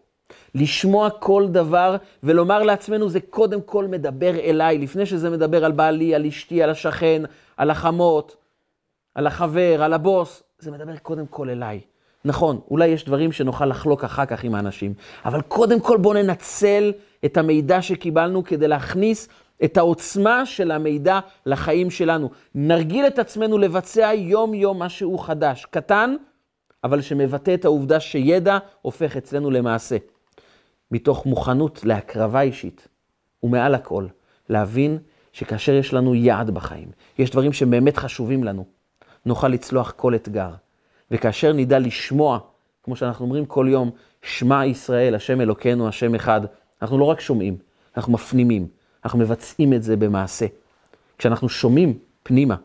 לשמוע 0.54 1.10
כל 1.10 1.46
דבר 1.48 1.96
ולומר 2.22 2.62
לעצמנו, 2.62 3.08
זה 3.08 3.20
קודם 3.20 3.60
כל 3.60 3.86
מדבר 3.86 4.38
אליי, 4.38 4.78
לפני 4.78 5.06
שזה 5.06 5.30
מדבר 5.30 5.64
על 5.64 5.72
בעלי, 5.72 6.14
על 6.14 6.26
אשתי, 6.26 6.62
על 6.62 6.70
השכן, 6.70 7.22
על 7.56 7.70
החמות, 7.70 8.36
על 9.14 9.26
החבר, 9.26 9.82
על 9.82 9.92
הבוס, 9.92 10.42
זה 10.58 10.70
מדבר 10.70 10.96
קודם 10.96 11.26
כל 11.26 11.50
אליי. 11.50 11.80
נכון, 12.24 12.60
אולי 12.70 12.86
יש 12.86 13.04
דברים 13.04 13.32
שנוכל 13.32 13.66
לחלוק 13.66 14.04
אחר 14.04 14.26
כך 14.26 14.44
עם 14.44 14.54
האנשים, 14.54 14.94
אבל 15.24 15.40
קודם 15.40 15.80
כל 15.80 15.96
בואו 15.96 16.14
ננצל 16.14 16.92
את 17.24 17.36
המידע 17.36 17.82
שקיבלנו 17.82 18.44
כדי 18.44 18.68
להכניס 18.68 19.28
את 19.64 19.76
העוצמה 19.76 20.46
של 20.46 20.70
המידע 20.70 21.20
לחיים 21.46 21.90
שלנו. 21.90 22.30
נרגיל 22.54 23.06
את 23.06 23.18
עצמנו 23.18 23.58
לבצע 23.58 24.10
יום-יום 24.14 24.82
משהו 24.82 25.18
חדש, 25.18 25.66
קטן, 25.70 26.16
אבל 26.84 27.00
שמבטא 27.00 27.54
את 27.54 27.64
העובדה 27.64 28.00
שידע 28.00 28.58
הופך 28.82 29.16
אצלנו 29.16 29.50
למעשה. 29.50 29.96
מתוך 30.90 31.26
מוכנות 31.26 31.84
להקרבה 31.84 32.40
אישית, 32.40 32.88
ומעל 33.42 33.74
הכל, 33.74 34.06
להבין 34.48 34.98
שכאשר 35.32 35.72
יש 35.72 35.94
לנו 35.94 36.14
יעד 36.14 36.50
בחיים, 36.50 36.88
יש 37.18 37.30
דברים 37.30 37.52
שבאמת 37.52 37.96
חשובים 37.96 38.44
לנו, 38.44 38.64
נוכל 39.26 39.48
לצלוח 39.48 39.92
כל 39.96 40.14
אתגר. 40.14 40.50
וכאשר 41.10 41.52
נדע 41.52 41.78
לשמוע, 41.78 42.38
כמו 42.82 42.96
שאנחנו 42.96 43.24
אומרים 43.24 43.46
כל 43.46 43.66
יום, 43.70 43.90
שמע 44.22 44.66
ישראל, 44.66 45.14
השם 45.14 45.40
אלוקינו, 45.40 45.88
השם 45.88 46.14
אחד, 46.14 46.40
אנחנו 46.82 46.98
לא 46.98 47.04
רק 47.04 47.20
שומעים, 47.20 47.56
אנחנו 47.96 48.12
מפנימים, 48.12 48.66
אנחנו 49.04 49.18
מבצעים 49.18 49.72
את 49.72 49.82
זה 49.82 49.96
במעשה. 49.96 50.46
כשאנחנו 51.18 51.48
שומעים 51.48 51.98
פנימה, 52.22 52.56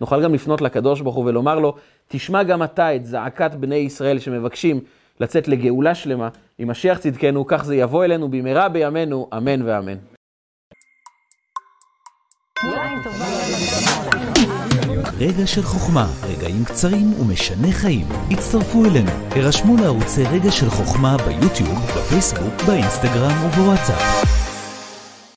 נוכל 0.00 0.22
גם 0.22 0.34
לפנות 0.34 0.60
לקדוש 0.60 1.00
ברוך 1.00 1.16
הוא 1.16 1.24
ולומר 1.24 1.58
לו, 1.58 1.74
תשמע 2.12 2.42
גם 2.42 2.62
אתה 2.62 2.96
את 2.96 3.06
זעקת 3.06 3.54
בני 3.54 3.74
ישראל 3.74 4.18
שמבקשים 4.18 4.80
לצאת 5.20 5.48
לגאולה 5.48 5.94
שלמה, 5.94 6.28
עם 6.58 6.70
משיח 6.70 6.98
צדקנו, 6.98 7.46
כך 7.46 7.64
זה 7.64 7.76
יבוא 7.76 8.04
אלינו 8.04 8.28
במהרה 8.28 8.68
בימינו, 8.68 9.28
אמן 9.36 9.62
ואמן. 9.62 9.96
רגע 15.18 15.46
של 15.46 15.62
חוכמה, 15.62 16.06
רגעים 16.22 16.64
קצרים 16.64 17.12
ומשנה 17.20 17.72
חיים. 17.72 18.06
הצטרפו 18.30 18.84
אלינו, 18.84 19.10
הרשמו 19.36 19.76
לערוצי 19.76 20.24
רגע 20.24 20.50
של 20.50 20.70
חוכמה 20.70 21.16
ביוטיוב, 21.16 21.78
בפייסבוק, 21.96 22.62
באינסטגרם 22.66 23.44
ובוואטסאפ. 23.46 24.49